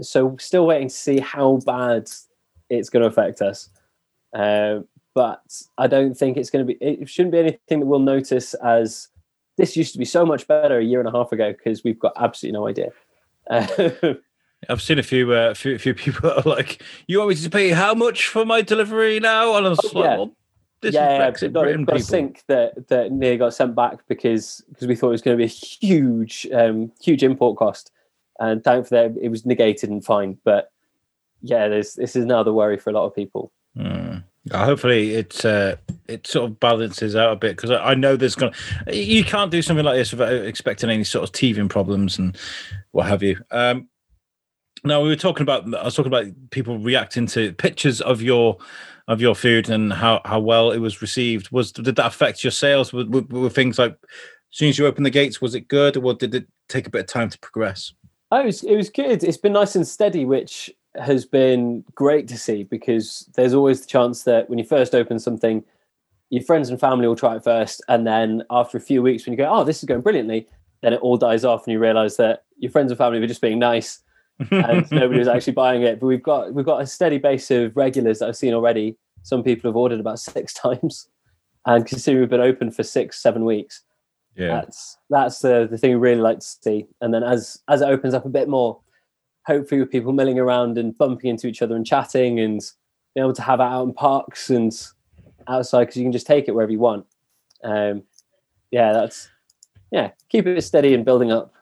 So 0.00 0.36
still 0.38 0.66
waiting 0.66 0.88
to 0.88 0.94
see 0.94 1.20
how 1.20 1.60
bad 1.64 2.10
it's 2.70 2.90
going 2.90 3.02
to 3.02 3.08
affect 3.08 3.42
us. 3.42 3.68
Uh, 4.32 4.80
but 5.14 5.42
I 5.78 5.86
don't 5.86 6.14
think 6.14 6.36
it's 6.36 6.50
going 6.50 6.66
to 6.66 6.74
be. 6.74 6.84
It 6.84 7.08
shouldn't 7.08 7.32
be 7.32 7.38
anything 7.38 7.80
that 7.80 7.86
we'll 7.86 8.00
notice 8.00 8.54
as 8.54 9.08
this 9.56 9.76
used 9.76 9.92
to 9.92 9.98
be 9.98 10.04
so 10.04 10.26
much 10.26 10.46
better 10.48 10.78
a 10.78 10.84
year 10.84 10.98
and 10.98 11.08
a 11.08 11.12
half 11.12 11.32
ago 11.32 11.52
because 11.52 11.84
we've 11.84 11.98
got 11.98 12.12
absolutely 12.16 12.58
no 12.58 12.66
idea. 12.66 12.90
I've 14.68 14.82
seen 14.82 14.98
a 14.98 15.02
few, 15.02 15.32
uh, 15.32 15.54
few, 15.54 15.78
few 15.78 15.94
people 15.94 16.30
are 16.38 16.42
like, 16.44 16.82
"You 17.06 17.18
want 17.18 17.30
me 17.30 17.36
to 17.36 17.50
pay 17.50 17.70
how 17.70 17.94
much 17.94 18.28
for 18.28 18.44
my 18.44 18.62
delivery 18.62 19.20
now?" 19.20 19.56
And 19.56 19.66
I 19.66 19.68
was 19.70 19.80
oh, 19.84 19.98
like, 19.98 20.04
yeah. 20.04 20.16
well, 20.16 20.36
this 20.80 20.94
yeah, 20.94 21.28
is 21.28 21.40
Brexit 21.42 21.52
got, 21.52 21.62
Britain 21.62 21.84
got 21.84 22.00
think 22.00 22.42
that 22.48 22.88
that 22.88 23.12
near 23.12 23.36
got 23.36 23.54
sent 23.54 23.74
back 23.74 24.06
because 24.08 24.62
because 24.68 24.86
we 24.86 24.96
thought 24.96 25.08
it 25.08 25.12
was 25.12 25.22
going 25.22 25.36
to 25.36 25.40
be 25.40 25.44
a 25.44 25.46
huge, 25.46 26.46
um, 26.52 26.90
huge 27.00 27.22
import 27.22 27.56
cost, 27.56 27.92
and 28.40 28.64
thankfully 28.64 29.14
it 29.22 29.28
was 29.28 29.46
negated 29.46 29.90
and 29.90 30.04
fine. 30.04 30.38
But 30.44 30.72
yeah, 31.44 31.68
this 31.68 31.98
is 31.98 32.16
another 32.16 32.52
worry 32.52 32.78
for 32.78 32.88
a 32.88 32.92
lot 32.94 33.04
of 33.04 33.14
people. 33.14 33.52
Mm. 33.76 34.24
Hopefully, 34.50 35.14
it 35.14 35.44
uh, 35.44 35.76
it 36.08 36.26
sort 36.26 36.50
of 36.50 36.58
balances 36.58 37.14
out 37.14 37.32
a 37.32 37.36
bit 37.36 37.56
because 37.56 37.70
I, 37.70 37.90
I, 37.90 37.94
know 37.94 38.16
there's 38.16 38.34
going. 38.34 38.52
to 38.86 38.96
You 38.96 39.24
can't 39.24 39.50
do 39.50 39.60
something 39.60 39.84
like 39.84 39.96
this 39.96 40.10
without 40.12 40.32
expecting 40.32 40.90
any 40.90 41.04
sort 41.04 41.24
of 41.24 41.32
teething 41.32 41.68
problems 41.68 42.18
and 42.18 42.36
what 42.92 43.06
have 43.06 43.22
you. 43.22 43.38
Um, 43.50 43.88
now 44.84 45.02
we 45.02 45.08
were 45.08 45.16
talking 45.16 45.42
about. 45.42 45.72
I 45.74 45.84
was 45.84 45.94
talking 45.94 46.12
about 46.12 46.26
people 46.50 46.78
reacting 46.78 47.26
to 47.28 47.52
pictures 47.52 48.00
of 48.00 48.22
your 48.22 48.56
of 49.06 49.20
your 49.20 49.34
food 49.34 49.68
and 49.68 49.92
how 49.92 50.22
how 50.24 50.40
well 50.40 50.70
it 50.70 50.78
was 50.78 51.02
received. 51.02 51.50
Was 51.50 51.72
did 51.72 51.96
that 51.96 52.06
affect 52.06 52.42
your 52.42 52.52
sales? 52.52 52.92
Were, 52.92 53.04
were, 53.04 53.22
were 53.22 53.50
things 53.50 53.78
like 53.78 53.92
as 53.92 54.58
soon 54.58 54.70
as 54.70 54.78
you 54.78 54.86
opened 54.86 55.04
the 55.04 55.10
gates, 55.10 55.42
was 55.42 55.54
it 55.54 55.68
good, 55.68 55.98
or 55.98 56.14
did 56.14 56.34
it 56.34 56.46
take 56.70 56.86
a 56.86 56.90
bit 56.90 57.02
of 57.02 57.06
time 57.06 57.28
to 57.28 57.38
progress? 57.38 57.92
Oh, 58.30 58.40
it 58.40 58.46
was, 58.46 58.62
it 58.62 58.76
was 58.76 58.90
good. 58.90 59.22
It's 59.22 59.36
been 59.36 59.52
nice 59.52 59.76
and 59.76 59.86
steady, 59.86 60.24
which 60.24 60.70
has 60.96 61.24
been 61.24 61.84
great 61.94 62.28
to 62.28 62.38
see 62.38 62.64
because 62.64 63.28
there's 63.34 63.54
always 63.54 63.80
the 63.80 63.86
chance 63.86 64.24
that 64.24 64.48
when 64.48 64.58
you 64.58 64.64
first 64.64 64.94
open 64.94 65.18
something, 65.18 65.64
your 66.30 66.42
friends 66.42 66.68
and 66.68 66.80
family 66.80 67.06
will 67.06 67.16
try 67.16 67.36
it 67.36 67.44
first, 67.44 67.82
and 67.88 68.06
then 68.06 68.42
after 68.50 68.78
a 68.78 68.80
few 68.80 69.02
weeks, 69.02 69.24
when 69.24 69.32
you 69.32 69.36
go, 69.36 69.50
"Oh, 69.50 69.64
this 69.64 69.78
is 69.78 69.84
going 69.84 70.00
brilliantly," 70.00 70.48
then 70.82 70.92
it 70.92 71.00
all 71.00 71.16
dies 71.16 71.44
off, 71.44 71.66
and 71.66 71.72
you 71.72 71.78
realise 71.78 72.16
that 72.16 72.44
your 72.58 72.70
friends 72.70 72.90
and 72.90 72.98
family 72.98 73.20
were 73.20 73.26
just 73.26 73.40
being 73.40 73.58
nice, 73.58 74.00
and 74.50 74.90
nobody 74.90 75.18
was 75.18 75.28
actually 75.28 75.52
buying 75.52 75.82
it. 75.82 76.00
But 76.00 76.06
we've 76.06 76.22
got 76.22 76.52
we've 76.54 76.64
got 76.64 76.80
a 76.80 76.86
steady 76.86 77.18
base 77.18 77.50
of 77.50 77.76
regulars 77.76 78.18
that 78.18 78.28
I've 78.28 78.36
seen 78.36 78.54
already. 78.54 78.96
Some 79.22 79.42
people 79.42 79.68
have 79.70 79.76
ordered 79.76 80.00
about 80.00 80.18
six 80.18 80.52
times, 80.64 81.08
and 81.66 81.86
considering 81.86 82.22
we've 82.22 82.30
been 82.30 82.40
open 82.40 82.70
for 82.70 82.82
six, 82.82 83.22
seven 83.22 83.44
weeks, 83.44 83.84
yeah, 84.34 84.60
that's 84.60 84.98
that's 85.10 85.38
the 85.40 85.68
the 85.70 85.78
thing 85.78 85.90
we 85.90 85.96
really 85.96 86.20
like 86.20 86.40
to 86.40 86.46
see. 86.46 86.86
And 87.00 87.12
then 87.14 87.22
as 87.22 87.62
as 87.68 87.80
it 87.80 87.88
opens 87.88 88.14
up 88.14 88.24
a 88.24 88.30
bit 88.30 88.48
more, 88.48 88.80
hopefully 89.46 89.80
with 89.80 89.90
people 89.90 90.12
milling 90.12 90.38
around 90.38 90.78
and 90.78 90.96
bumping 90.96 91.30
into 91.30 91.46
each 91.46 91.62
other 91.62 91.76
and 91.76 91.86
chatting 91.86 92.40
and 92.40 92.60
being 93.14 93.24
able 93.24 93.34
to 93.34 93.42
have 93.42 93.60
it 93.60 93.64
out 93.64 93.84
in 93.84 93.92
parks 93.92 94.50
and 94.50 94.74
outside 95.48 95.84
because 95.84 95.96
you 95.96 96.04
can 96.04 96.12
just 96.12 96.26
take 96.26 96.48
it 96.48 96.54
wherever 96.54 96.72
you 96.72 96.78
want. 96.78 97.06
Um, 97.62 98.02
yeah, 98.70 98.92
that's 98.92 99.28
yeah, 99.90 100.10
keep 100.28 100.46
it 100.46 100.60
steady 100.62 100.94
and 100.94 101.04
building 101.04 101.30
up. 101.30 101.54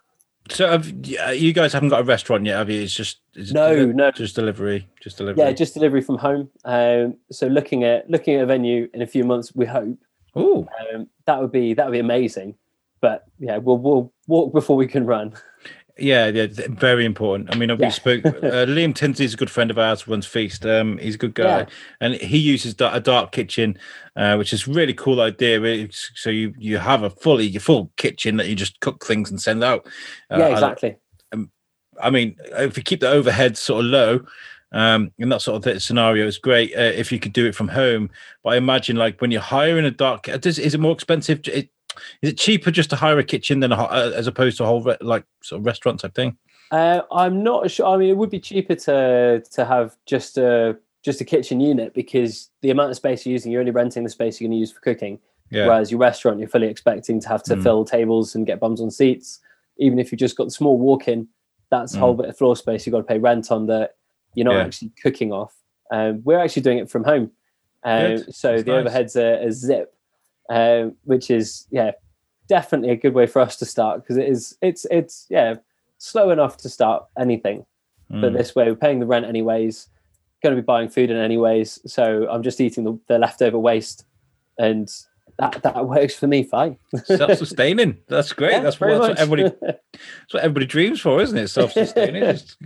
So 0.50 0.68
have 0.68 0.86
you 0.88 1.52
guys 1.52 1.72
haven't 1.72 1.90
got 1.90 2.00
a 2.00 2.04
restaurant 2.04 2.44
yet, 2.46 2.56
have 2.56 2.68
you? 2.70 2.82
It's 2.82 2.94
just 2.94 3.20
it's 3.34 3.52
no, 3.52 3.86
no, 3.86 4.10
just 4.10 4.34
delivery, 4.34 4.88
just 5.00 5.18
delivery. 5.18 5.44
Yeah, 5.44 5.52
just 5.52 5.74
delivery 5.74 6.00
from 6.00 6.18
home. 6.18 6.50
Um, 6.64 7.16
so 7.30 7.46
looking 7.46 7.84
at 7.84 8.10
looking 8.10 8.34
at 8.36 8.42
a 8.42 8.46
venue 8.46 8.88
in 8.92 9.02
a 9.02 9.06
few 9.06 9.24
months, 9.24 9.54
we 9.54 9.66
hope. 9.66 9.96
Oh, 10.34 10.66
um, 10.94 11.08
that 11.26 11.40
would 11.40 11.52
be 11.52 11.74
that 11.74 11.86
would 11.86 11.92
be 11.92 12.00
amazing. 12.00 12.56
But 13.00 13.24
yeah, 13.38 13.58
we'll 13.58 13.78
we'll 13.78 14.12
walk 14.26 14.52
before 14.52 14.76
we 14.76 14.86
can 14.86 15.06
run. 15.06 15.34
Yeah, 15.98 16.28
yeah, 16.28 16.46
very 16.70 17.04
important. 17.04 17.54
I 17.54 17.58
mean, 17.58 17.68
we 17.76 17.84
Yeah. 17.84 17.90
spoke. 17.90 18.24
Uh, 18.42 18.64
Liam 18.66 18.94
Tinsley 18.94 19.26
is 19.26 19.34
a 19.34 19.36
good 19.36 19.50
friend 19.50 19.70
of 19.70 19.78
ours. 19.78 20.08
Runs 20.08 20.26
Feast. 20.26 20.64
Um, 20.64 20.96
he's 20.98 21.16
a 21.16 21.18
good 21.18 21.34
guy, 21.34 21.58
Yeah. 21.60 21.66
and 22.00 22.14
he 22.14 22.38
uses 22.38 22.74
a 22.80 23.00
dark 23.00 23.32
kitchen, 23.32 23.78
uh, 24.16 24.36
which 24.36 24.52
is 24.52 24.66
a 24.66 24.70
really 24.72 24.94
cool 24.94 25.20
idea. 25.20 25.60
Really. 25.60 25.90
So 25.92 26.30
you 26.30 26.54
you 26.58 26.78
have 26.78 27.02
a 27.02 27.10
fully 27.10 27.46
your 27.46 27.60
full 27.60 27.92
kitchen 27.96 28.36
that 28.38 28.48
you 28.48 28.54
just 28.56 28.80
cook 28.80 29.04
things 29.04 29.30
and 29.30 29.40
send 29.40 29.62
out. 29.62 29.86
Uh, 30.30 30.38
yeah, 30.38 30.46
I- 30.46 30.52
exactly. 30.52 30.96
I 32.02 32.08
mean, 32.08 32.36
if 32.52 32.76
you 32.78 32.82
keep 32.82 33.00
the 33.00 33.10
overhead 33.10 33.58
sort 33.58 33.84
of 33.84 33.90
low, 33.90 34.20
um, 34.72 35.12
in 35.18 35.28
that 35.28 35.42
sort 35.42 35.64
of 35.66 35.82
scenario, 35.82 36.26
is 36.26 36.38
great 36.38 36.74
uh, 36.74 36.80
if 36.80 37.12
you 37.12 37.20
could 37.20 37.34
do 37.34 37.46
it 37.46 37.54
from 37.54 37.68
home. 37.68 38.08
But 38.42 38.54
I 38.54 38.56
imagine, 38.56 38.96
like 38.96 39.20
when 39.20 39.30
you're 39.30 39.42
hiring 39.42 39.84
a 39.84 39.90
dark, 39.90 40.26
uh, 40.26 40.38
does, 40.38 40.58
is 40.58 40.72
it 40.74 40.80
more 40.80 40.94
expensive? 40.94 41.40
It, 41.48 41.68
is 42.22 42.30
it 42.30 42.38
cheaper 42.38 42.70
just 42.70 42.90
to 42.90 42.96
hire 42.96 43.18
a 43.18 43.24
kitchen 43.24 43.60
than 43.60 43.72
a, 43.72 43.76
uh, 43.76 44.12
as 44.14 44.26
opposed 44.26 44.56
to 44.58 44.64
a 44.64 44.66
whole 44.66 44.82
re- 44.82 44.96
like 45.00 45.24
sort 45.42 45.60
of 45.60 45.66
restaurant 45.66 46.00
type 46.00 46.14
thing? 46.14 46.36
Uh, 46.70 47.02
I'm 47.12 47.42
not 47.42 47.70
sure. 47.70 47.86
I 47.86 47.96
mean, 47.96 48.08
it 48.10 48.16
would 48.16 48.30
be 48.30 48.40
cheaper 48.40 48.74
to 48.74 49.42
to 49.52 49.64
have 49.64 49.96
just 50.06 50.38
a 50.38 50.76
just 51.02 51.20
a 51.20 51.24
kitchen 51.24 51.60
unit 51.60 51.92
because 51.94 52.50
the 52.62 52.70
amount 52.70 52.90
of 52.90 52.96
space 52.96 53.26
you're 53.26 53.32
using, 53.32 53.50
you're 53.52 53.60
only 53.60 53.72
renting 53.72 54.04
the 54.04 54.08
space 54.10 54.40
you're 54.40 54.48
going 54.48 54.56
to 54.56 54.60
use 54.60 54.70
for 54.72 54.80
cooking. 54.80 55.18
Yeah, 55.50 55.66
Whereas 55.66 55.90
your 55.90 56.00
restaurant, 56.00 56.38
you're 56.38 56.48
fully 56.48 56.68
expecting 56.68 57.20
to 57.20 57.28
have 57.28 57.42
to 57.42 57.56
Mm. 57.56 57.62
fill 57.62 57.84
tables 57.84 58.34
and 58.34 58.46
get 58.46 58.58
bums 58.60 58.80
on 58.80 58.90
seats. 58.90 59.40
Even 59.78 59.98
if 59.98 60.10
you've 60.12 60.18
just 60.20 60.36
got 60.36 60.44
the 60.44 60.50
small 60.50 60.78
walk-in, 60.78 61.28
that's 61.70 61.94
a 61.94 61.98
whole 61.98 62.14
bit 62.14 62.26
of 62.28 62.38
floor 62.38 62.54
space 62.56 62.86
you've 62.86 62.92
got 62.92 62.98
to 62.98 63.04
pay 63.04 63.18
rent 63.18 63.50
on 63.50 63.66
that 63.66 63.96
you're 64.34 64.44
not. 64.46 64.54
Yeah. 64.54 64.62
actually 64.64 64.92
cooking 65.02 65.30
off. 65.32 65.54
Um, 65.90 66.22
we're 66.24 66.38
actually 66.38 66.62
doing 66.62 66.78
it 66.78 66.88
from 66.88 67.04
home, 67.04 67.32
um, 67.84 68.18
so 68.30 68.52
That's 68.52 68.64
the 68.64 68.70
nice. 68.70 68.80
overhead's 68.80 69.16
are 69.16 69.34
a 69.34 69.52
zip, 69.52 69.94
um, 70.50 70.94
which 71.04 71.30
is 71.30 71.66
yeah 71.70 71.92
definitely 72.48 72.90
a 72.90 72.96
good 72.96 73.14
way 73.14 73.26
for 73.26 73.40
us 73.40 73.56
to 73.56 73.64
start 73.64 74.02
because 74.02 74.16
it 74.16 74.28
is 74.28 74.56
it's 74.60 74.84
it's 74.90 75.26
yeah 75.30 75.54
slow 75.98 76.30
enough 76.30 76.56
to 76.58 76.68
start 76.68 77.04
anything 77.18 77.64
but 78.10 78.32
Mm. 78.32 78.36
this 78.36 78.54
way 78.54 78.66
we're 78.68 78.76
paying 78.76 79.00
the 79.00 79.06
rent 79.06 79.24
anyways 79.24 79.88
going 80.42 80.54
to 80.54 80.60
be 80.60 80.64
buying 80.66 80.88
food 80.90 81.08
in 81.10 81.16
anyways 81.16 81.78
so 81.86 82.28
i'm 82.30 82.42
just 82.42 82.60
eating 82.60 82.84
the, 82.84 82.98
the 83.08 83.18
leftover 83.18 83.58
waste 83.58 84.04
and 84.58 84.90
that 85.38 85.62
that 85.62 85.86
works 85.94 86.14
for 86.14 86.26
me 86.26 86.42
fine 86.42 86.76
self-sustaining. 87.04 87.96
That's 88.08 88.32
great. 88.34 88.52
Yeah, 88.56 88.60
that's, 88.60 88.78
what, 88.80 88.88
that's 88.90 89.08
what 89.08 89.18
everybody 89.18 89.42
that's 89.62 90.34
what 90.34 90.42
everybody 90.42 90.66
dreams 90.66 91.00
for, 91.00 91.22
isn't 91.22 91.38
it? 91.38 91.48
Self-sustaining. 91.48 92.22
Just- 92.22 92.56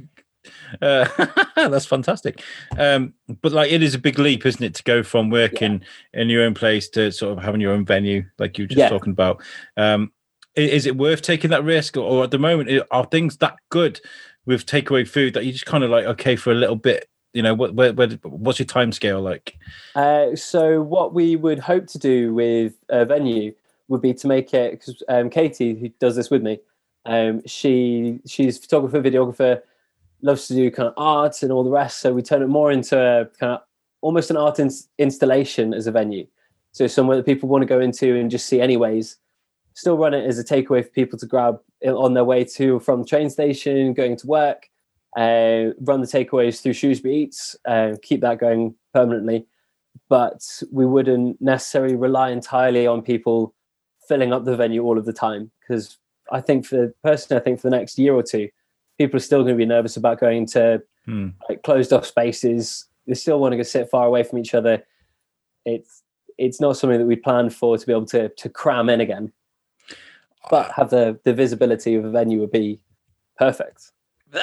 uh, 0.82 1.07
that's 1.57 1.86
fantastic. 1.86 2.42
Um, 2.76 3.14
but 3.42 3.53
like, 3.53 3.70
it 3.70 3.82
is 3.82 3.94
a 3.94 3.99
big 3.99 4.18
leap, 4.18 4.47
isn't 4.47 4.62
it, 4.62 4.74
to 4.74 4.82
go 4.82 5.03
from 5.03 5.30
working 5.30 5.82
in 6.12 6.28
your 6.28 6.44
own 6.44 6.55
place 6.55 6.88
to 6.90 7.11
sort 7.12 7.36
of 7.36 7.44
having 7.44 7.61
your 7.61 7.72
own 7.72 7.84
venue, 7.84 8.24
like 8.38 8.59
you 8.59 8.64
were 8.64 8.68
just 8.68 8.78
Yeah. 8.78 8.88
talking 8.88 9.12
about. 9.12 9.42
Um, 9.76 10.12
is 10.55 10.86
it 10.86 10.97
worth 10.97 11.22
taking 11.22 11.51
that 11.51 11.64
risk, 11.64 11.97
or, 11.97 12.01
or 12.01 12.24
at 12.24 12.30
the 12.30 12.38
moment, 12.38 12.82
are 12.90 13.05
things 13.07 13.36
that 13.38 13.57
good 13.70 14.01
with 14.47 14.64
takeaway 14.64 15.07
food 15.07 15.34
that 15.34 15.44
you 15.44 15.53
just 15.53 15.66
kind 15.66 15.84
of 15.84 15.90
like 15.90 16.07
okay 16.07 16.36
for 16.36 16.51
a 16.51 16.55
little 16.55 16.76
bit? 16.76 17.09
You 17.34 17.42
know, 17.42 17.53
what, 17.53 17.74
where, 17.74 17.92
where, 17.92 18.09
what's 18.22 18.59
your 18.59 18.66
time 18.66 18.92
scale 18.92 19.20
like? 19.20 19.59
Uh, 19.94 20.34
so 20.34 20.80
what 20.80 21.12
we 21.12 21.36
would 21.36 21.59
hope 21.59 21.86
to 21.88 21.99
do 21.99 22.32
with 22.32 22.72
a 22.88 23.05
venue 23.05 23.53
would 23.88 24.01
be 24.01 24.14
to 24.14 24.26
make 24.26 24.55
it 24.55 24.72
because 24.72 25.03
um, 25.09 25.28
Katie, 25.28 25.74
who 25.74 25.90
does 26.01 26.16
this 26.16 26.30
with 26.30 26.42
me, 26.42 26.59
um, 27.05 27.42
she 27.47 28.20
she's 28.26 28.59
photographer, 28.59 29.01
videographer, 29.01 29.61
loves 30.27 30.47
to 30.49 30.55
do 30.55 30.70
kind 30.70 30.89
of 30.89 30.95
art 30.97 31.43
and 31.43 31.51
all 31.51 31.64
the 31.64 31.70
rest. 31.70 32.01
So 32.01 32.12
we 32.12 32.22
turn 32.22 32.43
it 32.43 32.49
more 32.49 32.70
into 32.70 32.99
a 32.99 33.27
kind 33.39 33.53
of 33.53 33.61
almost 34.03 34.31
an 34.31 34.37
art 34.37 34.59
ins- 34.59 34.89
installation 34.99 35.72
as 35.72 35.87
a 35.87 35.93
venue. 35.93 36.27
So 36.72 36.87
somewhere 36.87 37.16
that 37.16 37.24
people 37.24 37.49
want 37.49 37.62
to 37.62 37.66
go 37.66 37.81
into 37.81 38.16
and 38.16 38.31
just 38.31 38.47
see 38.47 38.61
anyways. 38.61 39.16
Still 39.74 39.97
run 39.97 40.14
it 40.14 40.27
as 40.27 40.39
a 40.39 40.45
takeaway 40.45 40.85
for 40.85 40.91
people 40.91 41.18
to 41.18 41.27
grab 41.27 41.59
on 41.87 42.14
their 42.14 42.24
way 42.24 42.45
to 42.45 42.81
from 42.81 43.03
the 43.03 43.09
train 43.09 43.31
station, 43.31 43.95
going 43.95 44.16
to 44.16 44.27
work. 44.27 44.68
Uh, 45.16 45.72
run 45.81 46.03
the 46.03 46.07
takeaways 46.07 46.61
through 46.61 46.74
Shrewsbury 46.74 47.16
Eats, 47.22 47.57
uh, 47.66 47.93
keep 48.03 48.20
that 48.20 48.39
going 48.39 48.74
permanently 48.93 49.47
but 50.09 50.43
we 50.70 50.87
wouldn't 50.87 51.41
necessarily 51.41 51.97
rely 51.97 52.31
entirely 52.31 52.87
on 52.87 53.03
people 53.03 53.55
filling 54.07 54.33
up 54.33 54.45
the 54.45 54.57
venue 54.57 54.83
all 54.83 54.99
of 54.99 55.05
the 55.05 55.12
time 55.12 55.51
because 55.61 55.99
I 56.31 56.41
think 56.41 56.66
for 56.66 56.95
personally, 57.03 57.41
I 57.41 57.45
think 57.45 57.61
for 57.61 57.70
the 57.70 57.77
next 57.77 57.99
year 57.99 58.14
or 58.14 58.22
two, 58.22 58.49
people 58.99 59.16
are 59.16 59.20
still 59.20 59.42
going 59.42 59.55
to 59.55 59.59
be 59.59 59.66
nervous 59.66 59.97
about 59.97 60.20
going 60.20 60.47
to 60.47 60.82
Hmm. 61.07 61.28
like 61.49 61.62
closed 61.62 61.92
off 61.92 62.05
spaces. 62.05 62.86
They 63.07 63.14
still 63.14 63.38
want 63.38 63.53
to 63.53 63.57
go 63.57 63.62
sit 63.62 63.88
far 63.88 64.07
away 64.07 64.24
from 64.24 64.40
each 64.40 64.55
other. 64.55 64.82
It's 65.64 66.03
it's 66.36 66.61
not 66.61 66.76
something 66.76 66.99
that 66.99 67.07
we 67.07 67.14
planned 67.16 67.55
for 67.55 67.78
to 67.78 67.86
be 67.86 67.92
able 67.92 68.07
to 68.07 68.28
to 68.28 68.49
cram 68.49 68.88
in 68.88 69.01
again, 69.01 69.32
but 70.51 70.72
have 70.72 70.90
the 70.90 71.18
the 71.24 71.32
visibility 71.32 71.94
of 71.94 72.05
a 72.05 72.11
venue 72.11 72.40
would 72.40 72.51
be 72.51 72.80
perfect. 73.38 73.92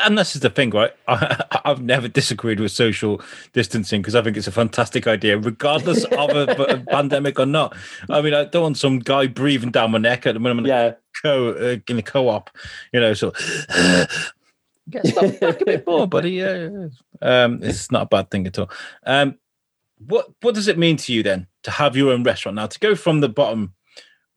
and 0.06 0.18
this 0.18 0.36
is 0.36 0.42
the 0.42 0.50
thing, 0.50 0.70
right? 0.70 0.92
I, 1.10 1.44
I've 1.66 1.82
never 1.82 2.08
disagreed 2.08 2.62
with 2.62 2.72
social 2.72 3.22
distancing 3.52 4.02
because 4.02 4.16
I 4.16 4.22
think 4.22 4.38
it's 4.38 4.48
a 4.48 4.52
fantastic 4.52 5.06
idea, 5.08 5.38
regardless 5.38 6.06
of 6.06 6.30
a, 6.30 6.44
a 6.70 6.78
pandemic 6.80 7.40
or 7.40 7.46
not. 7.46 7.76
I 8.10 8.22
mean, 8.22 8.34
I 8.34 8.46
don't 8.46 8.64
want 8.64 8.78
some 8.78 9.00
guy 9.00 9.28
breathing 9.28 9.72
down 9.72 9.92
my 9.92 9.98
neck 9.98 10.26
at 10.26 10.34
the 10.34 10.40
moment 10.40 10.68
Yeah, 10.68 10.94
co 11.22 11.50
uh, 11.50 11.78
in 11.90 11.98
the 11.98 12.02
co-op, 12.04 12.50
you 12.94 13.02
know. 13.02 13.14
So 13.14 13.34
get 14.90 15.08
stuff 15.08 15.40
back 15.40 15.62
a 15.62 15.66
bit 15.66 15.88
more, 15.88 16.08
buddy. 16.08 16.32
Yeah, 16.32 16.70
yeah. 16.70 16.88
um, 17.22 17.60
it's 17.62 17.92
not 17.92 18.04
a 18.04 18.08
bad 18.08 18.30
thing 18.32 18.48
at 18.48 18.60
all. 18.60 18.70
Um, 19.06 19.38
what 20.08 20.28
what 20.42 20.56
does 20.56 20.68
it 20.68 20.78
mean 20.78 20.98
to 20.98 21.14
you 21.14 21.24
then 21.24 21.48
to 21.64 21.72
have 21.72 21.96
your 21.96 22.12
own 22.12 22.24
restaurant 22.24 22.56
now? 22.56 22.68
To 22.68 22.80
go 22.80 22.96
from 22.96 23.22
the 23.22 23.30
bottom, 23.30 23.74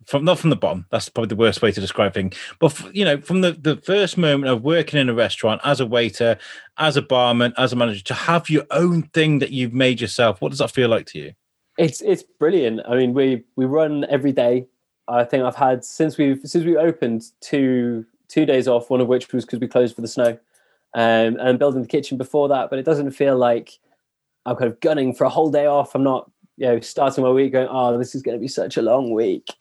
from 0.07 0.25
not 0.25 0.39
from 0.39 0.51
the 0.51 0.57
bottom. 0.57 0.87
That's 0.91 1.09
probably 1.09 1.29
the 1.29 1.37
worst 1.37 1.63
way 1.63 1.73
to 1.73 1.81
describe 1.81 2.15
things. 2.15 2.37
But 2.59 2.73
f- 2.73 2.91
you 2.93 3.05
know, 3.05 3.21
from 3.21 3.41
the 3.41 3.53
the 3.53 3.77
first 3.77 4.17
moment 4.17 4.51
of 4.53 4.63
working 4.63 5.01
in 5.01 5.09
a 5.09 5.15
restaurant 5.15 5.61
as 5.65 5.81
a 5.81 5.87
waiter, 5.87 6.39
as 6.79 6.97
a 6.97 7.03
barman, 7.03 7.53
as 7.57 7.73
a 7.73 7.77
manager, 7.77 8.05
to 8.05 8.15
have 8.15 8.49
your 8.49 8.65
own 8.71 9.03
thing 9.03 9.41
that 9.41 9.51
you've 9.51 9.75
made 9.75 10.01
yourself. 10.01 10.41
What 10.41 10.51
does 10.51 10.59
that 10.59 10.71
feel 10.71 10.89
like 10.89 11.07
to 11.07 11.19
you? 11.19 11.33
It's 11.79 12.01
it's 12.01 12.23
brilliant. 12.23 12.81
I 12.89 12.97
mean, 12.97 13.13
we 13.15 13.45
we 13.57 13.65
run 13.65 14.07
every 14.09 14.33
day. 14.33 14.67
I 15.09 15.25
think 15.25 15.45
I've 15.45 15.57
had 15.57 15.85
since 15.85 16.19
we've 16.19 16.41
since 16.45 16.65
we 16.65 16.77
opened 16.77 17.25
two 17.41 18.07
two 18.29 18.47
days 18.47 18.69
off. 18.69 18.91
One 18.91 19.01
of 19.01 19.09
which 19.09 19.33
was 19.33 19.45
because 19.45 19.61
we 19.61 19.69
closed 19.69 19.95
for 19.95 20.03
the 20.03 20.09
snow, 20.09 20.39
um, 20.95 21.37
and 21.41 21.59
building 21.59 21.83
the 21.83 21.89
kitchen 21.89 22.19
before 22.19 22.49
that. 22.49 22.71
But 22.71 22.79
it 22.79 22.85
doesn't 22.85 23.11
feel 23.13 23.37
like 23.37 23.79
I'm 24.45 24.57
kind 24.57 24.71
of 24.71 24.81
gunning 24.81 25.15
for 25.15 25.25
a 25.25 25.31
whole 25.31 25.51
day 25.51 25.67
off. 25.67 25.95
I'm 25.95 26.05
not, 26.05 26.31
you 26.57 26.67
know, 26.67 26.81
starting 26.81 27.25
my 27.25 27.31
week 27.31 27.53
going, 27.53 27.69
oh, 27.71 27.97
this 27.99 28.15
is 28.15 28.23
going 28.23 28.37
to 28.37 28.41
be 28.41 28.49
such 28.49 28.77
a 28.77 28.83
long 28.83 29.11
week. 29.13 29.53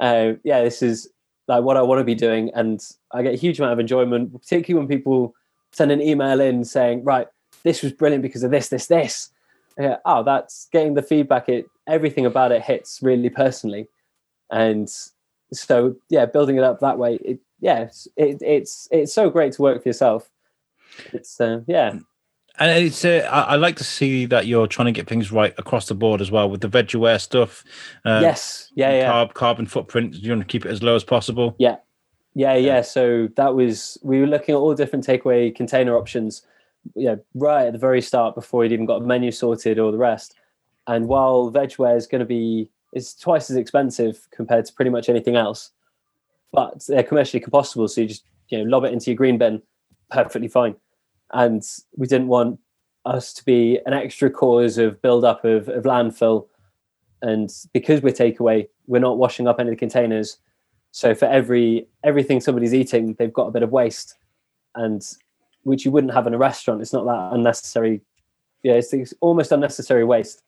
Uh, 0.00 0.32
yeah, 0.44 0.62
this 0.62 0.82
is 0.82 1.08
like 1.48 1.64
what 1.64 1.76
I 1.76 1.82
want 1.82 2.00
to 2.00 2.04
be 2.04 2.14
doing, 2.14 2.50
and 2.54 2.84
I 3.12 3.22
get 3.22 3.34
a 3.34 3.38
huge 3.38 3.58
amount 3.58 3.72
of 3.72 3.80
enjoyment, 3.80 4.32
particularly 4.32 4.86
when 4.86 4.96
people 4.96 5.34
send 5.72 5.90
an 5.90 6.00
email 6.00 6.40
in 6.40 6.64
saying, 6.64 7.04
right, 7.04 7.26
this 7.62 7.82
was 7.82 7.92
brilliant 7.92 8.22
because 8.22 8.42
of 8.42 8.50
this, 8.50 8.68
this, 8.68 8.86
this 8.86 9.30
yeah, 9.78 9.96
oh, 10.04 10.22
that's 10.24 10.68
getting 10.72 10.94
the 10.94 11.02
feedback. 11.02 11.48
It 11.48 11.66
everything 11.86 12.26
about 12.26 12.52
it 12.52 12.62
hits 12.62 13.00
really 13.00 13.30
personally, 13.30 13.88
and 14.50 14.92
so 15.52 15.96
yeah, 16.10 16.26
building 16.26 16.56
it 16.56 16.64
up 16.64 16.80
that 16.80 16.98
way. 16.98 17.18
It 17.24 17.38
yeah, 17.60 17.80
it's 17.80 18.08
it, 18.16 18.42
it's 18.42 18.88
it's 18.90 19.12
so 19.12 19.30
great 19.30 19.52
to 19.54 19.62
work 19.62 19.82
for 19.82 19.88
yourself. 19.88 20.30
It's 21.12 21.40
uh, 21.40 21.60
yeah, 21.66 21.98
And 22.58 22.84
it's 22.86 23.04
uh, 23.04 23.28
I, 23.30 23.40
I 23.40 23.56
like 23.56 23.76
to 23.76 23.84
see 23.84 24.26
that 24.26 24.46
you're 24.46 24.66
trying 24.66 24.86
to 24.86 24.92
get 24.92 25.06
things 25.06 25.30
right 25.30 25.54
across 25.58 25.86
the 25.86 25.94
board 25.94 26.20
as 26.20 26.30
well 26.30 26.50
with 26.50 26.60
the 26.60 26.68
Vegware 26.68 27.20
stuff. 27.20 27.64
Uh, 28.04 28.20
yes, 28.22 28.70
yeah, 28.74 28.92
yeah, 28.92 29.12
Carb, 29.12 29.34
carbon 29.34 29.66
footprint. 29.66 30.14
You 30.14 30.30
want 30.32 30.42
to 30.42 30.46
keep 30.46 30.64
it 30.64 30.70
as 30.70 30.82
low 30.82 30.94
as 30.94 31.04
possible. 31.04 31.54
yeah, 31.58 31.76
yeah. 32.34 32.54
Yeah. 32.56 32.80
So 32.82 33.28
that 33.36 33.54
was 33.54 33.98
we 34.02 34.20
were 34.20 34.26
looking 34.26 34.54
at 34.54 34.58
all 34.58 34.74
different 34.74 35.06
takeaway 35.06 35.54
container 35.54 35.96
options. 35.96 36.42
Yeah, 36.94 37.16
right 37.34 37.66
at 37.66 37.72
the 37.72 37.78
very 37.78 38.00
start 38.00 38.34
before 38.34 38.60
we'd 38.60 38.72
even 38.72 38.86
got 38.86 39.02
a 39.02 39.04
menu 39.04 39.30
sorted 39.30 39.78
or 39.78 39.92
the 39.92 39.98
rest. 39.98 40.34
And 40.86 41.06
while 41.06 41.52
vegware 41.52 41.96
is 41.96 42.06
going 42.06 42.20
to 42.20 42.24
be 42.26 42.70
it's 42.92 43.14
twice 43.14 43.50
as 43.50 43.56
expensive 43.56 44.26
compared 44.30 44.64
to 44.64 44.72
pretty 44.72 44.90
much 44.90 45.08
anything 45.08 45.36
else, 45.36 45.70
but 46.52 46.84
they're 46.86 47.02
commercially 47.02 47.42
compostable, 47.42 47.88
so 47.88 48.00
you 48.02 48.08
just 48.08 48.24
you 48.48 48.58
know 48.58 48.64
lob 48.64 48.84
it 48.84 48.92
into 48.92 49.10
your 49.10 49.16
green 49.16 49.38
bin, 49.38 49.62
perfectly 50.10 50.48
fine. 50.48 50.74
And 51.32 51.62
we 51.96 52.06
didn't 52.06 52.28
want 52.28 52.58
us 53.04 53.32
to 53.34 53.44
be 53.44 53.78
an 53.86 53.92
extra 53.92 54.30
cause 54.30 54.78
of 54.78 55.00
build 55.02 55.24
up 55.24 55.44
of, 55.44 55.68
of 55.68 55.84
landfill. 55.84 56.46
And 57.22 57.50
because 57.72 58.00
we're 58.02 58.12
takeaway, 58.12 58.68
we're 58.86 59.00
not 59.00 59.18
washing 59.18 59.48
up 59.48 59.58
any 59.58 59.70
of 59.70 59.72
the 59.72 59.78
containers. 59.78 60.38
So 60.92 61.14
for 61.14 61.26
every 61.26 61.86
everything 62.04 62.40
somebody's 62.40 62.74
eating, 62.74 63.14
they've 63.14 63.32
got 63.32 63.46
a 63.46 63.50
bit 63.50 63.62
of 63.62 63.70
waste, 63.70 64.16
and 64.74 65.04
which 65.62 65.84
you 65.84 65.90
wouldn't 65.90 66.14
have 66.14 66.26
in 66.26 66.34
a 66.34 66.38
restaurant. 66.38 66.80
It's 66.80 66.92
not 66.92 67.04
that 67.04 67.34
unnecessary. 67.34 68.00
Yeah, 68.62 68.74
it's, 68.74 68.92
it's 68.92 69.14
almost 69.20 69.52
unnecessary 69.52 70.04
waste 70.04 70.42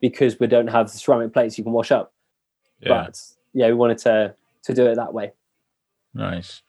because 0.00 0.38
we 0.38 0.46
don't 0.46 0.68
have 0.68 0.92
the 0.92 0.98
ceramic 0.98 1.32
plates 1.32 1.58
you 1.58 1.64
can 1.64 1.72
wash 1.72 1.90
up. 1.90 2.12
Yeah. 2.80 2.88
But 2.88 3.20
yeah, 3.52 3.66
we 3.68 3.74
wanted 3.74 3.98
to 3.98 4.34
to 4.68 4.74
do 4.74 4.86
it 4.86 4.94
that 4.96 5.12
way. 5.12 5.32
Nice. 6.14 6.62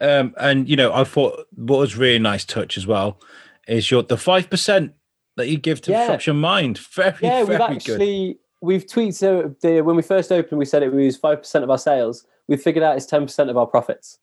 Um, 0.00 0.34
and 0.38 0.68
you 0.68 0.76
know, 0.76 0.92
I 0.92 1.04
thought 1.04 1.46
what 1.54 1.78
was 1.80 1.96
really 1.96 2.18
nice 2.20 2.44
touch 2.44 2.76
as 2.76 2.86
well 2.86 3.20
is 3.66 3.90
your 3.90 4.02
the 4.02 4.16
five 4.16 4.48
percent 4.48 4.92
that 5.36 5.48
you 5.48 5.58
give 5.58 5.80
to 5.82 5.90
Yeah. 5.92 6.06
Shropshire 6.06 6.34
Mind. 6.34 6.78
Very, 6.92 7.14
yeah, 7.22 7.44
very 7.44 7.58
we've 7.58 7.58
good. 7.58 7.70
actually 7.76 8.38
we've 8.60 8.86
tweaked 8.86 9.14
so 9.14 9.54
the, 9.62 9.82
when 9.82 9.96
we 9.96 10.02
first 10.02 10.32
opened, 10.32 10.58
we 10.58 10.64
said 10.64 10.82
it 10.82 10.92
was 10.92 11.16
five 11.16 11.38
percent 11.38 11.64
of 11.64 11.70
our 11.70 11.78
sales. 11.78 12.26
We've 12.48 12.62
figured 12.62 12.84
out 12.84 12.96
it's 12.96 13.06
ten 13.06 13.22
percent 13.24 13.50
of 13.50 13.56
our 13.56 13.66
profits. 13.66 14.18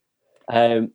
Um, 0.51 0.91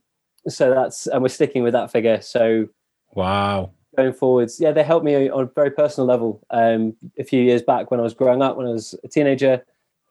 so 0.49 0.73
that's 0.75 1.07
and 1.07 1.23
we're 1.23 1.29
sticking 1.29 1.63
with 1.63 1.73
that 1.75 1.91
figure. 1.93 2.21
So 2.21 2.69
wow, 3.15 3.73
going 3.97 4.13
forwards, 4.15 4.61
yeah, 4.61 4.73
they 4.73 4.83
helped 4.83 5.05
me 5.05 5.29
on 5.29 5.45
a 5.45 5.51
very 5.55 5.71
personal 5.71 6.07
level. 6.07 6.43
Um, 6.51 6.97
a 7.19 7.25
few 7.25 7.43
years 7.43 7.63
back 7.63 7.91
when 7.91 8.01
I 8.01 8.03
was 8.03 8.15
growing 8.15 8.43
up, 8.43 8.57
when 8.57 8.67
I 8.67 8.71
was 8.71 8.95
a 9.05 9.09
teenager, 9.09 9.63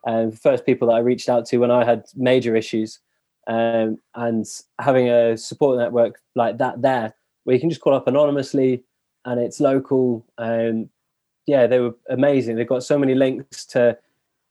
um, 0.06 0.32
first 0.32 0.66
people 0.66 0.88
that 0.88 0.96
I 0.96 1.00
reached 1.00 1.30
out 1.30 1.46
to 1.48 1.58
when 1.58 1.72
I 1.72 1.84
had 1.84 2.06
major 2.16 2.56
issues, 2.56 3.00
um, 3.48 3.98
and 4.16 4.46
having 4.80 5.10
a 5.10 5.38
support 5.38 5.78
network 5.78 6.20
like 6.36 6.58
that 6.60 6.82
there, 6.82 7.14
where 7.44 7.56
you 7.56 7.60
can 7.60 7.70
just 7.70 7.82
call 7.82 7.94
up 7.94 8.08
anonymously 8.08 8.84
and 9.26 9.40
it's 9.40 9.60
local. 9.60 10.26
And 10.38 10.90
yeah, 11.46 11.68
they 11.68 11.80
were 11.80 11.96
amazing. 12.10 12.56
They've 12.56 12.68
got 12.68 12.84
so 12.84 12.98
many 12.98 13.16
links 13.16 13.66
to 13.68 13.98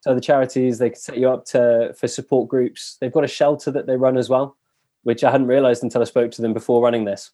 to 0.02 0.10
other 0.10 0.20
charities. 0.20 0.78
They 0.78 0.90
can 0.90 0.98
set 0.98 1.18
you 1.18 1.28
up 1.28 1.44
to 1.46 1.94
for 1.98 2.08
support 2.08 2.48
groups. 2.48 2.96
They've 3.00 3.12
got 3.12 3.24
a 3.24 3.28
shelter 3.28 3.70
that 3.70 3.86
they 3.86 3.96
run 3.96 4.16
as 4.16 4.28
well, 4.28 4.56
which 5.02 5.24
I 5.24 5.30
hadn't 5.30 5.48
realised 5.48 5.82
until 5.82 6.02
I 6.02 6.04
spoke 6.04 6.30
to 6.32 6.42
them 6.42 6.52
before 6.52 6.82
running 6.82 7.04
this. 7.04 7.30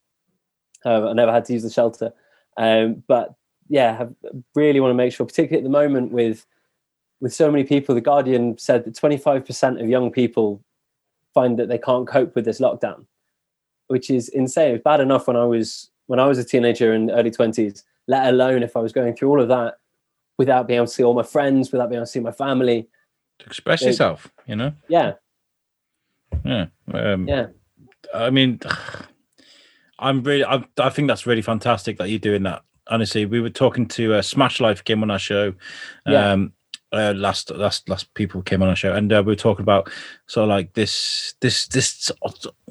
Uh, 0.84 1.08
I 1.08 1.12
never 1.14 1.32
had 1.32 1.46
to 1.46 1.52
use 1.54 1.62
the 1.62 1.70
shelter, 1.70 2.12
um, 2.58 3.02
but 3.06 3.34
yeah, 3.68 4.02
I 4.02 4.28
really 4.54 4.80
want 4.80 4.90
to 4.90 4.94
make 4.94 5.14
sure, 5.14 5.24
particularly 5.24 5.64
at 5.64 5.64
the 5.64 5.70
moment 5.70 6.12
with 6.12 6.44
with 7.24 7.32
so 7.32 7.50
many 7.50 7.64
people. 7.64 7.94
The 7.94 8.02
Guardian 8.02 8.58
said 8.58 8.84
that 8.84 8.94
25% 8.94 9.80
of 9.80 9.88
young 9.88 10.12
people 10.12 10.62
find 11.32 11.58
that 11.58 11.70
they 11.70 11.78
can't 11.78 12.06
cope 12.06 12.34
with 12.34 12.44
this 12.44 12.60
lockdown, 12.60 13.06
which 13.86 14.10
is 14.10 14.28
insane. 14.28 14.74
It's 14.74 14.84
bad 14.84 15.00
enough 15.00 15.26
when 15.26 15.34
I 15.34 15.44
was 15.44 15.90
when 16.06 16.20
I 16.20 16.26
was 16.26 16.36
a 16.36 16.44
teenager 16.44 16.92
in 16.92 17.10
early 17.10 17.30
20s, 17.30 17.82
let 18.08 18.28
alone 18.28 18.62
if 18.62 18.76
I 18.76 18.80
was 18.80 18.92
going 18.92 19.16
through 19.16 19.30
all 19.30 19.40
of 19.40 19.48
that 19.48 19.78
without 20.36 20.68
being 20.68 20.76
able 20.76 20.86
to 20.86 20.92
see 20.92 21.02
all 21.02 21.14
my 21.14 21.22
friends, 21.22 21.72
without 21.72 21.88
being 21.88 21.96
able 21.96 22.04
to 22.04 22.12
see 22.12 22.20
my 22.20 22.30
family. 22.30 22.88
To 23.38 23.46
express 23.46 23.80
it, 23.80 23.86
yourself, 23.86 24.30
you 24.46 24.56
know? 24.56 24.74
Yeah. 24.88 25.14
Yeah. 26.44 26.66
Um, 26.92 27.26
yeah. 27.26 27.46
I 28.14 28.28
mean, 28.28 28.60
I'm 29.98 30.22
really, 30.22 30.44
I, 30.44 30.62
I 30.76 30.90
think 30.90 31.08
that's 31.08 31.24
really 31.24 31.40
fantastic 31.40 31.96
that 31.96 32.10
you're 32.10 32.18
doing 32.18 32.42
that. 32.42 32.64
Honestly, 32.88 33.24
we 33.24 33.40
were 33.40 33.48
talking 33.48 33.86
to 33.86 34.12
uh, 34.12 34.20
Smash 34.20 34.60
Life 34.60 34.84
came 34.84 35.02
on 35.02 35.10
our 35.10 35.18
show. 35.18 35.54
Yeah. 36.06 36.32
Um, 36.32 36.52
uh, 36.92 37.12
last 37.16 37.50
last 37.50 37.88
last 37.88 38.12
people 38.14 38.42
came 38.42 38.62
on 38.62 38.68
our 38.68 38.76
show 38.76 38.92
and 38.94 39.12
uh, 39.12 39.22
we 39.24 39.32
were 39.32 39.36
talking 39.36 39.62
about 39.62 39.90
sort 40.26 40.44
of 40.44 40.48
like 40.48 40.72
this 40.74 41.34
this 41.40 41.66
this 41.68 42.10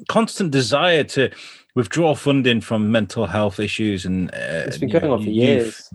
constant 0.08 0.50
desire 0.50 1.04
to 1.04 1.30
withdraw 1.74 2.14
funding 2.14 2.60
from 2.60 2.90
mental 2.90 3.26
health 3.26 3.60
issues 3.60 4.04
and 4.04 4.30
uh, 4.32 4.64
it's 4.66 4.78
been 4.78 4.88
going 4.88 5.04
know, 5.04 5.14
on 5.14 5.22
for 5.22 5.30
years 5.30 5.90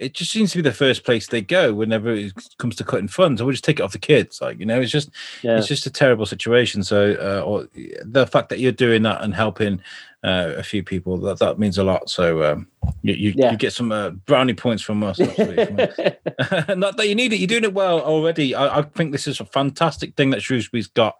it 0.00 0.14
just 0.14 0.32
seems 0.32 0.50
to 0.50 0.58
be 0.58 0.62
the 0.62 0.72
first 0.72 1.04
place 1.04 1.26
they 1.26 1.42
go 1.42 1.74
whenever 1.74 2.10
it 2.10 2.32
comes 2.56 2.74
to 2.76 2.84
cutting 2.84 3.06
funds. 3.06 3.40
I 3.40 3.44
would 3.44 3.52
just 3.52 3.64
take 3.64 3.80
it 3.80 3.82
off 3.82 3.92
the 3.92 3.98
kids, 3.98 4.40
like 4.40 4.58
you 4.58 4.64
know, 4.64 4.80
it's 4.80 4.90
just 4.90 5.10
yeah. 5.42 5.58
it's 5.58 5.68
just 5.68 5.86
a 5.86 5.90
terrible 5.90 6.24
situation. 6.24 6.82
So, 6.82 7.12
uh, 7.20 7.44
or 7.46 7.68
the 8.02 8.26
fact 8.26 8.48
that 8.48 8.58
you're 8.58 8.72
doing 8.72 9.02
that 9.02 9.22
and 9.22 9.34
helping 9.34 9.82
uh, 10.22 10.52
a 10.56 10.62
few 10.62 10.82
people 10.82 11.16
that 11.18 11.38
that 11.38 11.58
means 11.58 11.78
a 11.78 11.84
lot. 11.84 12.10
So, 12.10 12.44
um, 12.44 12.66
you 13.02 13.14
you, 13.14 13.34
yeah. 13.36 13.52
you, 13.52 13.56
get 13.56 13.72
some 13.72 13.90
uh, 13.90 14.10
brownie 14.10 14.52
points 14.52 14.82
from 14.82 15.02
us. 15.02 15.18
Not 16.68 16.96
that 16.96 17.06
you 17.08 17.14
need 17.14 17.32
it, 17.32 17.38
you're 17.38 17.46
doing 17.46 17.64
it 17.64 17.72
well 17.72 18.00
already. 18.00 18.54
I, 18.54 18.80
I, 18.80 18.82
think 18.82 19.12
this 19.12 19.26
is 19.26 19.40
a 19.40 19.46
fantastic 19.46 20.16
thing 20.16 20.30
that 20.30 20.42
Shrewsbury's 20.42 20.88
got. 20.88 21.16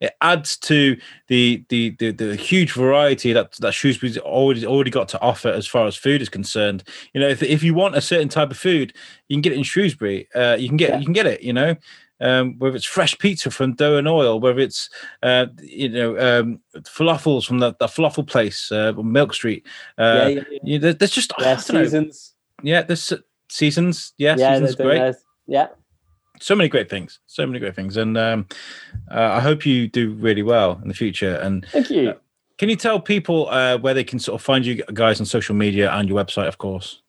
It 0.00 0.12
adds 0.20 0.56
to 0.58 0.96
the 1.26 1.64
the 1.68 1.90
the, 1.98 2.12
the 2.12 2.36
huge 2.36 2.72
variety 2.72 3.32
that 3.32 3.52
that 3.54 3.74
Shrewsbury's 3.74 4.18
already 4.18 4.64
already 4.64 4.90
got 4.90 5.08
to 5.08 5.20
offer 5.20 5.48
as 5.48 5.66
far 5.66 5.86
as 5.86 5.96
food 5.96 6.22
is 6.22 6.28
concerned. 6.28 6.84
You 7.12 7.20
know, 7.20 7.28
if 7.28 7.42
if 7.42 7.64
you 7.64 7.74
want 7.74 7.96
a 7.96 8.00
certain 8.00 8.28
type 8.28 8.52
of 8.52 8.56
food, 8.56 8.94
you 9.28 9.36
can 9.36 9.42
get 9.42 9.52
it 9.52 9.58
in 9.58 9.64
Shrewsbury. 9.64 10.28
Uh, 10.32 10.56
you 10.58 10.68
can 10.68 10.76
get 10.76 10.90
yeah. 10.90 10.98
you 10.98 11.04
can 11.04 11.12
get 11.12 11.26
it. 11.26 11.42
You 11.42 11.52
know, 11.52 11.74
um, 12.24 12.58
whether 12.58 12.74
it's 12.74 12.86
fresh 12.86 13.16
pizza 13.18 13.50
from 13.50 13.74
dough 13.74 13.98
and 13.98 14.08
oil, 14.08 14.40
whether 14.40 14.58
it's 14.58 14.88
uh, 15.22 15.46
you 15.62 15.88
know 15.88 16.18
um, 16.18 16.60
falafels 16.80 17.44
from 17.46 17.58
the, 17.58 17.74
the 17.78 17.86
falafel 17.86 18.26
place, 18.26 18.72
uh, 18.72 18.92
Milk 18.94 19.34
Street. 19.34 19.66
Uh, 19.98 20.02
yeah, 20.02 20.28
yeah, 20.28 20.42
yeah. 20.50 20.58
You 20.64 20.78
know, 20.78 20.92
there's 20.92 21.10
just 21.10 21.32
yeah, 21.38 21.56
seasons. 21.56 22.34
Know. 22.62 22.70
Yeah, 22.70 22.82
there's 22.82 23.12
seasons. 23.48 24.14
Yeah, 24.16 24.36
yeah 24.38 24.54
seasons 24.54 24.74
great. 24.76 25.14
Yeah. 25.46 25.68
So 26.40 26.56
many 26.56 26.68
great 26.68 26.90
things. 26.90 27.20
So 27.26 27.46
many 27.46 27.58
great 27.60 27.76
things, 27.76 27.96
and 27.96 28.16
um, 28.16 28.46
uh, 29.10 29.20
I 29.32 29.40
hope 29.40 29.66
you 29.66 29.86
do 29.86 30.14
really 30.14 30.42
well 30.42 30.80
in 30.82 30.88
the 30.88 30.94
future. 30.94 31.36
And 31.36 31.66
thank 31.70 31.90
you. 31.90 32.10
Uh, 32.10 32.14
can 32.56 32.68
you 32.68 32.76
tell 32.76 33.00
people 33.00 33.48
uh, 33.50 33.78
where 33.78 33.94
they 33.94 34.04
can 34.04 34.18
sort 34.18 34.40
of 34.40 34.44
find 34.44 34.64
you 34.64 34.82
guys 34.94 35.20
on 35.20 35.26
social 35.26 35.54
media 35.54 35.92
and 35.92 36.08
your 36.08 36.22
website, 36.22 36.48
of 36.48 36.58
course? 36.58 37.02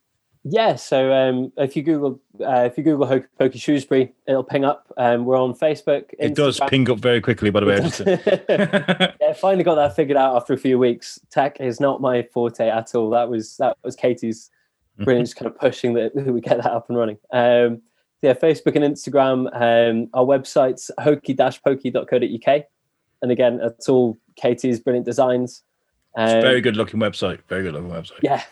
Yeah, 0.48 0.76
so 0.76 1.12
um, 1.12 1.52
if 1.58 1.76
you 1.76 1.82
Google 1.82 2.22
uh, 2.40 2.70
if 2.70 2.78
you 2.78 2.84
Google 2.84 3.08
Hoke 3.08 3.28
Poke 3.40 3.56
Shrewsbury, 3.56 4.14
it'll 4.28 4.44
ping 4.44 4.64
up. 4.64 4.94
Um, 4.96 5.26
we're 5.26 5.42
on 5.42 5.56
Facebook. 5.56 6.12
Instagram. 6.14 6.20
It 6.20 6.36
does 6.36 6.60
ping 6.70 6.90
up 6.92 7.00
very 7.00 7.20
quickly, 7.20 7.50
by 7.50 7.62
the 7.62 7.66
way. 7.66 9.14
yeah, 9.20 9.34
finally 9.34 9.64
got 9.64 9.74
that 9.74 9.96
figured 9.96 10.18
out 10.18 10.36
after 10.36 10.54
a 10.54 10.58
few 10.58 10.78
weeks. 10.78 11.20
Tech 11.32 11.60
is 11.60 11.80
not 11.80 12.00
my 12.00 12.22
forte 12.32 12.70
at 12.70 12.94
all. 12.94 13.10
That 13.10 13.28
was 13.28 13.58
that 13.58 13.76
was 13.84 13.96
Katie's 13.96 14.52
brilliant, 14.98 15.28
just 15.28 15.36
kind 15.36 15.52
of 15.52 15.58
pushing 15.58 15.96
that 15.96 16.16
we 16.32 16.42
get 16.42 16.58
that 16.58 16.72
up 16.72 16.90
and 16.90 16.98
running. 16.98 17.18
Um, 17.32 17.82
yeah, 18.22 18.34
Facebook 18.34 18.76
and 18.76 18.86
Instagram. 18.86 19.48
Um, 19.52 20.10
our 20.14 20.26
website's 20.26 20.92
hoke-poke.co.uk, 21.00 22.64
and 23.24 23.32
again, 23.32 23.60
it's 23.64 23.90
all 23.90 24.16
Katie's 24.36 24.80
brilliant 24.80 25.08
designs. 25.08 25.64
Um, 26.16 26.42
very 26.42 26.62
good 26.62 26.78
looking 26.78 27.00
website. 27.00 27.40
Very 27.48 27.64
good 27.64 27.74
looking 27.74 27.90
website. 27.90 28.20
Yeah, 28.22 28.44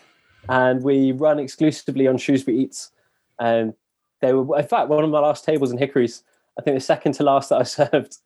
and 0.48 0.82
we 0.82 1.12
run 1.12 1.38
exclusively 1.38 2.06
on 2.06 2.18
Shrewsbury 2.18 2.58
Eats. 2.58 2.90
And 3.38 3.70
um, 3.70 3.76
they 4.20 4.32
were, 4.32 4.58
in 4.58 4.66
fact, 4.66 4.88
one 4.88 5.04
of 5.04 5.10
my 5.10 5.20
last 5.20 5.44
tables 5.44 5.70
in 5.70 5.78
Hickory's. 5.78 6.22
I 6.58 6.62
think 6.62 6.76
the 6.76 6.80
second 6.80 7.12
to 7.14 7.24
last 7.24 7.48
that 7.48 7.60
I 7.60 7.62
served. 7.62 8.18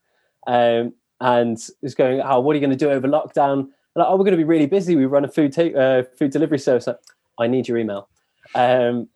Um, 0.47 0.95
and 1.21 1.59
was 1.83 1.95
going, 1.95 2.21
oh, 2.21 2.41
what 2.41 2.53
are 2.53 2.59
you 2.59 2.61
going 2.61 2.77
to 2.77 2.85
do 2.85 2.91
over 2.91 3.09
lockdown? 3.09 3.69
Like, 3.97 4.07
oh, 4.09 4.13
we're 4.13 4.25
going 4.25 4.33
to 4.33 4.37
be 4.37 4.45
really 4.45 4.67
busy. 4.67 4.95
We 4.95 5.07
run 5.07 5.25
a 5.25 5.29
food 5.29 5.53
take, 5.53 5.75
uh, 5.75 6.05
food 6.17 6.31
delivery 6.31 6.59
service. 6.59 6.87
Like, 6.87 6.99
I 7.39 7.49
need 7.49 7.67
your 7.67 7.79
email. 7.79 8.09
Um, 8.55 9.09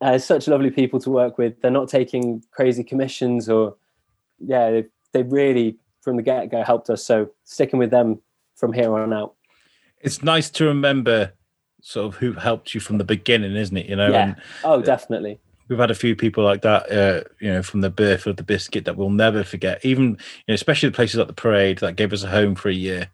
uh, 0.00 0.18
such 0.18 0.48
lovely 0.48 0.70
people 0.70 0.98
to 1.00 1.10
work 1.10 1.38
with. 1.38 1.60
They're 1.60 1.70
not 1.70 1.88
taking 1.88 2.42
crazy 2.50 2.82
commissions 2.82 3.48
or, 3.48 3.76
yeah, 4.40 4.70
they, 4.70 4.84
they 5.12 5.22
really 5.22 5.78
from 6.02 6.16
the 6.16 6.22
get 6.22 6.50
go 6.50 6.62
helped 6.62 6.90
us. 6.90 7.04
So 7.04 7.30
sticking 7.44 7.78
with 7.78 7.90
them 7.90 8.20
from 8.56 8.72
here 8.72 8.92
on 8.92 9.12
out. 9.12 9.34
It's 10.00 10.22
nice 10.22 10.50
to 10.50 10.66
remember 10.66 11.32
sort 11.84 12.06
of 12.06 12.14
who 12.16 12.32
helped 12.32 12.74
you 12.74 12.80
from 12.80 12.96
the 12.96 13.04
beginning, 13.04 13.54
isn't 13.54 13.76
it? 13.76 13.86
You 13.86 13.96
know, 13.96 14.10
yeah. 14.10 14.24
And, 14.24 14.36
oh, 14.64 14.80
definitely. 14.80 15.38
We've 15.68 15.78
had 15.78 15.90
a 15.90 15.94
few 15.94 16.16
people 16.16 16.42
like 16.42 16.62
that, 16.62 16.90
uh, 16.90 17.28
you 17.40 17.52
know, 17.52 17.62
from 17.62 17.82
the 17.82 17.90
birth 17.90 18.26
of 18.26 18.36
the 18.36 18.42
biscuit 18.42 18.86
that 18.86 18.96
we'll 18.96 19.10
never 19.10 19.44
forget. 19.44 19.84
Even, 19.84 20.04
you 20.04 20.44
know, 20.48 20.54
especially 20.54 20.88
the 20.88 20.96
places 20.96 21.18
like 21.18 21.26
the 21.26 21.34
parade 21.34 21.78
that 21.78 21.96
gave 21.96 22.12
us 22.12 22.22
a 22.22 22.28
home 22.28 22.54
for 22.54 22.70
a 22.70 22.74
year. 22.74 23.10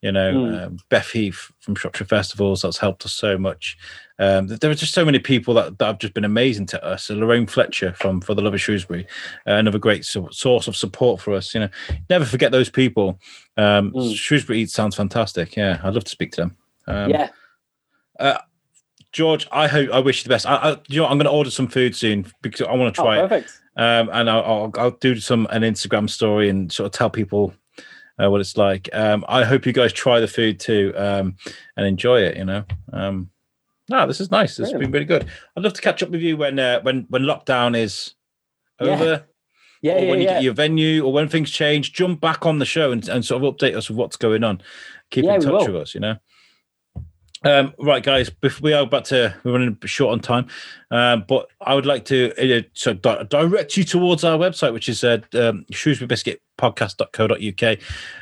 You 0.00 0.12
know, 0.12 0.34
mm. 0.34 0.66
um, 0.66 0.78
Beth 0.90 1.10
Heath 1.10 1.50
from 1.60 1.74
Shropshire 1.74 2.06
Festivals 2.06 2.62
that's 2.62 2.78
helped 2.78 3.04
us 3.04 3.12
so 3.12 3.38
much. 3.38 3.76
Um, 4.18 4.48
there 4.48 4.70
are 4.70 4.74
just 4.74 4.94
so 4.94 5.04
many 5.04 5.18
people 5.18 5.54
that, 5.54 5.78
that 5.78 5.86
have 5.86 5.98
just 5.98 6.14
been 6.14 6.24
amazing 6.24 6.66
to 6.66 6.84
us. 6.84 7.04
So 7.04 7.14
Lorraine 7.14 7.46
Fletcher 7.46 7.92
from 7.94 8.20
For 8.20 8.34
the 8.34 8.42
Love 8.42 8.54
of 8.54 8.60
Shrewsbury, 8.60 9.06
uh, 9.46 9.52
another 9.52 9.78
great 9.78 10.04
so- 10.04 10.28
source 10.30 10.66
of 10.68 10.76
support 10.76 11.20
for 11.20 11.34
us. 11.34 11.54
You 11.54 11.60
know, 11.60 11.68
never 12.08 12.24
forget 12.24 12.52
those 12.52 12.70
people. 12.70 13.18
Um, 13.56 13.92
mm. 13.92 14.14
Shrewsbury 14.14 14.60
Eats 14.60 14.74
sounds 14.74 14.96
fantastic. 14.96 15.56
Yeah, 15.56 15.80
I'd 15.82 15.94
love 15.94 16.04
to 16.04 16.10
speak 16.10 16.32
to 16.32 16.42
them. 16.42 16.56
Um, 16.86 17.10
yeah, 17.10 17.30
uh, 18.18 18.38
George, 19.12 19.46
I 19.52 19.68
hope 19.68 19.90
I 19.92 20.00
wish 20.00 20.18
you 20.18 20.24
the 20.24 20.34
best. 20.34 20.46
I, 20.46 20.56
I 20.56 20.80
you 20.88 21.00
know, 21.00 21.06
I'm 21.06 21.18
going 21.18 21.26
to 21.26 21.30
order 21.30 21.50
some 21.50 21.68
food 21.68 21.94
soon 21.94 22.26
because 22.42 22.66
I 22.66 22.74
want 22.74 22.94
to 22.94 23.00
try 23.00 23.18
oh, 23.18 23.28
perfect. 23.28 23.50
it. 23.50 23.80
Um, 23.80 24.10
and 24.12 24.30
I'll, 24.30 24.44
I'll, 24.44 24.72
I'll 24.78 24.90
do 24.92 25.16
some 25.16 25.46
an 25.50 25.62
Instagram 25.62 26.08
story 26.08 26.48
and 26.48 26.70
sort 26.70 26.86
of 26.86 26.92
tell 26.92 27.10
people 27.10 27.54
uh, 28.22 28.30
what 28.30 28.40
it's 28.40 28.56
like. 28.56 28.88
Um, 28.92 29.24
I 29.28 29.44
hope 29.44 29.66
you 29.66 29.72
guys 29.72 29.92
try 29.92 30.20
the 30.20 30.28
food 30.28 30.60
too 30.60 30.92
um, 30.96 31.36
and 31.76 31.86
enjoy 31.86 32.22
it. 32.22 32.36
You 32.36 32.44
know, 32.44 32.64
um, 32.92 33.30
no, 33.88 34.06
this 34.06 34.20
is 34.20 34.30
nice. 34.30 34.56
This 34.56 34.70
has 34.70 34.80
been 34.80 34.90
really 34.90 35.04
good. 35.04 35.26
I'd 35.56 35.62
love 35.62 35.74
to 35.74 35.82
catch 35.82 36.02
up 36.02 36.10
with 36.10 36.20
you 36.20 36.36
when 36.36 36.58
uh, 36.58 36.80
when 36.82 37.06
when 37.08 37.22
lockdown 37.22 37.76
is 37.76 38.14
over. 38.80 39.26
Yeah, 39.82 39.98
yeah, 39.98 40.10
when 40.10 40.18
you 40.18 40.24
yeah. 40.24 40.34
get 40.34 40.42
your 40.42 40.54
venue 40.54 41.04
or 41.04 41.12
when 41.12 41.28
things 41.28 41.50
change, 41.50 41.92
jump 41.92 42.18
back 42.18 42.46
on 42.46 42.58
the 42.58 42.64
show 42.64 42.90
and, 42.90 43.06
and 43.06 43.22
sort 43.22 43.44
of 43.44 43.54
update 43.54 43.76
us 43.76 43.90
with 43.90 43.98
what's 43.98 44.16
going 44.16 44.42
on. 44.42 44.62
Keep 45.10 45.26
in 45.26 45.40
touch 45.42 45.66
with 45.66 45.76
us, 45.76 45.94
you 45.94 46.00
know. 46.00 46.16
Um, 47.44 47.74
right, 47.78 48.02
guys, 48.02 48.30
we 48.62 48.72
are 48.72 48.84
about 48.84 49.04
to 49.06 49.34
we're 49.44 49.52
running 49.52 49.76
short 49.84 50.12
on 50.12 50.20
time, 50.20 50.46
um, 50.90 51.26
but 51.28 51.48
I 51.60 51.74
would 51.74 51.84
like 51.84 52.06
to 52.06 52.32
uh, 52.38 52.62
so 52.72 52.94
di- 52.94 53.22
direct 53.24 53.76
you 53.76 53.84
towards 53.84 54.24
our 54.24 54.38
website, 54.38 54.72
which 54.72 54.88
is 54.88 55.04
uh, 55.04 55.18
um, 55.34 55.66
shrewsburybiscuitpodcast.co.uk, 55.70 57.78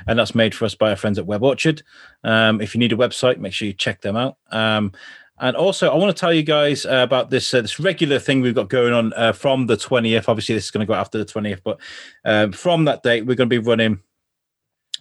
and 0.09 0.19
that's 0.19 0.35
made 0.35 0.57
for 0.57 0.65
us 0.65 0.75
by 0.75 0.91
our 0.91 0.97
friends 0.97 1.21
at 1.21 1.27
Web 1.27 1.45
Orchard. 1.45 1.85
Um, 2.25 2.61
if 2.61 2.75
you 2.75 2.81
need 2.81 2.93
a 2.93 2.97
website, 2.97 3.39
make 3.39 3.53
sure 3.53 3.67
you 3.67 3.75
check 3.75 4.01
them 4.01 4.17
out. 4.17 4.39
Um, 4.51 4.91
and 5.39 5.57
also, 5.57 5.89
I 5.89 5.97
want 5.97 6.15
to 6.15 6.21
tell 6.21 6.33
you 6.33 6.43
guys 6.43 6.85
uh, 6.85 7.03
about 7.05 7.31
this 7.31 7.55
uh, 7.55 7.63
this 7.63 7.79
regular 7.79 8.19
thing 8.19 8.41
we've 8.41 8.57
got 8.57 8.71
going 8.71 8.93
on 8.93 9.13
uh, 9.13 9.33
from 9.33 9.69
the 9.69 9.77
twentieth. 9.77 10.29
Obviously, 10.29 10.57
this 10.57 10.65
is 10.65 10.73
going 10.73 10.85
to 10.85 10.91
go 10.91 10.99
after 10.99 11.19
the 11.19 11.25
twentieth, 11.25 11.63
but 11.63 11.79
um, 12.25 12.51
from 12.51 12.87
that 12.87 13.05
date, 13.05 13.25
we're 13.25 13.37
going 13.37 13.49
to 13.49 13.61
be 13.61 13.65
running 13.65 14.01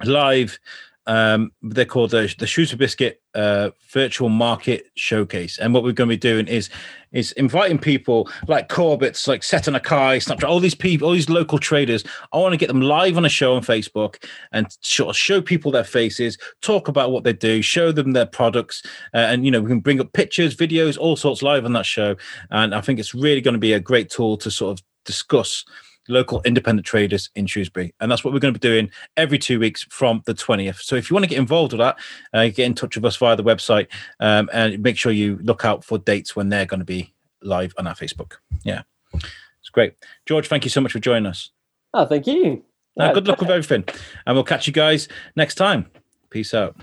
live 0.03 0.59
Um, 1.07 1.51
they're 1.61 1.85
called 1.85 2.11
the, 2.11 2.33
the 2.37 2.45
Shrewsbury 2.45 2.77
Biscuit 2.77 3.21
uh, 3.33 3.71
Virtual 3.91 4.29
Market 4.29 4.85
Showcase. 4.95 5.57
And 5.57 5.73
what 5.73 5.83
we're 5.83 5.93
going 5.93 6.09
to 6.09 6.15
be 6.15 6.19
doing 6.19 6.47
is 6.47 6.69
is 7.11 7.33
inviting 7.33 7.77
people 7.77 8.29
like 8.47 8.69
Corbetts, 8.69 9.27
like 9.27 9.43
Seton 9.43 9.73
Akai, 9.73 10.23
Snapchat, 10.23 10.47
all 10.47 10.61
these 10.61 10.75
people, 10.75 11.07
all 11.07 11.13
these 11.13 11.29
local 11.29 11.57
traders. 11.57 12.05
I 12.31 12.37
want 12.37 12.53
to 12.53 12.57
get 12.57 12.67
them 12.67 12.81
live 12.81 13.17
on 13.17 13.25
a 13.25 13.29
show 13.29 13.55
on 13.55 13.63
Facebook 13.63 14.23
and 14.53 14.67
sort 14.81 15.09
of 15.09 15.17
show 15.17 15.41
people 15.41 15.71
their 15.71 15.83
faces, 15.83 16.37
talk 16.61 16.87
about 16.87 17.11
what 17.11 17.23
they 17.23 17.33
do, 17.33 17.61
show 17.61 17.91
them 17.91 18.13
their 18.13 18.25
products, 18.25 18.81
uh, 19.13 19.17
and 19.17 19.43
you 19.43 19.51
know 19.51 19.61
we 19.61 19.69
can 19.69 19.81
bring 19.81 19.99
up 19.99 20.13
pictures, 20.13 20.55
videos, 20.55 20.97
all 20.97 21.15
sorts 21.15 21.41
live 21.41 21.65
on 21.65 21.73
that 21.73 21.85
show. 21.85 22.15
And 22.49 22.73
I 22.73 22.81
think 22.81 22.99
it's 22.99 23.13
really 23.13 23.41
going 23.41 23.55
to 23.55 23.59
be 23.59 23.73
a 23.73 23.79
great 23.79 24.09
tool 24.09 24.37
to 24.37 24.51
sort 24.51 24.79
of 24.79 24.85
discuss 25.03 25.65
local 26.07 26.41
independent 26.43 26.85
traders 26.85 27.29
in 27.35 27.45
Shrewsbury. 27.45 27.93
And 27.99 28.11
that's 28.11 28.23
what 28.23 28.33
we're 28.33 28.39
going 28.39 28.53
to 28.53 28.59
be 28.59 28.67
doing 28.67 28.89
every 29.17 29.37
two 29.37 29.59
weeks 29.59 29.85
from 29.89 30.21
the 30.25 30.33
20th. 30.33 30.81
So 30.81 30.95
if 30.95 31.09
you 31.09 31.13
want 31.13 31.23
to 31.23 31.29
get 31.29 31.37
involved 31.37 31.73
with 31.73 31.79
that, 31.79 31.97
uh, 32.33 32.47
get 32.47 32.59
in 32.59 32.73
touch 32.73 32.95
with 32.95 33.05
us 33.05 33.15
via 33.17 33.35
the 33.35 33.43
website 33.43 33.87
um, 34.19 34.49
and 34.53 34.81
make 34.81 34.97
sure 34.97 35.11
you 35.11 35.39
look 35.41 35.65
out 35.65 35.83
for 35.83 35.97
dates 35.97 36.35
when 36.35 36.49
they're 36.49 36.65
going 36.65 36.79
to 36.79 36.85
be 36.85 37.13
live 37.41 37.73
on 37.77 37.87
our 37.87 37.95
Facebook. 37.95 38.33
Yeah, 38.63 38.83
it's 39.13 39.69
great. 39.71 39.93
George, 40.25 40.47
thank 40.47 40.63
you 40.63 40.69
so 40.69 40.81
much 40.81 40.91
for 40.91 40.99
joining 40.99 41.25
us. 41.25 41.51
Oh, 41.93 42.05
thank 42.05 42.27
you. 42.27 42.63
Uh, 42.99 43.13
good 43.13 43.27
luck 43.27 43.39
with 43.39 43.49
everything. 43.49 43.85
And 44.25 44.35
we'll 44.35 44.43
catch 44.43 44.67
you 44.67 44.73
guys 44.73 45.07
next 45.35 45.55
time. 45.55 45.89
Peace 46.29 46.53
out. 46.53 46.75